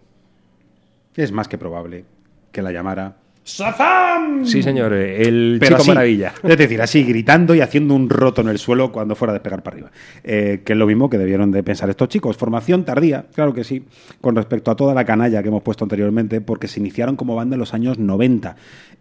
es 1.15 1.31
más 1.31 1.47
que 1.47 1.57
probable 1.57 2.05
que 2.51 2.61
la 2.61 2.71
llamara 2.71 3.17
¡Sazam! 3.45 4.45
Sí, 4.45 4.63
señor, 4.63 4.93
eh, 4.93 5.21
el 5.27 5.57
Pero 5.59 5.71
chico 5.71 5.81
así, 5.81 5.89
maravilla. 5.89 6.33
Es 6.43 6.57
decir, 6.57 6.81
así 6.81 7.03
gritando 7.03 7.53
y 7.53 7.59
haciendo 7.61 7.93
un 7.93 8.09
roto 8.09 8.41
en 8.41 8.47
el 8.47 8.57
suelo 8.57 8.91
cuando 8.91 9.15
fuera 9.15 9.31
a 9.31 9.33
despegar 9.33 9.63
para 9.63 9.75
arriba. 9.75 9.91
Eh, 10.23 10.61
que 10.63 10.73
es 10.73 10.79
lo 10.79 10.87
mismo 10.87 11.09
que 11.09 11.17
debieron 11.17 11.51
de 11.51 11.61
pensar 11.61 11.89
estos 11.89 12.07
chicos. 12.07 12.37
Formación 12.37 12.85
tardía, 12.85 13.25
claro 13.33 13.53
que 13.53 13.65
sí, 13.65 13.83
con 14.21 14.35
respecto 14.35 14.71
a 14.71 14.75
toda 14.75 14.93
la 14.93 15.03
canalla 15.03 15.41
que 15.41 15.49
hemos 15.49 15.61
puesto 15.61 15.83
anteriormente, 15.83 16.39
porque 16.39 16.69
se 16.69 16.79
iniciaron 16.79 17.17
como 17.17 17.35
banda 17.35 17.55
en 17.55 17.59
los 17.59 17.73
años 17.73 17.99
90. 17.99 18.55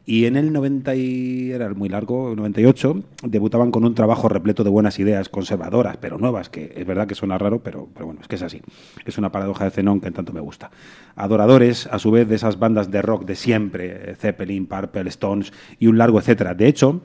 Y 0.05 0.27
en 0.27 0.35
el 0.35 0.53
90 0.53 0.97
y 0.97 1.53
era 1.53 1.73
muy 1.75 1.89
largo, 1.89 2.35
98, 2.35 3.05
debutaban 3.23 3.71
con 3.71 3.85
un 3.85 3.95
trabajo 3.95 4.29
repleto 4.29 4.65
de 4.65 4.71
buenas 4.71 4.99
ideas, 4.99 5.29
conservadoras, 5.29 5.97
pero 5.99 6.19
nuevas, 6.19 6.49
que 6.49 6.73
es 6.77 6.85
verdad 6.85 7.07
que 7.07 7.15
suena 7.15 7.39
raro, 7.39 7.61
pero, 7.61 7.89
pero 7.95 8.07
bueno, 8.07 8.21
es 8.21 8.27
que 8.27 8.35
es 8.35 8.43
así. 8.43 8.61
Es 9.07 9.17
una 9.17 9.31
paradoja 9.31 9.65
de 9.65 9.71
Zenón 9.71 10.01
que 10.01 10.09
en 10.09 10.15
tanto 10.15 10.33
me 10.33 10.41
gusta. 10.41 10.73
Adoradores, 11.15 11.87
a 11.87 12.01
su 12.01 12.11
vez, 12.11 12.29
de 12.29 12.35
esas 12.35 12.59
bandas 12.59 12.91
de 12.91 13.01
rock 13.01 13.25
de 13.27 13.37
siempre, 13.37 14.11
eh, 14.11 14.17
Zeppelin, 14.33 14.67
Purple, 14.67 15.09
Stones 15.09 15.53
y 15.79 15.87
un 15.87 15.99
largo 15.99 16.19
etcétera. 16.19 16.55
De 16.55 16.67
hecho, 16.67 17.03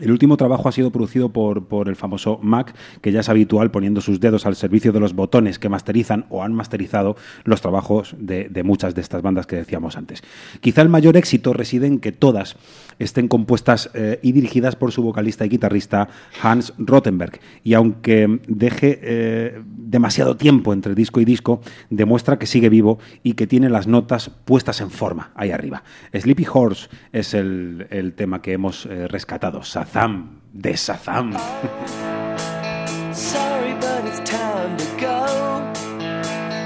el 0.00 0.10
último 0.10 0.36
trabajo 0.36 0.68
ha 0.68 0.72
sido 0.72 0.90
producido 0.90 1.28
por, 1.28 1.66
por 1.66 1.88
el 1.88 1.96
famoso 1.96 2.38
Mac, 2.42 2.74
que 3.00 3.12
ya 3.12 3.20
es 3.20 3.28
habitual 3.28 3.70
poniendo 3.70 4.00
sus 4.00 4.18
dedos 4.18 4.44
al 4.44 4.56
servicio 4.56 4.92
de 4.92 5.00
los 5.00 5.14
botones 5.14 5.58
que 5.58 5.68
masterizan 5.68 6.26
o 6.30 6.42
han 6.42 6.52
masterizado 6.52 7.16
los 7.44 7.60
trabajos 7.60 8.16
de, 8.18 8.48
de 8.48 8.62
muchas 8.64 8.94
de 8.94 9.00
estas 9.00 9.22
bandas 9.22 9.46
que 9.46 9.56
decíamos 9.56 9.96
antes. 9.96 10.22
Quizá 10.60 10.82
el 10.82 10.88
mayor 10.88 11.16
éxito 11.16 11.52
reside 11.52 11.86
en 11.86 12.00
que 12.00 12.12
todas 12.12 12.56
estén 12.98 13.28
compuestas 13.28 13.90
eh, 13.94 14.18
y 14.22 14.32
dirigidas 14.32 14.76
por 14.76 14.92
su 14.92 15.02
vocalista 15.02 15.44
y 15.44 15.48
guitarrista 15.48 16.08
Hans 16.42 16.72
Rottenberg. 16.78 17.40
Y 17.62 17.74
aunque 17.74 18.40
deje 18.48 18.98
eh, 19.02 19.60
demasiado 19.64 20.36
tiempo 20.36 20.72
entre 20.72 20.94
disco 20.94 21.20
y 21.20 21.24
disco, 21.24 21.60
demuestra 21.90 22.38
que 22.38 22.46
sigue 22.46 22.68
vivo 22.68 22.98
y 23.22 23.34
que 23.34 23.46
tiene 23.46 23.68
las 23.68 23.86
notas 23.86 24.30
puestas 24.44 24.80
en 24.80 24.90
forma 24.90 25.30
ahí 25.34 25.50
arriba. 25.50 25.82
Sleepy 26.12 26.46
Horse 26.52 26.88
es 27.12 27.34
el, 27.34 27.86
el 27.90 28.14
tema 28.14 28.42
que 28.42 28.52
hemos 28.52 28.86
eh, 28.86 29.08
rescatado. 29.08 29.62
Sazam, 29.84 30.40
de 30.52 30.72
Sazam. 30.76 31.32
Sorry, 33.14 33.74
but 33.74 34.04
it's 34.06 34.20
time 34.28 34.76
to 34.76 34.84
go. 34.98 35.26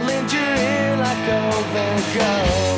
Lend 0.06 0.32
your 0.32 0.42
ear 0.42 0.96
like 0.96 1.26
Van 1.72 2.02
Gogh 2.14 2.77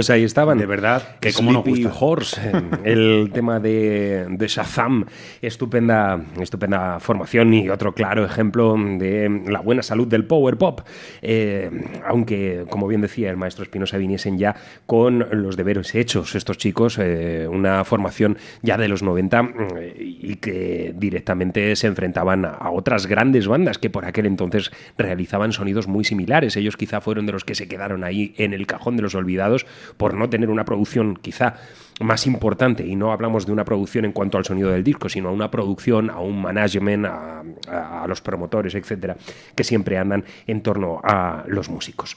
Pues 0.00 0.08
ahí 0.08 0.24
estaban. 0.24 0.56
De 0.56 0.64
verdad, 0.64 1.02
que 1.20 1.30
como 1.30 1.52
nos 1.52 1.62
Sleepy 1.62 1.84
gusta. 1.84 1.98
Horse, 2.00 2.52
el 2.84 3.28
tema 3.34 3.60
de, 3.60 4.28
de 4.30 4.48
Shazam, 4.48 5.04
estupenda, 5.42 6.24
estupenda 6.40 6.98
formación 7.00 7.52
y 7.52 7.68
otro 7.68 7.92
claro 7.92 8.24
ejemplo 8.24 8.78
de 8.78 9.42
la 9.46 9.60
buena 9.60 9.82
salud 9.82 10.08
del 10.08 10.24
power 10.24 10.56
pop. 10.56 10.80
Eh, 11.20 11.70
aunque, 12.06 12.64
como 12.70 12.88
bien 12.88 13.02
decía 13.02 13.28
el 13.28 13.36
maestro 13.36 13.62
Espinosa, 13.62 13.98
viniesen 13.98 14.38
ya 14.38 14.56
con 14.86 15.26
los 15.32 15.58
deberes 15.58 15.94
hechos 15.94 16.34
estos 16.34 16.56
chicos, 16.56 16.96
eh, 16.98 17.46
una 17.46 17.84
formación 17.84 18.38
ya 18.62 18.78
de 18.78 18.88
los 18.88 19.02
90 19.02 19.50
eh, 19.80 19.94
y 19.98 20.36
que 20.36 20.94
directamente 20.96 21.76
se 21.76 21.88
enfrentaban 21.88 22.46
a, 22.46 22.52
a 22.52 22.70
otras 22.70 23.06
grandes 23.06 23.46
bandas 23.46 23.76
que 23.76 23.90
por 23.90 24.06
aquel 24.06 24.24
entonces 24.24 24.70
realizaban 24.96 25.52
sonidos 25.52 25.88
muy 25.88 26.04
similares. 26.04 26.56
Ellos 26.56 26.78
quizá 26.78 27.02
fueron 27.02 27.26
de 27.26 27.32
los 27.32 27.44
que 27.44 27.54
se 27.54 27.68
quedaron 27.68 28.02
ahí 28.02 28.32
en 28.38 28.54
el 28.54 28.66
cajón 28.66 28.96
de 28.96 29.02
los 29.02 29.14
olvidados 29.14 29.66
por 29.96 30.14
no 30.14 30.28
tener 30.28 30.50
una 30.50 30.64
producción 30.64 31.16
quizá 31.16 31.54
más 32.00 32.26
importante 32.26 32.86
y 32.86 32.96
no 32.96 33.12
hablamos 33.12 33.46
de 33.46 33.52
una 33.52 33.64
producción 33.64 34.04
en 34.04 34.12
cuanto 34.12 34.38
al 34.38 34.44
sonido 34.44 34.70
del 34.70 34.82
disco, 34.82 35.08
sino 35.08 35.28
a 35.28 35.32
una 35.32 35.50
producción, 35.50 36.10
a 36.10 36.20
un 36.20 36.40
management, 36.40 37.06
a, 37.06 38.04
los 38.08 38.20
promotores, 38.20 38.74
etcétera, 38.74 39.16
que 39.54 39.64
siempre 39.64 39.98
andan 39.98 40.24
en 40.46 40.62
torno 40.62 41.00
a 41.02 41.44
los 41.46 41.68
músicos. 41.68 42.16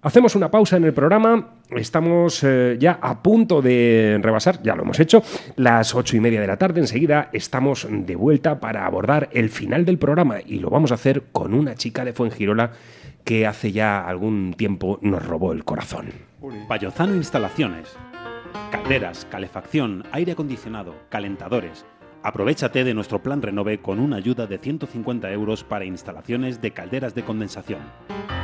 Hacemos 0.00 0.36
una 0.36 0.48
pausa 0.48 0.76
en 0.76 0.84
el 0.84 0.94
programa. 0.94 1.54
Estamos 1.70 2.44
eh, 2.44 2.76
ya 2.78 3.00
a 3.02 3.20
punto 3.20 3.60
de 3.60 4.18
rebasar, 4.22 4.62
ya 4.62 4.76
lo 4.76 4.82
hemos 4.82 5.00
hecho, 5.00 5.24
las 5.56 5.92
ocho 5.94 6.16
y 6.16 6.20
media 6.20 6.40
de 6.40 6.46
la 6.46 6.56
tarde. 6.56 6.80
Enseguida 6.80 7.30
estamos 7.32 7.86
de 7.90 8.14
vuelta 8.14 8.60
para 8.60 8.86
abordar 8.86 9.28
el 9.32 9.50
final 9.50 9.84
del 9.84 9.98
programa 9.98 10.36
y 10.46 10.60
lo 10.60 10.70
vamos 10.70 10.92
a 10.92 10.94
hacer 10.94 11.24
con 11.32 11.52
una 11.52 11.74
chica 11.74 12.04
de 12.04 12.12
Fuengirola 12.12 12.70
que 13.24 13.46
hace 13.46 13.72
ya 13.72 14.06
algún 14.06 14.54
tiempo 14.54 14.98
nos 15.02 15.24
robó 15.24 15.52
el 15.52 15.64
corazón. 15.64 16.10
Payozano 16.68 17.14
Instalaciones. 17.14 17.96
Calderas, 18.70 19.26
calefacción, 19.30 20.04
aire 20.12 20.32
acondicionado, 20.32 20.94
calentadores. 21.08 21.84
Aprovechate 22.22 22.84
de 22.84 22.94
nuestro 22.94 23.22
plan 23.22 23.42
Renove 23.42 23.80
con 23.80 24.00
una 24.00 24.16
ayuda 24.16 24.46
de 24.46 24.58
150 24.58 25.30
euros 25.30 25.62
para 25.62 25.84
instalaciones 25.84 26.60
de 26.60 26.72
calderas 26.72 27.14
de 27.14 27.24
condensación. 27.24 27.80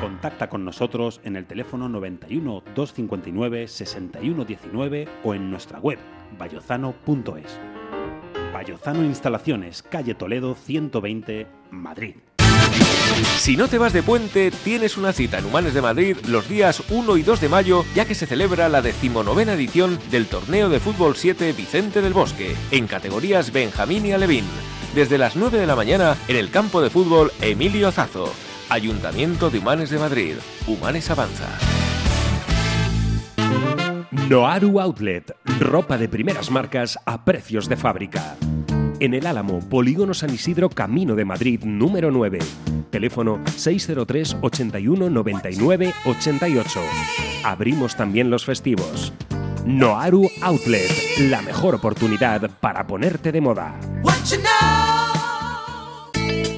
Contacta 0.01 0.49
con 0.49 0.65
nosotros 0.65 1.21
en 1.25 1.37
el 1.37 1.47
teléfono 1.47 1.89
91 1.89 2.63
259 2.75 3.69
6119 3.69 5.09
o 5.25 5.35
en 5.35 5.51
nuestra 5.51 5.81
web 5.81 5.99
bayozano.es. 6.39 7.59
Bayozano 8.53 9.03
Instalaciones, 9.03 9.83
calle 9.83 10.15
Toledo 10.15 10.55
120, 10.55 11.47
Madrid. 11.71 12.15
Si 13.23 13.57
no 13.57 13.69
te 13.69 13.79
vas 13.79 13.93
de 13.93 14.03
puente, 14.03 14.51
tienes 14.51 14.97
una 14.97 15.13
cita 15.13 15.39
en 15.39 15.45
Humanes 15.45 15.75
de 15.75 15.83
Madrid 15.83 16.17
los 16.27 16.49
días 16.49 16.83
1 16.89 17.17
y 17.17 17.23
2 17.23 17.41
de 17.41 17.49
mayo, 17.49 17.85
ya 17.95 18.07
que 18.07 18.15
se 18.15 18.27
celebra 18.27 18.69
la 18.69 18.83
decimonovena 18.83 19.53
edición 19.53 19.99
del 20.11 20.27
Torneo 20.27 20.69
de 20.69 20.81
Fútbol 20.81 21.15
7 21.15 21.53
Vicente 21.53 22.01
del 22.01 22.13
Bosque, 22.13 22.57
en 22.71 22.87
categorías 22.87 23.53
Benjamín 23.53 24.07
y 24.07 24.13
Alevín, 24.13 24.45
desde 24.95 25.19
las 25.19 25.37
9 25.37 25.59
de 25.59 25.67
la 25.67 25.77
mañana 25.77 26.17
en 26.27 26.37
el 26.37 26.51
campo 26.51 26.81
de 26.81 26.91
fútbol 26.91 27.33
Emilio 27.41 27.93
Zazo. 27.93 28.33
Ayuntamiento 28.69 29.51
de 29.51 29.59
Humanes 29.59 29.91
de 29.91 29.99
Madrid. 29.99 30.35
Humanes 30.67 31.11
Avanza. 31.11 31.49
Noaru 34.29 34.81
Outlet, 34.81 35.37
ropa 35.61 35.99
de 35.99 36.09
primeras 36.09 36.51
marcas 36.51 36.99
a 37.05 37.25
precios 37.25 37.69
de 37.69 37.77
fábrica. 37.77 38.37
En 39.05 39.13
el 39.13 39.27
Álamo, 39.27 39.61
Polígono 39.61 40.15
San 40.15 40.33
Isidro, 40.33 40.71
Camino 40.71 41.15
de 41.15 41.27
Madrid, 41.27 41.61
número 41.63 42.11
9. 42.11 42.39
Teléfono 42.89 43.39
603 43.55 44.39
81 44.41 45.11
99 45.11 45.93
88. 46.07 46.81
Abrimos 47.45 47.97
también 47.97 48.31
los 48.31 48.47
festivos. 48.47 49.13
Noaru 49.67 50.31
Outlet, 50.41 50.91
la 51.29 51.43
mejor 51.43 51.75
oportunidad 51.75 52.51
para 52.61 52.87
ponerte 52.87 53.31
de 53.31 53.43
moda. 53.43 53.79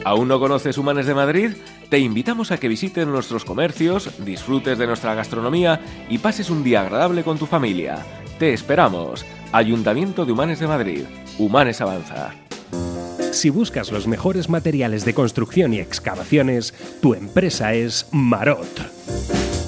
¿Aún 0.04 0.28
no 0.28 0.38
conoces 0.38 0.78
Humanes 0.78 1.06
de 1.06 1.14
Madrid? 1.16 1.50
Te 1.90 1.98
invitamos 1.98 2.52
a 2.52 2.58
que 2.58 2.68
visites 2.68 3.08
nuestros 3.08 3.44
comercios, 3.44 4.24
disfrutes 4.24 4.78
de 4.78 4.86
nuestra 4.86 5.16
gastronomía 5.16 5.80
y 6.08 6.18
pases 6.18 6.48
un 6.48 6.62
día 6.62 6.82
agradable 6.82 7.24
con 7.24 7.38
tu 7.38 7.46
familia. 7.46 8.06
Te 8.38 8.52
esperamos. 8.52 9.26
Ayuntamiento 9.56 10.26
de 10.26 10.32
Humanes 10.32 10.60
de 10.60 10.66
Madrid. 10.66 11.04
Humanes 11.38 11.80
Avanza. 11.80 12.34
Si 13.32 13.48
buscas 13.48 13.90
los 13.90 14.06
mejores 14.06 14.50
materiales 14.50 15.06
de 15.06 15.14
construcción 15.14 15.72
y 15.72 15.78
excavaciones, 15.78 16.74
tu 17.00 17.14
empresa 17.14 17.72
es 17.72 18.06
Marot. 18.12 18.68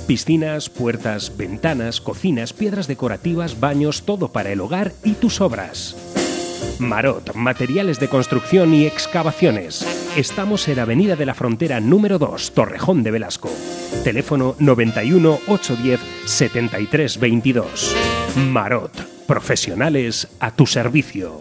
Piscinas, 0.06 0.68
puertas, 0.68 1.34
ventanas, 1.38 2.02
cocinas, 2.02 2.52
piedras 2.52 2.86
decorativas, 2.86 3.60
baños, 3.60 4.02
todo 4.02 4.30
para 4.30 4.52
el 4.52 4.60
hogar 4.60 4.92
y 5.04 5.12
tus 5.12 5.40
obras. 5.40 5.96
Marot, 6.78 7.34
materiales 7.34 7.98
de 7.98 8.08
construcción 8.08 8.74
y 8.74 8.84
excavaciones. 8.84 9.86
Estamos 10.18 10.68
en 10.68 10.80
Avenida 10.80 11.16
de 11.16 11.24
la 11.24 11.32
Frontera 11.32 11.80
número 11.80 12.18
2, 12.18 12.52
Torrejón 12.52 13.02
de 13.02 13.10
Velasco. 13.10 13.48
Teléfono 14.04 14.54
91 14.58 15.38
810 15.48 16.00
73 16.26 17.20
22. 17.20 17.96
Marot, 18.36 19.17
profesionales 19.28 20.26
a 20.40 20.50
tu 20.50 20.66
servicio. 20.66 21.40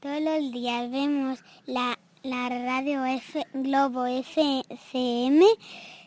Todos 0.00 0.20
los 0.22 0.52
días 0.52 0.90
vemos 0.90 1.40
la, 1.66 1.98
la 2.22 2.48
radio 2.48 3.04
F, 3.04 3.44
Globo 3.54 4.06
FM 4.06 5.44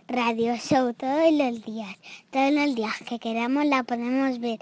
Radio 0.07 0.55
Show, 0.55 0.93
todos 0.93 1.31
los 1.33 1.63
días. 1.65 1.95
Todos 2.31 2.51
los 2.51 2.73
días 2.75 2.93
que 3.07 3.19
queramos 3.19 3.65
la 3.65 3.83
podemos 3.83 4.39
ver. 4.39 4.57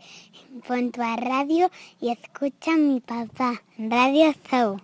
Pon 0.67 0.91
tu 0.91 1.01
a 1.01 1.15
radio 1.15 1.69
y 2.01 2.09
escucha 2.11 2.73
a 2.73 2.77
mi 2.77 2.99
papá. 2.99 3.61
Radio 3.77 4.33
Show. 4.51 4.81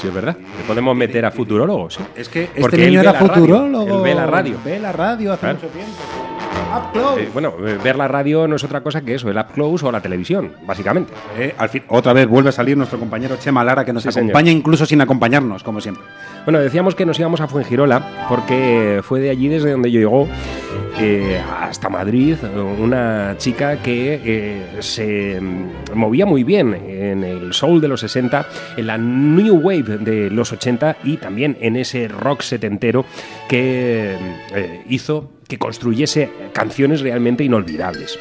Sí, 0.00 0.08
es 0.08 0.14
verdad. 0.14 0.36
Le 0.36 0.64
podemos 0.66 0.96
meter 0.96 1.24
a 1.24 1.30
futurólogos. 1.30 1.98
¿eh? 2.00 2.02
Es 2.16 2.28
que 2.28 2.46
Porque 2.60 2.76
este 2.76 2.84
él 2.84 2.90
niño 2.90 3.00
ve 3.02 3.08
era 3.08 3.12
la 3.12 3.18
radio, 3.20 3.34
futurólogo. 3.34 3.96
él 3.96 4.02
ve 4.02 4.14
la 4.14 4.26
radio. 4.26 4.58
Ve 4.64 4.78
la 4.80 4.92
radio 4.92 5.32
hace 5.32 5.40
Claro. 5.40 5.58
mucho 5.58 5.68
tiempo. 5.68 6.29
Up 6.70 6.92
close. 6.92 7.22
Eh, 7.22 7.28
bueno, 7.32 7.54
eh, 7.66 7.78
ver 7.82 7.96
la 7.96 8.06
radio 8.08 8.46
no 8.46 8.56
es 8.56 8.64
otra 8.64 8.80
cosa 8.82 9.00
que 9.02 9.14
eso, 9.14 9.28
el 9.30 9.36
up 9.36 9.46
close 9.52 9.84
o 9.84 9.90
la 9.92 10.00
televisión, 10.00 10.52
básicamente. 10.66 11.12
Eh, 11.38 11.54
al 11.58 11.68
fin, 11.68 11.82
otra 11.88 12.12
vez 12.12 12.26
vuelve 12.28 12.50
a 12.50 12.52
salir 12.52 12.76
nuestro 12.76 12.98
compañero 12.98 13.36
Chema 13.38 13.64
Lara 13.64 13.84
que 13.84 13.92
nos 13.92 14.02
Sí, 14.02 14.12
señor. 14.12 14.30
acompaña 14.30 14.50
incluso 14.52 14.86
sin 14.86 15.00
acompañarnos, 15.00 15.62
como 15.62 15.80
siempre. 15.80 16.04
Bueno, 16.44 16.58
decíamos 16.60 16.94
que 16.94 17.04
nos 17.04 17.18
íbamos 17.18 17.40
a 17.40 17.48
Fuengirola 17.48 18.26
porque 18.28 19.00
fue 19.02 19.20
de 19.20 19.30
allí 19.30 19.48
desde 19.48 19.72
donde 19.72 19.90
llegó 19.90 20.26
eh, 20.98 21.40
hasta 21.60 21.88
Madrid 21.88 22.36
una 22.78 23.34
chica 23.36 23.76
que 23.82 24.20
eh, 24.24 24.62
se 24.80 25.40
movía 25.94 26.24
muy 26.26 26.44
bien 26.44 26.74
en 26.74 27.24
el 27.24 27.52
soul 27.52 27.80
de 27.80 27.88
los 27.88 28.00
60, 28.00 28.46
en 28.76 28.86
la 28.86 28.96
new 28.96 29.56
wave 29.56 29.98
de 29.98 30.30
los 30.30 30.52
80 30.52 30.96
y 31.04 31.16
también 31.18 31.56
en 31.60 31.76
ese 31.76 32.08
rock 32.08 32.42
setentero 32.42 33.04
que 33.48 34.16
eh, 34.54 34.82
hizo 34.88 35.30
que 35.50 35.58
construyese 35.58 36.30
canciones 36.54 37.00
realmente 37.02 37.44
inolvidables. 37.44 38.18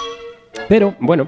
Pero 0.67 0.95
bueno, 0.99 1.27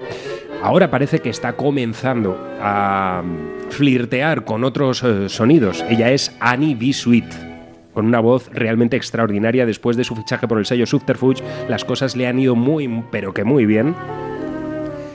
ahora 0.61 0.89
parece 0.89 1.19
que 1.19 1.29
está 1.29 1.53
comenzando 1.53 2.37
a 2.59 3.23
flirtear 3.69 4.43
con 4.43 4.63
otros 4.63 5.03
eh, 5.03 5.29
sonidos. 5.29 5.85
Ella 5.89 6.11
es 6.11 6.35
Annie 6.41 6.75
B. 6.75 6.91
Sweet. 6.91 7.31
Con 7.93 8.05
una 8.05 8.19
voz 8.19 8.49
realmente 8.51 8.97
extraordinaria 8.97 9.65
después 9.65 9.95
de 9.95 10.03
su 10.03 10.15
fichaje 10.15 10.47
por 10.47 10.57
el 10.57 10.65
sello 10.65 10.85
Subterfuge, 10.85 11.43
las 11.69 11.85
cosas 11.85 12.15
le 12.15 12.25
han 12.25 12.39
ido 12.39 12.55
muy, 12.55 13.03
pero 13.11 13.33
que 13.33 13.43
muy 13.43 13.65
bien. 13.65 13.93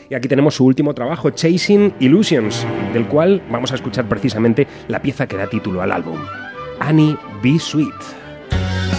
Y 0.08 0.14
aquí 0.14 0.28
tenemos 0.28 0.54
su 0.54 0.64
último 0.64 0.94
trabajo, 0.94 1.30
Chasing 1.30 1.94
Illusions, 1.98 2.64
del 2.92 3.06
cual 3.06 3.42
vamos 3.50 3.72
a 3.72 3.74
escuchar 3.74 4.08
precisamente 4.08 4.68
la 4.86 5.02
pieza 5.02 5.26
que 5.26 5.36
da 5.36 5.48
título 5.48 5.82
al 5.82 5.90
álbum, 5.90 6.18
Annie 6.78 7.16
B. 7.42 7.58
Sweet. 7.58 8.95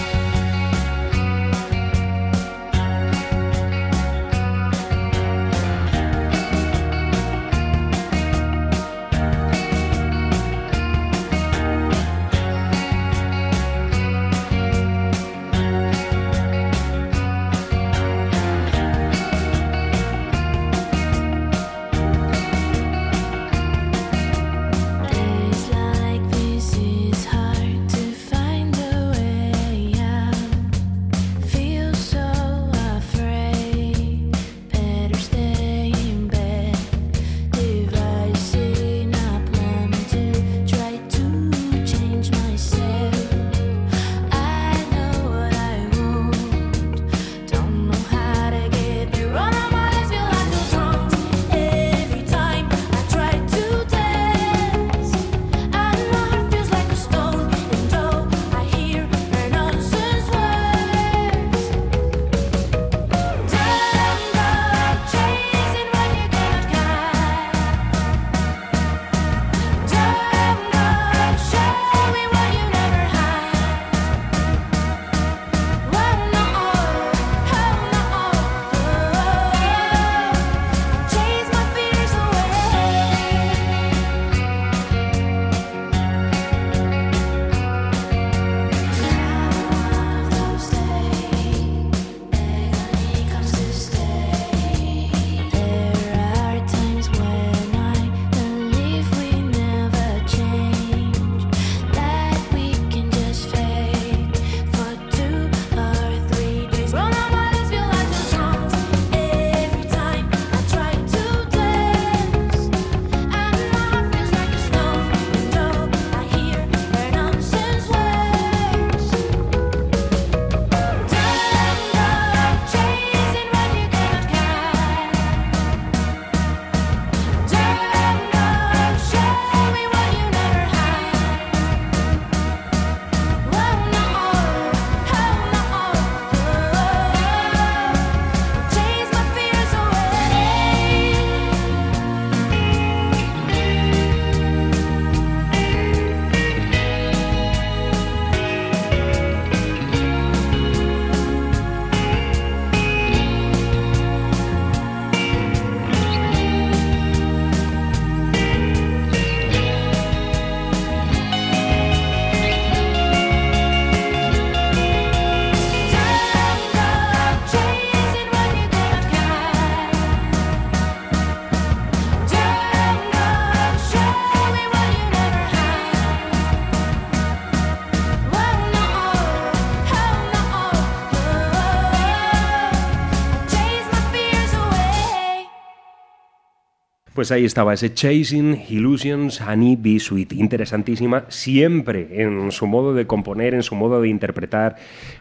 Pues 187.18 187.32
ahí 187.32 187.46
estaba 187.46 187.74
ese 187.74 187.92
Chasing 187.92 188.66
Illusions 188.70 189.42
Honey 189.42 189.76
Bee 189.76 190.00
Sweet, 190.00 190.34
interesantísima, 190.34 191.26
siempre 191.30 192.22
en 192.22 192.52
su 192.52 192.68
modo 192.68 192.94
de 192.94 193.08
componer, 193.08 193.56
en 193.56 193.64
su 193.64 193.74
modo 193.74 194.00
de 194.00 194.08
interpretar, 194.08 194.76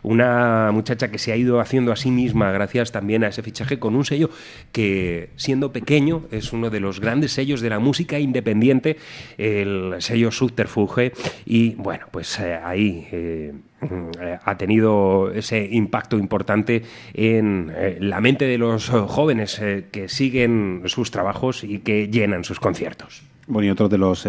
una 0.06 0.70
muchacha 0.72 1.10
que 1.10 1.18
se 1.18 1.32
ha 1.32 1.36
ido 1.36 1.58
haciendo 1.60 1.90
a 1.90 1.96
sí 1.96 2.12
misma 2.12 2.52
gracias 2.52 2.92
también 2.92 3.24
a 3.24 3.28
ese 3.28 3.42
fichaje 3.42 3.80
con 3.80 3.96
un 3.96 4.04
sello 4.04 4.30
que 4.70 5.30
siendo 5.34 5.72
pequeño 5.72 6.22
es 6.30 6.52
uno 6.52 6.70
de 6.70 6.78
los 6.78 7.00
grandes 7.00 7.32
sellos 7.32 7.60
de 7.60 7.70
la 7.70 7.80
música 7.80 8.20
independiente, 8.20 8.98
el 9.36 9.96
sello 9.98 10.30
Subterfuge 10.30 11.12
y 11.44 11.74
bueno, 11.74 12.06
pues 12.10 12.38
eh, 12.38 12.58
ahí... 12.62 13.08
eh, 13.10 13.52
ha 14.42 14.56
tenido 14.56 15.30
ese 15.32 15.68
impacto 15.70 16.16
importante 16.16 16.82
en 17.12 17.70
eh, 17.76 17.98
la 18.00 18.22
mente 18.22 18.46
de 18.46 18.56
los 18.56 18.88
jóvenes 18.88 19.60
que 19.92 20.08
siguen 20.08 20.82
sus 20.86 21.10
trabajos 21.10 21.62
y 21.62 21.80
que 21.80 22.08
llenan 22.08 22.42
sus 22.42 22.58
conciertos. 22.58 23.22
Bueno, 23.46 23.66
y 23.66 23.70
otro 23.70 23.90
de 23.90 23.98
los 23.98 24.26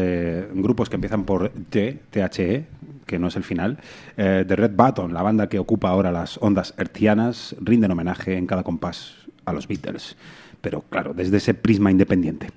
grupos 0.54 0.90
que 0.90 0.96
empiezan 0.96 1.24
por 1.24 1.50
T, 1.70 1.98
THE, 2.12 2.66
que 3.08 3.18
no 3.18 3.28
es 3.28 3.36
el 3.36 3.44
final, 3.44 3.80
eh, 4.18 4.46
The 4.48 4.56
Red 4.56 4.74
Button, 4.76 5.14
la 5.14 5.24
banda 5.24 5.50
que 5.50 5.58
ocupa 5.58 5.90
ahora 5.90 6.12
las 6.12 6.38
ondas 6.42 6.76
hertzianas, 6.78 7.56
rinden 7.60 7.92
homenaje 7.92 8.38
en 8.38 8.46
cada 8.46 8.62
compás 8.62 9.16
a 9.46 9.54
los 9.54 9.68
Beatles. 9.68 10.16
Pero 10.62 10.82
claro, 10.82 11.14
desde 11.14 11.38
ese 11.38 11.54
prisma 11.54 11.90
independiente. 11.90 12.50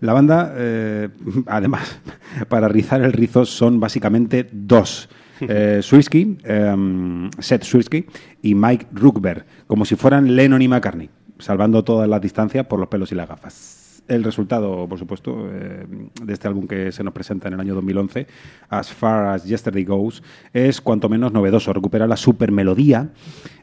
La 0.00 0.12
banda, 0.12 0.52
eh, 0.56 1.08
además, 1.46 1.98
para 2.48 2.68
rizar 2.68 3.02
el 3.02 3.12
rizo 3.12 3.46
son 3.46 3.80
básicamente 3.80 4.48
dos. 4.52 5.08
Eh, 5.40 5.80
Swirsky, 5.82 6.38
em, 6.44 7.28
Seth 7.40 7.64
Swirsky 7.64 8.06
y 8.40 8.54
Mike 8.54 8.86
Ruckberg, 8.92 9.44
como 9.66 9.84
si 9.84 9.96
fueran 9.96 10.36
Lennon 10.36 10.62
y 10.62 10.68
McCartney, 10.68 11.10
salvando 11.40 11.82
todas 11.82 12.08
las 12.08 12.20
distancias 12.20 12.66
por 12.66 12.78
los 12.78 12.88
pelos 12.88 13.10
y 13.10 13.16
las 13.16 13.28
gafas. 13.28 13.73
El 14.06 14.22
resultado, 14.22 14.86
por 14.86 14.98
supuesto, 14.98 15.48
eh, 15.50 15.86
de 16.22 16.32
este 16.32 16.46
álbum 16.46 16.66
que 16.66 16.92
se 16.92 17.02
nos 17.02 17.14
presenta 17.14 17.48
en 17.48 17.54
el 17.54 17.60
año 17.60 17.74
2011, 17.74 18.26
As 18.68 18.92
Far 18.92 19.28
As 19.28 19.44
Yesterday 19.44 19.84
Goes, 19.84 20.22
es 20.52 20.82
cuanto 20.82 21.08
menos 21.08 21.32
novedoso. 21.32 21.72
Recupera 21.72 22.06
la 22.06 22.18
supermelodía 22.18 23.12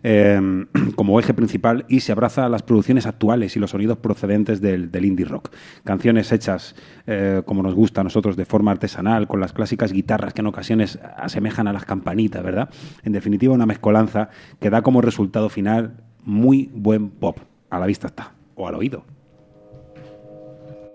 eh, 0.01 0.65
como 0.95 1.19
eje 1.19 1.35
principal 1.35 1.85
y 1.89 1.99
se 1.99 2.11
abraza 2.11 2.45
a 2.45 2.49
las 2.49 2.63
producciones 2.63 3.05
actuales 3.05 3.55
y 3.55 3.59
los 3.59 3.69
sonidos 3.69 3.99
procedentes 3.99 4.61
del, 4.61 4.89
del 4.89 5.05
indie 5.05 5.25
rock. 5.25 5.51
Canciones 5.83 6.31
hechas 6.31 6.75
eh, 7.05 7.43
como 7.45 7.61
nos 7.61 7.75
gusta 7.75 8.01
a 8.01 8.03
nosotros 8.03 8.35
de 8.35 8.45
forma 8.45 8.71
artesanal, 8.71 9.27
con 9.27 9.39
las 9.39 9.53
clásicas 9.53 9.91
guitarras 9.91 10.33
que 10.33 10.41
en 10.41 10.47
ocasiones 10.47 10.97
asemejan 11.17 11.67
a 11.67 11.73
las 11.73 11.85
campanitas, 11.85 12.43
¿verdad? 12.43 12.69
En 13.03 13.11
definitiva, 13.11 13.53
una 13.53 13.65
mezcolanza 13.65 14.29
que 14.59 14.69
da 14.69 14.81
como 14.81 15.01
resultado 15.01 15.49
final 15.49 15.97
muy 16.23 16.71
buen 16.73 17.09
pop. 17.09 17.37
A 17.69 17.79
la 17.79 17.85
vista 17.85 18.07
está, 18.07 18.33
o 18.55 18.67
al 18.67 18.75
oído. 18.75 19.05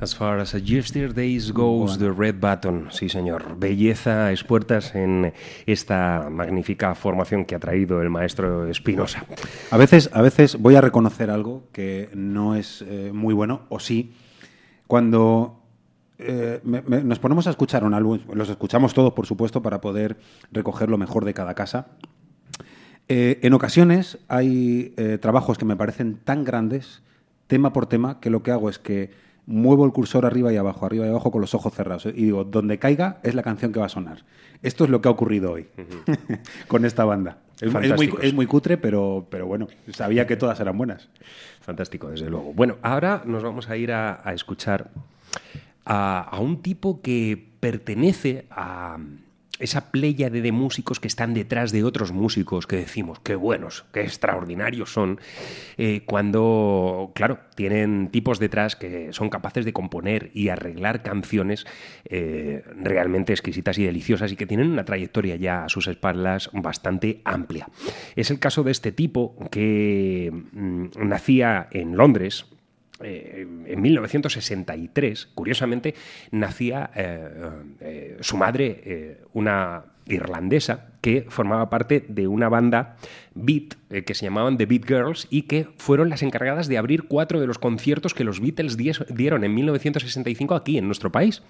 As 0.00 0.14
far 0.14 0.38
as 0.38 0.52
yesterday's 0.54 1.50
goes, 1.52 1.98
the 1.98 2.12
red 2.12 2.36
button. 2.40 2.86
Sí, 2.92 3.08
señor. 3.08 3.58
Belleza 3.58 4.26
a 4.26 4.30
expuertas 4.30 4.94
en 4.94 5.32
esta 5.66 6.28
magnífica 6.30 6.94
formación 6.94 7.44
que 7.44 7.56
ha 7.56 7.58
traído 7.58 8.00
el 8.00 8.08
maestro 8.08 8.68
Espinosa. 8.68 9.24
A 9.72 9.76
veces, 9.76 10.08
a 10.12 10.22
veces 10.22 10.56
voy 10.56 10.76
a 10.76 10.80
reconocer 10.80 11.30
algo 11.30 11.64
que 11.72 12.10
no 12.14 12.54
es 12.54 12.84
eh, 12.86 13.10
muy 13.12 13.34
bueno, 13.34 13.62
o 13.70 13.80
sí. 13.80 14.12
Cuando 14.86 15.64
eh, 16.18 16.60
me- 16.62 16.82
me- 16.82 17.02
nos 17.02 17.18
ponemos 17.18 17.48
a 17.48 17.50
escuchar 17.50 17.82
un 17.82 17.92
álbum, 17.92 18.20
los 18.34 18.48
escuchamos 18.50 18.94
todos, 18.94 19.12
por 19.14 19.26
supuesto, 19.26 19.62
para 19.62 19.80
poder 19.80 20.16
recoger 20.52 20.90
lo 20.90 20.98
mejor 20.98 21.24
de 21.24 21.34
cada 21.34 21.54
casa. 21.54 21.88
Eh, 23.08 23.40
en 23.42 23.52
ocasiones 23.52 24.18
hay 24.28 24.94
eh, 24.96 25.18
trabajos 25.20 25.58
que 25.58 25.64
me 25.64 25.74
parecen 25.76 26.18
tan 26.22 26.44
grandes, 26.44 27.02
tema 27.48 27.72
por 27.72 27.86
tema, 27.86 28.20
que 28.20 28.30
lo 28.30 28.44
que 28.44 28.52
hago 28.52 28.68
es 28.70 28.78
que 28.78 29.26
muevo 29.48 29.86
el 29.86 29.92
cursor 29.92 30.26
arriba 30.26 30.52
y 30.52 30.58
abajo, 30.58 30.84
arriba 30.84 31.06
y 31.06 31.08
abajo 31.08 31.30
con 31.30 31.40
los 31.40 31.54
ojos 31.54 31.72
cerrados. 31.72 32.04
Y 32.04 32.24
digo, 32.24 32.44
donde 32.44 32.78
caiga 32.78 33.18
es 33.22 33.34
la 33.34 33.42
canción 33.42 33.72
que 33.72 33.80
va 33.80 33.86
a 33.86 33.88
sonar. 33.88 34.18
Esto 34.62 34.84
es 34.84 34.90
lo 34.90 35.00
que 35.00 35.08
ha 35.08 35.10
ocurrido 35.10 35.52
hoy 35.52 35.66
con 36.68 36.84
esta 36.84 37.06
banda. 37.06 37.38
Es, 37.60 37.74
es 37.74 37.96
muy, 37.96 38.12
es 38.20 38.34
muy 38.34 38.46
cutre, 38.46 38.76
pero, 38.76 39.26
pero 39.30 39.46
bueno, 39.46 39.66
sabía 39.90 40.26
que 40.26 40.36
todas 40.36 40.60
eran 40.60 40.76
buenas. 40.76 41.08
Fantástico, 41.62 42.10
desde 42.10 42.28
luego. 42.28 42.52
Bueno, 42.52 42.76
ahora 42.82 43.22
nos 43.24 43.42
vamos 43.42 43.70
a 43.70 43.76
ir 43.78 43.90
a, 43.90 44.20
a 44.22 44.34
escuchar 44.34 44.90
a, 45.86 46.20
a 46.20 46.38
un 46.40 46.60
tipo 46.60 47.00
que 47.00 47.52
pertenece 47.58 48.46
a 48.50 48.98
esa 49.58 49.90
pléyade 49.90 50.40
de 50.40 50.52
músicos 50.52 51.00
que 51.00 51.08
están 51.08 51.34
detrás 51.34 51.72
de 51.72 51.84
otros 51.84 52.12
músicos 52.12 52.66
que 52.66 52.76
decimos 52.76 53.20
qué 53.20 53.34
buenos, 53.34 53.84
qué 53.92 54.02
extraordinarios 54.02 54.92
son, 54.92 55.20
eh, 55.76 56.02
cuando, 56.06 57.12
claro, 57.14 57.40
tienen 57.54 58.10
tipos 58.10 58.38
detrás 58.38 58.76
que 58.76 59.12
son 59.12 59.30
capaces 59.30 59.64
de 59.64 59.72
componer 59.72 60.30
y 60.34 60.48
arreglar 60.48 61.02
canciones 61.02 61.66
eh, 62.04 62.62
realmente 62.80 63.32
exquisitas 63.32 63.78
y 63.78 63.84
deliciosas 63.84 64.32
y 64.32 64.36
que 64.36 64.46
tienen 64.46 64.70
una 64.70 64.84
trayectoria 64.84 65.36
ya 65.36 65.64
a 65.64 65.68
sus 65.68 65.88
espaldas 65.88 66.50
bastante 66.52 67.20
amplia. 67.24 67.68
Es 68.16 68.30
el 68.30 68.38
caso 68.38 68.62
de 68.62 68.72
este 68.72 68.92
tipo 68.92 69.36
que 69.50 70.30
mm, 70.32 70.86
nacía 70.96 71.68
en 71.70 71.96
Londres, 71.96 72.46
eh, 73.00 73.46
en 73.66 73.80
1963, 73.80 75.28
curiosamente, 75.34 75.94
nacía 76.30 76.90
eh, 76.94 77.28
eh, 77.80 78.16
su 78.20 78.36
madre, 78.36 79.18
una 79.32 79.84
irlandesa, 80.06 80.88
que 81.00 81.26
formaba 81.28 81.70
parte 81.70 82.04
de 82.08 82.26
una 82.26 82.48
banda 82.48 82.96
beat 83.38 83.74
eh, 83.90 84.04
que 84.04 84.14
se 84.14 84.26
llamaban 84.26 84.58
The 84.58 84.66
Beat 84.66 84.86
Girls 84.86 85.26
y 85.30 85.42
que 85.42 85.66
fueron 85.78 86.10
las 86.10 86.22
encargadas 86.22 86.68
de 86.68 86.76
abrir 86.76 87.04
cuatro 87.04 87.40
de 87.40 87.46
los 87.46 87.58
conciertos 87.58 88.12
que 88.12 88.22
los 88.22 88.40
Beatles 88.40 88.76
dieron 88.76 89.44
en 89.44 89.54
1965 89.54 90.54
aquí 90.54 90.76
en 90.76 90.86
nuestro 90.86 91.10
país. 91.10 91.42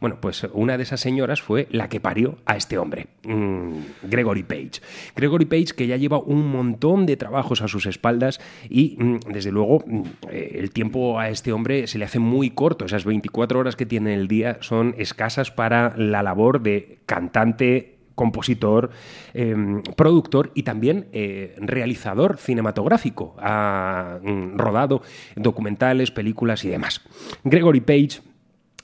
Bueno, 0.00 0.18
pues 0.20 0.44
una 0.52 0.76
de 0.76 0.82
esas 0.82 1.00
señoras 1.00 1.40
fue 1.40 1.68
la 1.70 1.88
que 1.88 2.00
parió 2.00 2.38
a 2.46 2.56
este 2.56 2.78
hombre, 2.78 3.06
mm, 3.22 3.78
Gregory 4.02 4.42
Page. 4.42 4.80
Gregory 5.14 5.44
Page 5.44 5.74
que 5.76 5.86
ya 5.86 5.96
lleva 5.96 6.18
un 6.18 6.48
montón 6.48 7.06
de 7.06 7.16
trabajos 7.16 7.62
a 7.62 7.68
sus 7.68 7.86
espaldas 7.86 8.40
y 8.68 8.96
mm, 8.98 9.18
desde 9.32 9.52
luego 9.52 9.84
mm, 9.86 10.02
eh, 10.30 10.56
el 10.58 10.72
tiempo 10.72 11.20
a 11.20 11.28
este 11.28 11.52
hombre 11.52 11.86
se 11.86 11.98
le 11.98 12.06
hace 12.06 12.18
muy 12.18 12.50
corto. 12.50 12.86
Esas 12.86 13.04
24 13.04 13.60
horas 13.60 13.76
que 13.76 13.86
tiene 13.86 14.14
el 14.14 14.26
día 14.26 14.58
son 14.62 14.96
escasas 14.98 15.52
para 15.52 15.96
la 15.96 16.24
labor 16.24 16.60
de 16.60 16.98
cantante, 17.06 17.93
compositor, 18.14 18.90
eh, 19.32 19.82
productor 19.96 20.50
y 20.54 20.62
también 20.62 21.08
eh, 21.12 21.54
realizador 21.58 22.38
cinematográfico. 22.38 23.34
Ha 23.38 24.18
mm, 24.22 24.56
rodado 24.56 25.02
documentales, 25.36 26.10
películas 26.10 26.64
y 26.64 26.68
demás. 26.68 27.00
Gregory 27.42 27.80
Page 27.80 28.22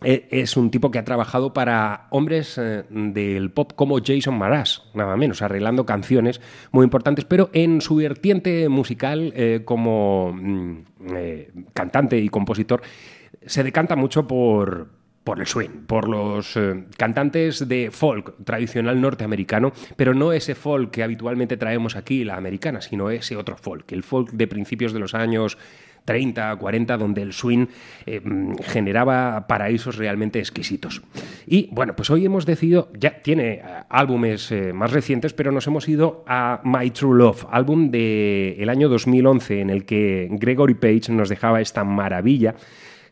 eh, 0.02 0.28
es 0.30 0.56
un 0.56 0.70
tipo 0.70 0.90
que 0.90 0.98
ha 0.98 1.04
trabajado 1.04 1.52
para 1.52 2.06
hombres 2.10 2.56
eh, 2.58 2.84
del 2.90 3.50
pop 3.50 3.72
como 3.74 3.98
Jason 4.04 4.38
Mraz, 4.38 4.82
nada 4.94 5.16
menos, 5.16 5.42
arreglando 5.42 5.84
canciones 5.86 6.40
muy 6.72 6.84
importantes, 6.84 7.24
pero 7.24 7.50
en 7.52 7.80
su 7.80 7.96
vertiente 7.96 8.68
musical 8.68 9.34
como 9.64 10.32
mm, 10.32 10.78
cantante 11.72 12.18
y 12.18 12.28
compositor 12.28 12.82
se 13.46 13.62
decanta 13.64 13.96
mucho 13.96 14.26
por, 14.26 14.99
por 15.24 15.38
el 15.38 15.46
swing, 15.46 15.84
por 15.86 16.08
los 16.08 16.56
eh, 16.56 16.84
cantantes 16.96 17.68
de 17.68 17.90
folk 17.90 18.34
tradicional 18.44 19.00
norteamericano, 19.00 19.72
pero 19.96 20.14
no 20.14 20.32
ese 20.32 20.54
folk 20.54 20.90
que 20.90 21.02
habitualmente 21.02 21.56
traemos 21.56 21.96
aquí, 21.96 22.24
la 22.24 22.36
americana, 22.36 22.80
sino 22.80 23.10
ese 23.10 23.36
otro 23.36 23.56
folk, 23.56 23.92
el 23.92 24.02
folk 24.02 24.30
de 24.30 24.46
principios 24.46 24.92
de 24.92 24.98
los 24.98 25.14
años 25.14 25.58
30, 26.06 26.56
40, 26.56 26.96
donde 26.96 27.20
el 27.20 27.34
swing 27.34 27.66
eh, 28.06 28.22
generaba 28.64 29.46
paraísos 29.46 29.96
realmente 29.96 30.38
exquisitos. 30.38 31.02
Y 31.46 31.68
bueno, 31.72 31.94
pues 31.94 32.08
hoy 32.08 32.24
hemos 32.24 32.46
decidido, 32.46 32.90
ya 32.98 33.20
tiene 33.20 33.52
eh, 33.52 33.62
álbumes 33.90 34.52
más 34.72 34.90
recientes, 34.90 35.34
pero 35.34 35.52
nos 35.52 35.66
hemos 35.66 35.86
ido 35.86 36.24
a 36.26 36.62
My 36.64 36.90
True 36.90 37.18
Love, 37.18 37.44
álbum 37.50 37.90
del 37.90 38.68
año 38.70 38.88
2011, 38.88 39.60
en 39.60 39.68
el 39.68 39.84
que 39.84 40.28
Gregory 40.30 40.74
Page 40.74 41.12
nos 41.12 41.28
dejaba 41.28 41.60
esta 41.60 41.84
maravilla 41.84 42.54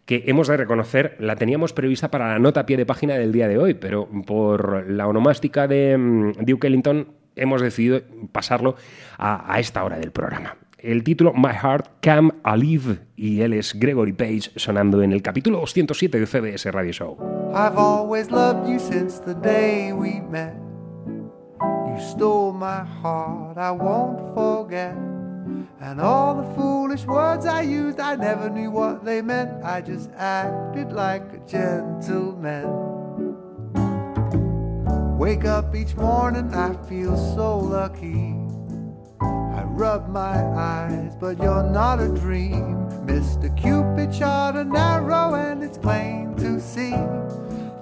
que 0.09 0.25
hemos 0.27 0.49
de 0.49 0.57
reconocer, 0.57 1.17
la 1.21 1.37
teníamos 1.37 1.75
prevista 1.75 2.11
para 2.11 2.29
la 2.29 2.39
nota 2.39 2.61
a 2.61 2.67
pie 2.67 2.79
de 2.79 2.87
página 2.87 3.19
del 3.19 3.31
día 3.31 3.47
de 3.47 3.59
hoy, 3.59 3.75
pero 3.75 4.09
por 4.27 4.91
la 4.91 5.07
onomástica 5.07 5.69
de 5.69 5.99
mm, 5.99 6.47
Duke 6.47 6.67
Ellington 6.67 7.09
hemos 7.37 7.61
decidido 7.61 8.01
pasarlo 8.33 8.77
a, 9.19 9.61
esta 9.61 9.85
hora 9.85 9.99
del 9.99 10.11
programa. 10.11 10.57
El 10.79 11.05
título 11.05 11.35
My 11.35 11.53
Heart 11.53 12.03
Come 12.03 12.33
Alive 12.43 13.01
y 13.17 13.43
él 13.43 13.53
es 13.53 13.79
Gregory 13.79 14.15
Page 14.15 14.51
sonando 14.57 15.03
en 15.03 15.13
el 15.13 15.21
capítulo 15.21 15.59
207 15.59 16.21
de 16.21 16.27
CBS 16.27 16.73
Radio 16.73 16.93
Show. 16.93 17.19
I've 17.53 17.77
always 17.77 18.31
loved 18.31 18.67
you 18.67 18.79
since 18.79 19.21
the 19.23 19.35
day 19.35 19.93
we 19.93 20.23
met. 20.31 20.55
You 21.61 22.01
stole 22.01 22.55
my 22.55 22.83
heart, 23.03 23.59
I 23.59 23.73
won't 23.73 24.35
forget. 24.35 25.18
And 25.81 26.01
all 26.01 26.35
the 26.35 26.55
foolish 26.55 27.05
words 27.05 27.47
I 27.47 27.63
used, 27.63 28.01
I 28.01 28.17
never 28.17 28.51
knew 28.51 28.71
what 28.71 29.05
they 29.05 29.23
meant. 29.23 29.65
I 29.65 29.81
just 29.81 30.11
acted 30.17 30.93
like 30.93 31.23
a 31.33 31.39
gentleman. 31.47 32.67
Wake 35.19 35.45
up 35.45 35.75
each 35.75 35.97
morning, 35.97 36.55
I 36.55 36.75
feel 36.89 37.17
so 37.35 37.59
lucky. 37.59 38.35
I 39.21 39.63
rub 39.65 40.09
my 40.09 40.37
eyes, 40.57 41.17
but 41.19 41.39
you're 41.39 41.69
not 41.71 42.01
a 42.01 42.09
dream. 42.09 42.77
Mr. 43.07 43.55
Cupid 43.57 44.15
shot 44.15 44.57
an 44.57 44.77
arrow, 44.77 45.35
and 45.35 45.65
it's 45.65 45.79
plain 45.79 46.35
to 46.37 46.61
see 46.61 46.91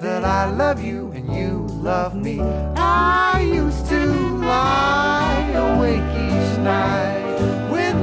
that 0.01 0.25
I 0.25 0.51
love 0.51 0.83
you 0.83 1.11
and 1.13 1.35
you 1.35 1.67
love 1.83 2.15
me. 2.15 2.41
I 2.41 3.41
used 3.41 3.87
to 3.89 4.07
lie 4.07 5.51
awake 5.55 5.97
each 5.97 6.59
night 6.59 7.36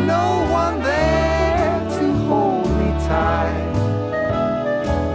no 0.07 0.47
one 0.51 0.81
there 0.81 1.79
to 1.97 2.13
hold 2.27 2.69
me 2.79 2.89
tight. 3.07 3.73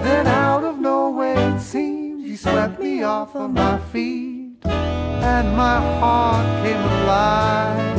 Then 0.04 0.26
out 0.26 0.64
of 0.64 0.78
nowhere 0.78 1.54
it 1.54 1.60
seems 1.60 2.24
you 2.24 2.36
swept 2.36 2.80
me 2.80 3.02
off 3.02 3.34
of 3.34 3.50
my 3.50 3.78
feet 3.92 4.56
and 4.64 5.56
my 5.56 5.78
heart 5.98 6.46
came 6.64 6.82
alive. 7.02 7.98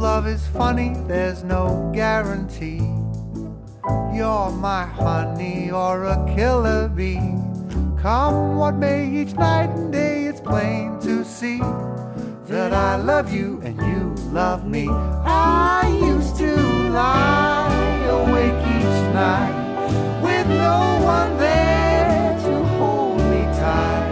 Love 0.00 0.26
is 0.26 0.46
funny, 0.48 0.94
there's 1.06 1.42
no 1.44 1.90
guarantee. 1.94 2.82
You're 4.14 4.50
my 4.50 4.84
honey 4.84 5.70
or 5.70 6.04
a 6.04 6.34
killer 6.34 6.88
bee. 6.88 7.34
Come 8.00 8.56
what 8.56 8.74
may, 8.74 9.08
each 9.08 9.34
night 9.34 9.70
and 9.70 9.92
day 9.92 10.24
it's 10.24 10.40
plain 10.40 10.98
to 11.00 11.24
see 11.24 11.60
that 12.52 12.74
I 12.74 12.96
love 12.96 13.32
you 13.32 13.62
and 13.64 13.80
you 13.80 14.14
love 14.30 14.66
me. 14.66 14.86
I 14.90 15.88
used 16.04 16.36
to 16.36 16.54
lie 16.90 18.04
awake 18.10 18.60
each 18.76 19.00
night 19.14 19.56
with 20.22 20.46
no 20.48 21.00
one 21.02 21.38
there 21.38 22.38
to 22.44 22.64
hold 22.76 23.20
me 23.32 23.42
tight. 23.56 24.10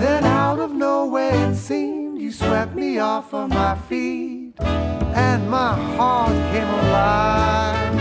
Then 0.00 0.24
out 0.24 0.58
of 0.58 0.72
nowhere 0.72 1.50
it 1.50 1.54
seemed 1.54 2.18
you 2.18 2.32
swept 2.32 2.74
me 2.74 2.98
off 2.98 3.34
of 3.34 3.50
my 3.50 3.74
feet 3.90 4.54
and 4.58 5.50
my 5.50 5.74
heart 5.96 6.32
came 6.50 6.70
alive. 6.84 7.94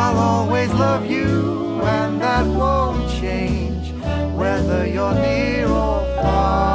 I'll 0.00 0.18
always 0.18 0.72
love 0.72 1.08
you 1.08 1.82
and 1.82 2.20
that 2.20 2.44
won't 2.44 3.08
change 3.20 3.92
whether 4.34 4.88
you're 4.88 5.14
near 5.14 5.68
or 5.68 6.00
far. 6.20 6.67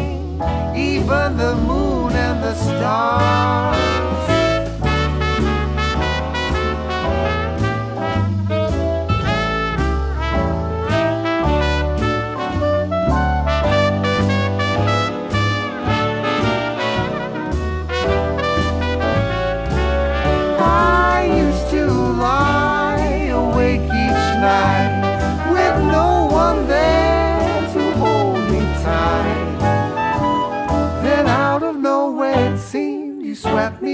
even 0.74 1.36
the 1.36 1.54
moon 1.54 2.14
and 2.14 2.42
the 2.42 2.54
stars. 2.54 3.79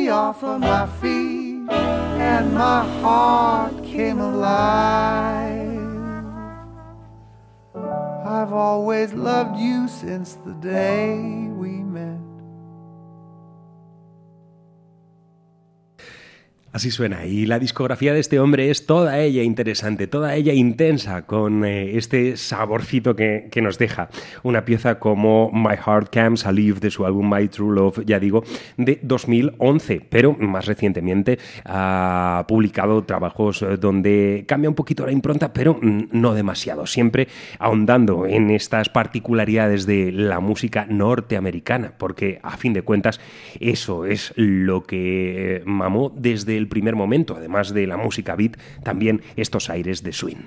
Off 0.08 0.42
of 0.44 0.60
my 0.60 0.86
feet, 1.00 1.68
and 1.70 2.54
my 2.54 2.84
heart 3.00 3.84
came 3.84 4.18
alive. 4.20 5.66
I've 8.24 8.52
always 8.52 9.12
loved 9.12 9.58
you 9.58 9.88
since 9.88 10.34
the 10.44 10.52
day 10.54 11.48
Así 16.76 16.90
suena. 16.90 17.24
Y 17.24 17.46
la 17.46 17.58
discografía 17.58 18.12
de 18.12 18.20
este 18.20 18.38
hombre 18.38 18.70
es 18.70 18.84
toda 18.84 19.18
ella 19.20 19.42
interesante, 19.42 20.06
toda 20.06 20.34
ella 20.34 20.52
intensa, 20.52 21.22
con 21.22 21.64
eh, 21.64 21.96
este 21.96 22.36
saborcito 22.36 23.16
que, 23.16 23.48
que 23.50 23.62
nos 23.62 23.78
deja. 23.78 24.10
Una 24.42 24.66
pieza 24.66 24.98
como 24.98 25.50
My 25.50 25.74
Heart 25.74 26.12
Comes 26.12 26.44
Alive 26.44 26.80
de 26.80 26.90
su 26.90 27.06
álbum 27.06 27.32
My 27.34 27.48
True 27.48 27.74
Love, 27.74 28.04
ya 28.04 28.20
digo, 28.20 28.44
de 28.76 28.98
2011. 29.00 30.02
Pero 30.06 30.34
más 30.34 30.66
recientemente 30.66 31.38
ha 31.64 32.44
publicado 32.46 33.04
trabajos 33.04 33.62
eh, 33.62 33.78
donde 33.78 34.44
cambia 34.46 34.68
un 34.68 34.76
poquito 34.76 35.06
la 35.06 35.12
impronta, 35.12 35.54
pero 35.54 35.78
mm, 35.80 36.08
no 36.12 36.34
demasiado. 36.34 36.84
Siempre 36.84 37.26
ahondando 37.58 38.26
en 38.26 38.50
estas 38.50 38.90
particularidades 38.90 39.86
de 39.86 40.12
la 40.12 40.40
música 40.40 40.84
norteamericana, 40.90 41.94
porque 41.96 42.38
a 42.42 42.58
fin 42.58 42.74
de 42.74 42.82
cuentas 42.82 43.18
eso 43.60 44.04
es 44.04 44.34
lo 44.36 44.82
que 44.82 45.56
eh, 45.56 45.62
mamó 45.64 46.12
desde 46.14 46.58
el 46.58 46.65
primer 46.66 46.94
momento, 46.96 47.36
además 47.36 47.72
de 47.72 47.86
la 47.86 47.96
música 47.96 48.34
beat, 48.36 48.56
también 48.82 49.22
estos 49.36 49.70
aires 49.70 50.02
de 50.02 50.12
swing. 50.12 50.46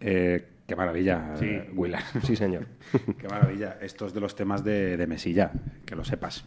Eh, 0.00 0.44
qué 0.66 0.76
maravilla, 0.76 1.34
Sí. 1.38 1.46
eh, 1.46 1.70
Willa. 1.74 2.00
Sí, 2.24 2.36
señor. 2.36 2.66
qué 3.18 3.28
maravilla. 3.28 3.78
Estos 3.80 4.12
de 4.14 4.20
los 4.20 4.34
temas 4.34 4.64
de, 4.64 4.96
de 4.96 5.06
Mesilla, 5.06 5.52
que 5.86 5.94
lo 5.96 6.04
sepas. 6.04 6.44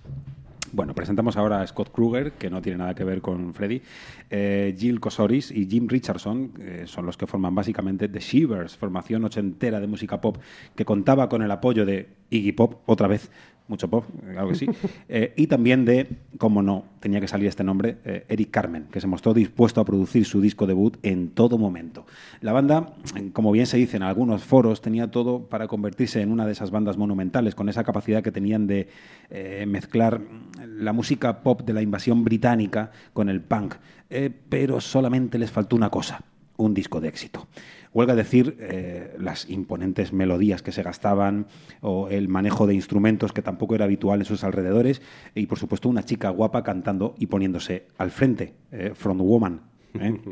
Bueno, 0.74 0.94
presentamos 0.94 1.38
ahora 1.38 1.62
a 1.62 1.68
Scott 1.68 1.94
Kruger, 1.94 2.34
que 2.34 2.50
no 2.50 2.62
tiene 2.62 2.80
nada 2.80 2.94
que 2.94 3.06
ver 3.06 3.22
con 3.22 3.54
Freddy. 3.54 3.82
Eh, 4.30 4.76
Jill 4.78 5.00
Kosoris 5.00 5.50
y 5.50 5.66
Jim 5.66 5.88
Richardson 5.88 6.52
eh, 6.60 6.84
son 6.88 7.06
los 7.06 7.16
que 7.16 7.26
forman 7.26 7.56
básicamente 7.56 8.10
The 8.10 8.20
Shivers, 8.20 8.76
formación 8.76 9.24
ochentera 9.24 9.80
de 9.80 9.88
música 9.88 10.20
pop 10.20 10.38
que 10.76 10.84
contaba 10.84 11.30
con 11.30 11.42
el 11.42 11.52
apoyo 11.52 11.86
de 11.86 12.10
Iggy 12.30 12.52
Pop, 12.52 12.82
otra 12.86 13.08
vez, 13.08 13.32
mucho 13.68 13.90
pop, 13.90 14.06
claro 14.32 14.50
que 14.50 14.56
sí, 14.56 14.68
y 15.36 15.48
también 15.48 15.86
de, 15.86 16.08
como 16.38 16.62
no, 16.62 16.86
tenía 17.00 17.20
que 17.20 17.28
salir 17.28 17.48
este 17.48 17.64
nombre, 17.64 17.98
eh, 18.06 18.26
Eric 18.30 18.52
Carmen, 18.52 18.88
que 18.92 19.02
se 19.02 19.08
mostró 19.08 19.34
dispuesto 19.34 19.82
a 19.82 19.86
producir 19.86 20.26
su 20.26 20.42
disco 20.42 20.68
debut 20.68 20.98
en 21.04 21.30
todo 21.30 21.58
momento. 21.58 22.06
La 22.42 22.54
banda, 22.54 22.94
eh, 23.16 23.30
como 23.34 23.52
bien 23.52 23.66
se 23.66 23.78
dice 23.78 23.98
en 23.98 24.04
algunos 24.04 24.44
foros, 24.44 24.82
tenía 24.82 25.12
todo 25.12 25.44
para 25.44 25.68
convertirse 25.68 26.22
en 26.22 26.32
una 26.32 26.46
de 26.46 26.52
esas 26.52 26.72
bandas 26.72 26.98
monumentales, 26.98 27.56
con 27.56 27.70
esa 27.70 27.84
capacidad 27.84 28.24
que 28.24 28.32
tenían 28.32 28.68
de 28.68 28.88
eh, 29.30 29.66
mezclar 29.68 30.22
la 30.66 30.94
música 30.94 31.42
pop 31.42 31.62
de 31.62 31.74
la 31.74 31.82
invasión 31.82 32.24
británica 32.24 32.92
con 33.14 33.30
el 33.30 33.42
punk, 33.42 33.76
Eh, 34.10 34.32
pero 34.50 34.80
solamente 34.80 35.38
les 35.38 35.52
faltó 35.52 35.76
una 35.76 35.90
cosa, 35.90 36.22
un 36.56 36.74
disco 36.74 37.02
de 37.02 37.10
éxito. 37.10 37.46
Huelga 37.98 38.14
decir 38.14 38.58
eh, 38.60 39.16
las 39.18 39.50
imponentes 39.50 40.14
melodías 40.14 40.62
que 40.62 40.72
se 40.72 40.84
gastaban 40.84 41.48
o 41.82 42.10
el 42.10 42.28
manejo 42.28 42.68
de 42.68 42.76
instrumentos 42.76 43.34
que 43.34 43.42
tampoco 43.42 43.74
era 43.74 43.86
habitual 43.86 44.20
en 44.20 44.26
sus 44.26 44.44
alrededores 44.44 45.02
y 45.34 45.48
por 45.48 45.58
supuesto 45.58 45.90
una 45.90 46.04
chica 46.04 46.30
guapa 46.30 46.62
cantando 46.62 47.16
y 47.18 47.26
poniéndose 47.26 47.88
al 47.98 48.12
frente, 48.12 48.54
eh, 48.72 48.92
Front 48.94 49.22
Woman. 49.22 49.62
¿eh? 50.00 50.16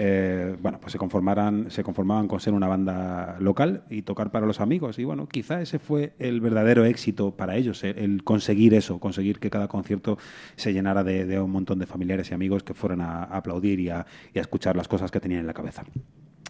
Eh, 0.00 0.54
bueno, 0.62 0.78
pues 0.80 0.92
se 0.92 0.98
conformaran, 0.98 1.72
se 1.72 1.82
conformaban 1.82 2.28
con 2.28 2.38
ser 2.38 2.52
una 2.52 2.68
banda 2.68 3.36
local 3.40 3.82
y 3.90 4.02
tocar 4.02 4.30
para 4.30 4.46
los 4.46 4.60
amigos. 4.60 5.00
Y 5.00 5.04
bueno, 5.04 5.26
quizá 5.26 5.60
ese 5.60 5.80
fue 5.80 6.12
el 6.20 6.40
verdadero 6.40 6.84
éxito 6.84 7.34
para 7.34 7.56
ellos, 7.56 7.82
el, 7.82 7.98
el 7.98 8.22
conseguir 8.22 8.74
eso, 8.74 9.00
conseguir 9.00 9.40
que 9.40 9.50
cada 9.50 9.66
concierto 9.66 10.16
se 10.54 10.72
llenara 10.72 11.02
de, 11.02 11.24
de 11.24 11.40
un 11.40 11.50
montón 11.50 11.80
de 11.80 11.86
familiares 11.86 12.30
y 12.30 12.34
amigos 12.34 12.62
que 12.62 12.74
fueran 12.74 13.00
a, 13.00 13.24
a 13.24 13.38
aplaudir 13.38 13.80
y 13.80 13.88
a, 13.88 14.06
y 14.32 14.38
a 14.38 14.42
escuchar 14.42 14.76
las 14.76 14.86
cosas 14.86 15.10
que 15.10 15.18
tenían 15.18 15.40
en 15.40 15.46
la 15.48 15.54
cabeza. 15.54 15.84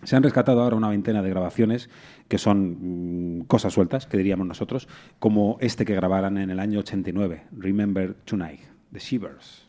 Se 0.05 0.17
han 0.17 0.23
rescatado 0.23 0.63
ahora 0.63 0.77
una 0.77 0.89
veintena 0.89 1.23
de 1.23 1.31
grabaciones 1.31 1.91
que 2.29 2.39
son 2.39 3.41
mm, 3.41 3.45
cosas 3.47 3.73
sueltas, 3.73 4.07
que 4.07 4.17
diríamos 4.17 4.47
nosotros, 4.47 4.89
como 5.19 5.59
este 5.61 5.85
que 5.85 5.95
grabaran 5.95 6.39
en 6.39 6.51
el 6.51 6.61
año 6.61 6.81
89, 6.81 7.45
Remember 7.53 8.15
Tonight, 8.25 8.61
The 8.93 8.99
Shivers. 9.01 9.69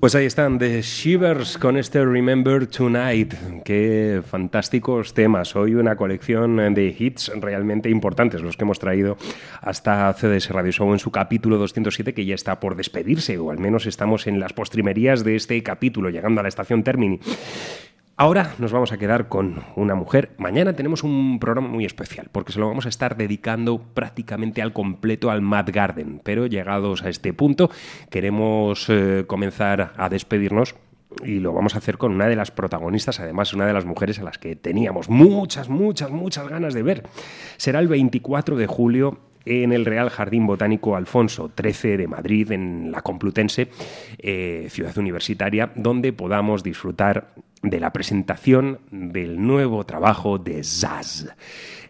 Pues 0.00 0.14
ahí 0.14 0.24
están, 0.24 0.58
The 0.58 0.80
Shivers 0.80 1.58
con 1.58 1.76
este 1.76 2.02
Remember 2.02 2.66
Tonight. 2.66 3.34
Qué 3.66 4.22
fantásticos 4.26 5.12
temas. 5.12 5.54
Hoy 5.54 5.74
una 5.74 5.94
colección 5.94 6.72
de 6.72 6.96
hits 6.98 7.30
realmente 7.38 7.90
importantes, 7.90 8.40
los 8.40 8.56
que 8.56 8.64
hemos 8.64 8.78
traído 8.78 9.18
hasta 9.60 10.10
CDS 10.14 10.48
Radio 10.52 10.72
Show 10.72 10.90
en 10.94 11.00
su 11.00 11.10
capítulo 11.10 11.58
207, 11.58 12.14
que 12.14 12.24
ya 12.24 12.34
está 12.34 12.60
por 12.60 12.76
despedirse, 12.76 13.36
o 13.36 13.50
al 13.50 13.58
menos 13.58 13.84
estamos 13.84 14.26
en 14.26 14.40
las 14.40 14.54
postrimerías 14.54 15.22
de 15.22 15.36
este 15.36 15.62
capítulo, 15.62 16.08
llegando 16.08 16.40
a 16.40 16.44
la 16.44 16.48
estación 16.48 16.82
Termini. 16.82 17.20
Ahora 18.20 18.52
nos 18.58 18.70
vamos 18.70 18.92
a 18.92 18.98
quedar 18.98 19.28
con 19.28 19.64
una 19.76 19.94
mujer. 19.94 20.32
Mañana 20.36 20.74
tenemos 20.74 21.04
un 21.04 21.38
programa 21.40 21.68
muy 21.68 21.86
especial 21.86 22.28
porque 22.30 22.52
se 22.52 22.60
lo 22.60 22.68
vamos 22.68 22.84
a 22.84 22.90
estar 22.90 23.16
dedicando 23.16 23.80
prácticamente 23.94 24.60
al 24.60 24.74
completo 24.74 25.30
al 25.30 25.40
Mad 25.40 25.70
Garden. 25.72 26.20
Pero 26.22 26.44
llegados 26.44 27.02
a 27.02 27.08
este 27.08 27.32
punto 27.32 27.70
queremos 28.10 28.90
eh, 28.90 29.24
comenzar 29.26 29.94
a 29.96 30.10
despedirnos 30.10 30.74
y 31.24 31.38
lo 31.38 31.54
vamos 31.54 31.74
a 31.74 31.78
hacer 31.78 31.96
con 31.96 32.12
una 32.12 32.26
de 32.26 32.36
las 32.36 32.50
protagonistas, 32.50 33.20
además 33.20 33.54
una 33.54 33.64
de 33.64 33.72
las 33.72 33.86
mujeres 33.86 34.18
a 34.18 34.22
las 34.22 34.36
que 34.36 34.54
teníamos 34.54 35.08
muchas, 35.08 35.70
muchas, 35.70 36.10
muchas 36.10 36.46
ganas 36.46 36.74
de 36.74 36.82
ver. 36.82 37.04
Será 37.56 37.78
el 37.78 37.88
24 37.88 38.54
de 38.56 38.66
julio 38.66 39.18
en 39.44 39.72
el 39.72 39.86
Real 39.86 40.10
Jardín 40.10 40.46
Botánico 40.46 40.96
Alfonso 40.96 41.50
XIII 41.58 41.96
de 41.96 42.06
Madrid, 42.06 42.52
en 42.52 42.92
la 42.92 43.00
Complutense, 43.00 43.68
eh, 44.18 44.66
ciudad 44.70 44.96
universitaria, 44.98 45.72
donde 45.74 46.12
podamos 46.12 46.62
disfrutar 46.62 47.32
de 47.62 47.80
la 47.80 47.92
presentación 47.92 48.80
del 48.90 49.40
nuevo 49.40 49.84
trabajo 49.84 50.38
de 50.38 50.64
Zaz. 50.64 51.34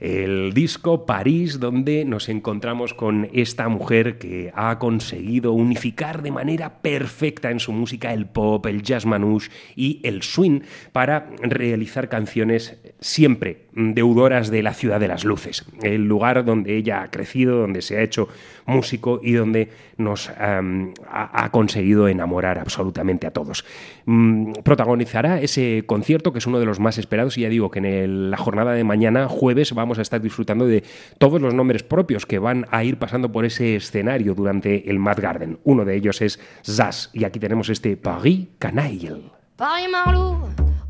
El 0.01 0.53
disco 0.55 1.05
París, 1.07 1.61
donde 1.61 2.05
nos 2.05 2.29
encontramos 2.29 2.95
con 2.95 3.29
esta 3.33 3.69
mujer 3.69 4.19
que 4.19 4.51
ha 4.55 4.79
conseguido 4.79 5.53
unificar 5.53 6.23
de 6.23 6.33
manera 6.33 6.81
perfecta 6.81 7.51
en 7.51 7.61
su 7.61 7.73
música 7.73 8.13
el 8.13 8.27
pop, 8.27 8.65
el 8.67 8.83
jazz 8.83 9.07
manouche 9.07 9.51
y 9.77 10.01
el 10.03 10.23
swing 10.23 10.61
para 10.93 11.31
realizar 11.43 12.09
canciones 12.09 12.80
siempre 13.01 13.67
deudoras 13.73 14.51
de 14.51 14.63
la 14.63 14.75
ciudad 14.75 15.01
de 15.01 15.09
las 15.09 15.25
luces, 15.25 15.65
el 15.83 16.07
lugar 16.07 16.45
donde 16.45 16.77
ella 16.77 17.03
ha 17.03 17.11
crecido, 17.11 17.57
donde 17.57 17.83
se 17.83 17.97
ha 17.97 18.03
hecho 18.03 18.29
músico 18.67 19.21
y 19.23 19.33
donde 19.33 19.71
nos 19.97 20.31
ha, 20.31 21.49
conseguido 21.51 22.09
enamorar 22.09 22.59
absolutamente 22.59 23.27
a 23.27 23.31
todos. 23.31 23.65
Mm, 24.05 24.53
protagonizará 24.63 25.41
ese 25.41 25.85
concierto 25.87 26.33
que 26.33 26.39
es 26.39 26.47
uno 26.47 26.61
de 26.61 26.67
los 26.67 26.79
más 26.79 26.99
esperados 26.99 27.39
y 27.39 27.43
ya 27.43 27.49
digo 27.49 27.71
que 27.71 27.79
en 27.79 28.31
la 28.31 28.37
jornada 28.37 28.73
de 28.73 28.85
mañana, 28.85 29.29
jueves, 29.29 29.73
vamos 29.75 29.99
a 29.99 30.03
estar 30.03 30.21
disfrutando 30.21 30.67
de 30.67 30.85
todos 31.19 31.41
los 31.41 31.55
nombres 31.55 31.83
propios 31.83 32.27
que 32.27 32.39
van 32.39 32.67
a 32.71 32.85
ir 32.85 32.99
pasando 32.99 33.33
por 33.33 33.45
ese 33.45 33.77
escenario 33.77 34.35
durante 34.35 34.91
el 34.91 34.99
Mad 34.99 35.21
Garden. 35.21 35.59
Uno 35.65 35.85
de 35.85 35.97
ellos 35.97 36.21
es 36.21 36.39
Zaz 36.65 37.11
y 37.13 37.25
aquí 37.25 37.39
tenemos 37.39 37.69
este 37.71 37.97
Paris 37.97 38.49
Canaille. 38.59 39.23
Paris 39.57 39.89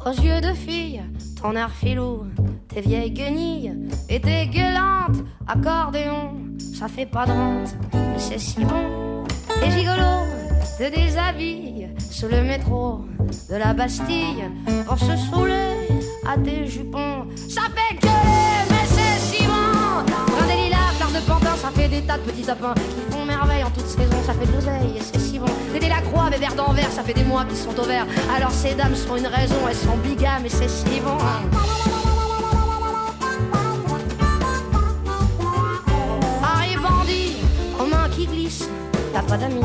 aux 0.05 0.13
yeux 0.13 0.41
de 0.41 0.53
fille, 0.53 1.03
ton 1.41 1.55
air 1.55 1.71
filou, 1.71 2.25
tes 2.69 2.81
vieilles 2.81 3.11
guenilles 3.11 3.73
et 4.09 4.21
tes 4.21 4.47
gueulantes, 4.47 5.25
accordéon, 5.47 6.35
ça 6.59 6.89
fait 6.89 7.07
pas 7.07 7.27
de 7.27 7.33
rente, 7.33 7.77
mais 7.93 8.19
c'est 8.19 8.39
si 8.39 8.65
bon. 8.65 9.25
Les 9.63 9.71
gigolos 9.71 10.27
te 10.79 10.91
déshabillent 10.95 11.89
sous 11.99 12.29
le 12.29 12.43
métro 12.43 13.05
de 13.51 13.57
la 13.57 13.75
Bastille 13.75 14.45
pour 14.87 14.99
se 14.99 15.17
saouler 15.17 15.89
à 16.27 16.39
tes 16.39 16.67
jupons. 16.67 17.27
Ça 17.37 17.63
fait 17.75 17.97
gueuler, 17.97 18.67
mais 18.71 18.87
c'est 18.87 19.21
si 19.21 19.45
bon. 19.45 20.30
Ça 21.61 21.71
fait 21.75 21.89
des 21.89 22.03
tas 22.03 22.17
de 22.17 22.23
petits 22.23 22.45
sapins 22.45 22.75
qui 22.75 23.15
font 23.15 23.25
merveille 23.25 23.63
en 23.63 23.71
toute 23.71 23.87
saison. 23.87 24.17
Ça 24.25 24.33
fait 24.33 24.47
de 24.47 24.53
l'oseille 24.53 24.97
et 24.97 25.01
c'est 25.01 25.21
si 25.21 25.39
bon. 25.39 25.47
Des 25.73 25.81
Delacroix, 25.81 26.31
Bébert 26.31 26.55
d'Anvers, 26.55 26.91
ça 26.91 27.03
fait 27.03 27.13
des 27.13 27.25
mois 27.25 27.45
qu'ils 27.45 27.59
sont 27.59 27.79
au 27.79 27.85
vert. 27.85 28.07
Alors 28.35 28.51
ces 28.51 28.75
dames 28.75 28.95
sont 28.95 29.17
une 29.17 29.27
raison, 29.27 29.57
elles 29.69 29.77
sont 29.77 29.97
bigames 29.99 30.47
et 30.47 30.49
c'est 30.49 30.69
si 30.69 31.01
bon. 31.01 31.17
Paris 36.41 36.77
bandit, 36.77 37.37
aux 37.79 37.87
mains 37.87 38.09
qui 38.11 38.27
glissent, 38.27 38.69
t'as 39.13 39.23
pas 39.23 39.37
d'amis 39.37 39.61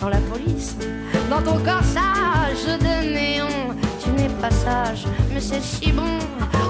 dans 0.00 0.08
la 0.08 0.18
police. 0.18 0.76
Dans 1.28 1.42
ton 1.42 1.58
corsage 1.58 2.64
de 2.66 3.12
néon, 3.12 3.74
tu 4.02 4.10
n'es 4.10 4.28
pas 4.40 4.50
sage, 4.50 5.06
mais 5.32 5.40
c'est 5.40 5.62
si 5.62 5.92
bon. 5.92 6.18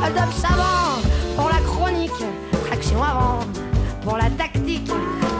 Hold 0.02 0.16
up 0.16 0.32
savant 0.34 1.00
pour 1.36 1.48
la 1.48 1.58
chronique, 1.58 2.10
traction 2.66 3.02
avant 3.02 3.40
pour 4.02 4.16
la 4.16 4.30
tactique. 4.30 4.90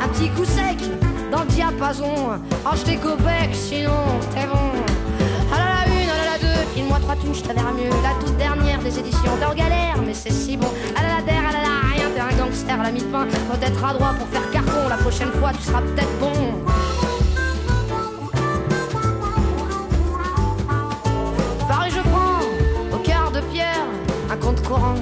Un 0.03 0.09
petit 0.09 0.29
coup 0.31 0.45
sec 0.45 0.79
dans 1.31 1.41
le 1.43 1.47
diapason, 1.47 2.15
range 2.65 2.85
tes 2.85 2.97
copecs, 2.97 3.55
sinon 3.55 3.93
t'es 4.35 4.47
bon. 4.47 4.71
À 5.53 5.59
la 5.59 5.93
une, 5.93 6.09
à 6.09 6.33
la 6.33 6.39
deux, 6.39 6.67
file-moi 6.75 6.99
trois 7.01 7.15
je 7.33 7.41
te 7.41 7.49
verrai 7.49 7.73
mieux. 7.73 7.91
La 8.03 8.15
toute 8.25 8.37
dernière 8.37 8.79
des 8.81 8.99
éditions, 8.99 9.33
en 9.33 9.55
galère, 9.55 9.97
mais 10.05 10.15
c'est 10.15 10.33
si 10.33 10.57
bon. 10.57 10.69
À 10.97 11.03
la 11.03 11.23
der, 11.23 11.39
à 11.39 11.53
la 11.53 11.61
la, 11.61 11.95
rien, 11.95 12.09
t'es 12.15 12.21
un 12.21 12.37
gangster 12.39 12.81
à 12.81 12.83
la 12.85 12.91
mi-pain. 12.91 13.27
Faut 13.51 13.63
être 13.63 13.85
adroit 13.85 14.15
pour 14.19 14.29
faire 14.29 14.51
carton, 14.51 14.89
la 14.89 14.97
prochaine 14.97 15.33
fois 15.33 15.53
tu 15.53 15.63
seras 15.63 15.81
peut-être 15.81 16.19
bon. 16.19 16.33
Paris, 21.69 21.91
je 21.95 22.01
prends 22.01 22.97
au 22.97 22.99
cœur 22.99 23.31
de 23.33 23.41
pierre 23.53 23.87
un 24.31 24.37
compte 24.37 24.63
courant, 24.63 24.95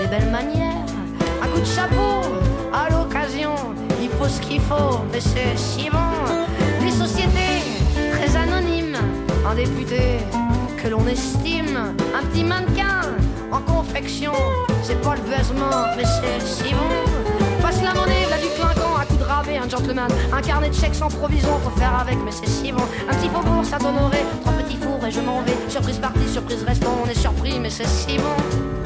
des 0.00 0.06
belles 0.06 0.30
manières, 0.30 0.84
un 1.42 1.46
coup 1.48 1.60
de 1.60 1.66
chapeau 1.66 2.22
à. 2.34 2.41
Ce 4.28 4.40
qu'il 4.40 4.60
faut, 4.60 5.00
mais 5.12 5.20
c'est 5.20 5.56
si 5.56 5.90
bon. 5.90 5.98
Des 6.80 6.90
sociétés 6.90 7.60
très 8.12 8.36
anonymes, 8.36 8.96
un 9.46 9.54
député 9.54 10.20
que 10.82 10.88
l'on 10.88 11.06
estime, 11.06 11.76
un 12.16 12.26
petit 12.26 12.44
mannequin 12.44 13.02
en 13.50 13.60
confection. 13.60 14.32
C'est 14.82 15.00
pas 15.02 15.16
le 15.16 15.22
baisement, 15.22 15.86
mais 15.96 16.04
c'est 16.04 16.46
si 16.46 16.72
bon. 16.72 17.60
Passe 17.60 17.82
la 17.82 17.92
monnaie, 17.92 18.26
là 18.30 18.38
du 18.38 18.48
clinquant, 18.56 18.96
un 19.00 19.04
coup 19.04 19.16
de 19.16 19.24
rabais, 19.24 19.58
un 19.58 19.68
gentleman, 19.68 20.10
un 20.32 20.40
carnet 20.40 20.70
de 20.70 20.74
chèques 20.74 20.94
sans 20.94 21.08
provision, 21.08 21.58
faut 21.62 21.78
faire 21.78 21.94
avec, 22.00 22.16
mais 22.24 22.32
c'est 22.32 22.48
si 22.48 22.72
bon. 22.72 22.84
Un 23.10 23.14
petit 23.14 23.28
faubourg, 23.28 23.64
ça 23.64 23.78
t'honorer, 23.78 24.24
trois 24.40 24.52
petits 24.54 24.76
fours 24.76 25.04
et 25.06 25.10
je 25.10 25.20
m'en 25.20 25.42
vais. 25.42 25.56
Surprise 25.68 25.98
partie, 25.98 26.28
surprise 26.28 26.62
restant, 26.66 26.96
on 27.04 27.08
est 27.08 27.18
surpris, 27.18 27.58
mais 27.60 27.70
c'est 27.70 27.86
si 27.86 28.16
bon. 28.16 28.81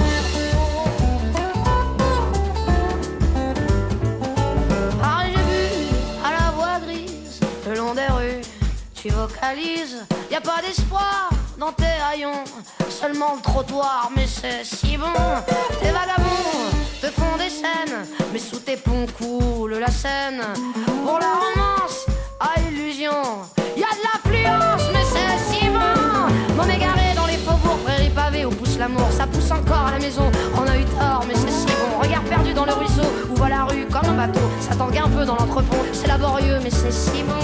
Vocalises. 9.10 10.04
Y 10.30 10.34
a 10.36 10.40
pas 10.40 10.60
d'espoir 10.66 11.30
dans 11.58 11.72
tes 11.72 11.84
haillons, 11.84 12.44
seulement 12.88 13.34
le 13.36 13.42
trottoir, 13.42 14.10
mais 14.14 14.26
c'est 14.26 14.64
si 14.64 14.96
bon. 14.96 15.06
Tes 15.80 15.90
vagabonds 15.90 16.70
te 17.00 17.06
font 17.06 17.36
des 17.38 17.50
scènes, 17.50 18.06
mais 18.32 18.38
sous 18.38 18.58
tes 18.58 18.76
ponts 18.76 19.06
coule 19.18 19.78
la 19.78 19.90
Seine. 19.90 20.42
Pour 21.04 21.18
la 21.18 21.32
romance, 21.44 22.06
à 22.40 22.60
illusion, 22.68 23.22
y 23.76 23.82
a 23.82 23.92
de 23.96 24.02
l'affluence, 24.04 24.82
mais 24.92 25.04
c'est 25.04 25.54
si 25.54 25.68
bon. 25.68 26.54
M'en 26.56 26.64
égaré 26.64 27.14
dans 27.14 27.26
les 27.26 27.38
faubourgs, 27.38 27.82
prairies 27.84 28.10
pavées 28.10 28.44
où 28.44 28.50
pousse 28.50 28.76
l'amour, 28.78 29.08
ça 29.10 29.26
pousse 29.26 29.50
encore 29.50 29.86
à 29.86 29.92
la 29.92 29.98
maison. 29.98 30.30
On 30.56 30.66
a 30.68 30.76
eu 30.76 30.84
tort, 30.84 31.24
mais 31.28 31.34
c'est 31.34 31.50
si 31.50 31.66
bon. 31.66 32.02
Regard 32.02 32.22
perdu 32.24 32.52
dans 32.52 32.64
le 32.64 32.72
ruisseau, 32.72 33.08
où 33.30 33.36
va 33.36 33.48
la 33.48 33.64
rue 33.64 33.86
comme 33.86 34.08
un 34.08 34.26
bateau. 34.26 34.40
Ça 34.60 34.74
tangue 34.74 34.98
un 34.98 35.08
peu 35.08 35.24
dans 35.24 35.36
l'entrepont, 35.36 35.84
c'est 35.92 36.08
laborieux, 36.08 36.58
mais 36.62 36.70
c'est 36.70 36.92
si 36.92 37.22
bon. 37.22 37.34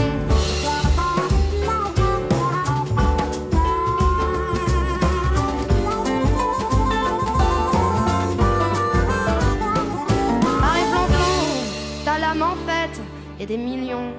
En 12.24 12.56
et 13.40 13.46
des 13.46 13.56
millions 13.56 14.12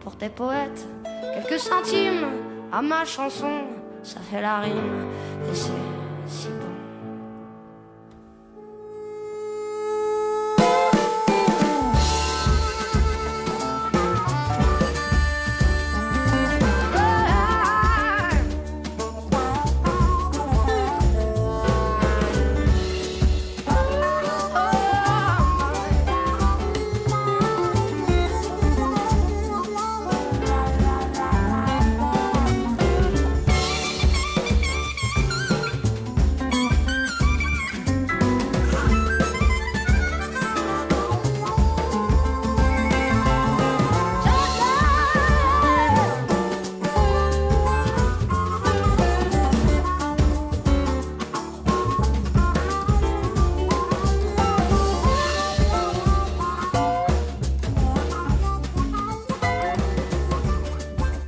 pour 0.00 0.16
tes 0.16 0.28
poètes. 0.28 0.88
Quelques 1.34 1.60
centimes 1.60 2.26
à 2.72 2.82
ma 2.82 3.04
chanson, 3.04 3.62
ça 4.02 4.18
fait 4.20 4.42
la 4.42 4.58
rime 4.58 5.06
et 5.48 5.54
c'est 5.54 5.70
si 6.26 6.48
bon. 6.48 6.73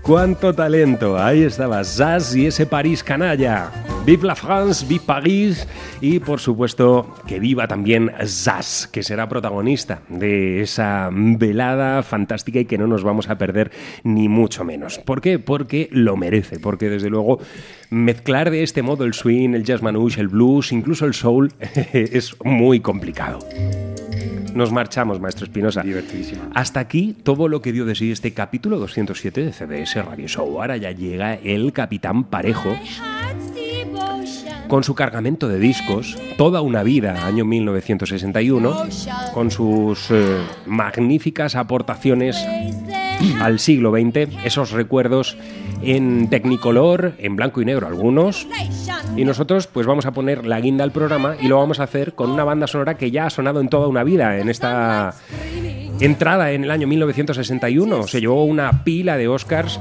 Cuánto 0.06 0.54
talento. 0.54 1.18
Ahí 1.18 1.42
estaba 1.42 1.82
Zaz 1.82 2.36
y 2.36 2.46
ese 2.46 2.64
París 2.64 3.02
canalla. 3.02 3.72
Vive 4.06 4.28
la 4.28 4.36
France, 4.36 4.86
vive 4.88 5.02
París 5.04 5.66
y 6.00 6.20
por 6.20 6.38
supuesto 6.38 7.12
que 7.26 7.40
viva 7.40 7.66
también 7.66 8.12
Zaz, 8.24 8.86
que 8.86 9.02
será 9.02 9.28
protagonista 9.28 10.02
de 10.08 10.60
esa 10.60 11.10
velada 11.12 12.04
fantástica 12.04 12.60
y 12.60 12.66
que 12.66 12.78
no 12.78 12.86
nos 12.86 13.02
vamos 13.02 13.28
a 13.28 13.36
perder 13.36 13.72
ni 14.04 14.28
mucho 14.28 14.64
menos. 14.64 14.98
¿Por 14.98 15.20
qué? 15.20 15.40
Porque 15.40 15.88
lo 15.90 16.16
merece, 16.16 16.60
porque 16.60 16.88
desde 16.88 17.10
luego 17.10 17.40
mezclar 17.90 18.50
de 18.50 18.62
este 18.62 18.82
modo 18.82 19.04
el 19.04 19.12
swing, 19.12 19.54
el 19.54 19.64
jazz 19.64 19.82
manouche, 19.82 20.20
el 20.20 20.28
blues, 20.28 20.70
incluso 20.70 21.04
el 21.04 21.14
soul 21.14 21.52
es 21.92 22.36
muy 22.44 22.78
complicado. 22.78 23.40
Nos 24.56 24.72
marchamos, 24.72 25.20
maestro 25.20 25.44
Espinosa. 25.44 25.82
Divertidísima. 25.82 26.48
Hasta 26.54 26.80
aquí 26.80 27.14
todo 27.22 27.46
lo 27.46 27.60
que 27.60 27.72
dio 27.72 27.84
de 27.84 27.94
sí 27.94 28.10
este 28.10 28.32
capítulo 28.32 28.78
207 28.78 29.44
de 29.44 29.52
CBS 29.52 30.02
Radio 30.02 30.26
Show. 30.26 30.58
Ahora 30.58 30.78
ya 30.78 30.92
llega 30.92 31.34
el 31.34 31.74
Capitán 31.74 32.24
Parejo 32.24 32.74
con 34.66 34.82
su 34.82 34.94
cargamento 34.94 35.48
de 35.48 35.58
discos, 35.58 36.16
toda 36.38 36.62
una 36.62 36.82
vida, 36.82 37.26
año 37.26 37.44
1961, 37.44 38.86
con 39.34 39.50
sus 39.50 40.10
eh, 40.10 40.38
magníficas 40.64 41.54
aportaciones 41.54 42.36
al 43.40 43.58
siglo 43.58 43.92
XX, 43.92 44.34
esos 44.42 44.70
recuerdos 44.70 45.36
en 45.86 46.28
Technicolor, 46.28 47.14
en 47.18 47.36
blanco 47.36 47.62
y 47.62 47.64
negro 47.64 47.86
algunos, 47.86 48.46
y 49.16 49.24
nosotros 49.24 49.68
pues 49.68 49.86
vamos 49.86 50.04
a 50.06 50.12
poner 50.12 50.44
la 50.46 50.60
guinda 50.60 50.82
al 50.84 50.90
programa 50.90 51.36
y 51.40 51.48
lo 51.48 51.58
vamos 51.58 51.78
a 51.80 51.84
hacer 51.84 52.14
con 52.14 52.30
una 52.30 52.44
banda 52.44 52.66
sonora 52.66 52.96
que 52.96 53.10
ya 53.10 53.26
ha 53.26 53.30
sonado 53.30 53.60
en 53.60 53.68
toda 53.68 53.86
una 53.86 54.02
vida, 54.02 54.38
en 54.38 54.48
esta 54.48 55.14
entrada 56.00 56.50
en 56.50 56.64
el 56.64 56.70
año 56.70 56.86
1961. 56.88 58.08
Se 58.08 58.20
llevó 58.20 58.44
una 58.44 58.84
pila 58.84 59.16
de 59.16 59.28
Oscars 59.28 59.80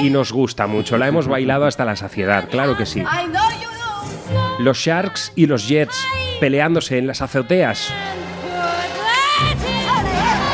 y 0.00 0.10
nos 0.10 0.32
gusta 0.32 0.66
mucho, 0.66 0.96
la 0.96 1.08
hemos 1.08 1.28
bailado 1.28 1.66
hasta 1.66 1.84
la 1.84 1.96
saciedad, 1.96 2.48
claro 2.48 2.76
que 2.76 2.86
sí. 2.86 3.02
Los 4.58 4.78
Sharks 4.78 5.32
y 5.36 5.46
los 5.46 5.68
Jets 5.68 5.96
peleándose 6.40 6.96
en 6.98 7.06
las 7.06 7.20
azoteas. 7.20 7.92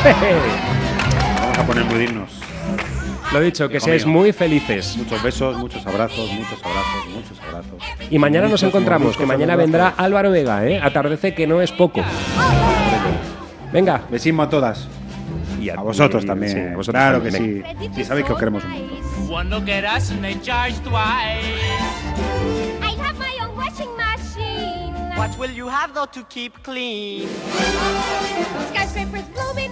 Vamos 1.41 1.57
a 1.57 1.65
poner 1.65 1.85
muy 1.85 1.99
dignos. 1.99 2.40
Lo 3.33 3.39
dicho, 3.39 3.69
que 3.69 3.77
Hijo 3.77 3.85
seáis 3.85 4.05
mío. 4.05 4.17
muy 4.17 4.33
felices. 4.33 4.97
Muchos 4.97 5.23
besos, 5.23 5.55
muchos 5.57 5.85
abrazos, 5.87 6.29
muchos 6.31 6.59
abrazos, 6.63 7.05
muchos 7.13 7.39
abrazos. 7.39 7.81
Y 8.09 8.19
mañana 8.19 8.43
nos 8.47 8.61
Muchos 8.61 8.67
encontramos, 8.69 9.15
que 9.17 9.25
mañana 9.25 9.53
abrazos. 9.53 9.71
vendrá 9.71 9.87
Álvaro 9.97 10.31
Vega, 10.31 10.65
¿eh? 10.67 10.81
Atardece 10.83 11.33
que 11.33 11.47
no 11.47 11.61
es 11.61 11.71
poco. 11.71 12.01
Venga. 13.71 14.01
Besismo 14.09 14.41
a 14.43 14.49
todas. 14.49 14.87
Y 15.61 15.69
a 15.69 15.75
vosotros 15.75 16.25
también. 16.25 16.51
sí, 16.51 16.59
a 16.59 16.75
vosotros 16.75 17.01
claro 17.01 17.21
también, 17.21 17.63
que 17.63 17.87
sí. 17.89 17.89
Sí, 17.95 18.03
sabéis 18.03 18.25
que 18.25 18.33
os 18.33 18.39
queremos 18.39 18.63
un 18.65 18.71
montón. 18.71 19.63
Us 19.95 20.11
and 20.11 20.21
they 20.23 20.35
charge 20.41 20.75
twice. 20.83 20.91
I 22.81 22.95
have 22.99 23.17
my 23.17 23.37
own 23.45 23.55
washing 23.55 23.89
machine. 23.95 24.93
What 25.17 25.37
will 25.37 25.51
you 25.51 25.69
have 25.69 25.93
though 25.93 26.07
to 26.11 26.23
keep 26.27 26.51
clean? 26.63 27.29
Skyscrapers 28.73 29.23
bloom 29.33 29.57
in 29.59 29.71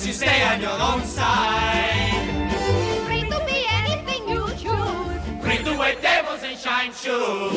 As 0.00 0.06
you 0.06 0.14
stay 0.14 0.42
on 0.44 0.62
your 0.62 0.80
own 0.80 1.04
side. 1.04 2.24
Free 3.04 3.20
to 3.20 3.38
be 3.44 3.66
anything 3.68 4.26
you 4.32 4.48
choose. 4.56 5.44
Free 5.44 5.58
to 5.62 5.76
wear 5.76 5.94
devils 6.00 6.42
and 6.42 6.56
shine 6.56 6.90
shoes. 6.96 7.52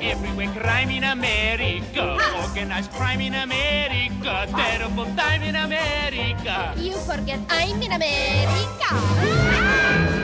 Everywhere 0.00 0.54
crime 0.54 0.90
in 0.90 1.02
America. 1.02 2.14
Ah. 2.20 2.46
Organized 2.46 2.92
crime 2.92 3.22
in 3.22 3.34
America. 3.34 4.46
Ah. 4.46 4.54
Terrible 4.54 5.10
time 5.16 5.42
in 5.42 5.56
America. 5.56 6.74
You 6.78 6.94
forget 6.94 7.40
I'm 7.50 7.82
in 7.82 7.90
America. 7.90 8.90
Ah. 8.94 10.23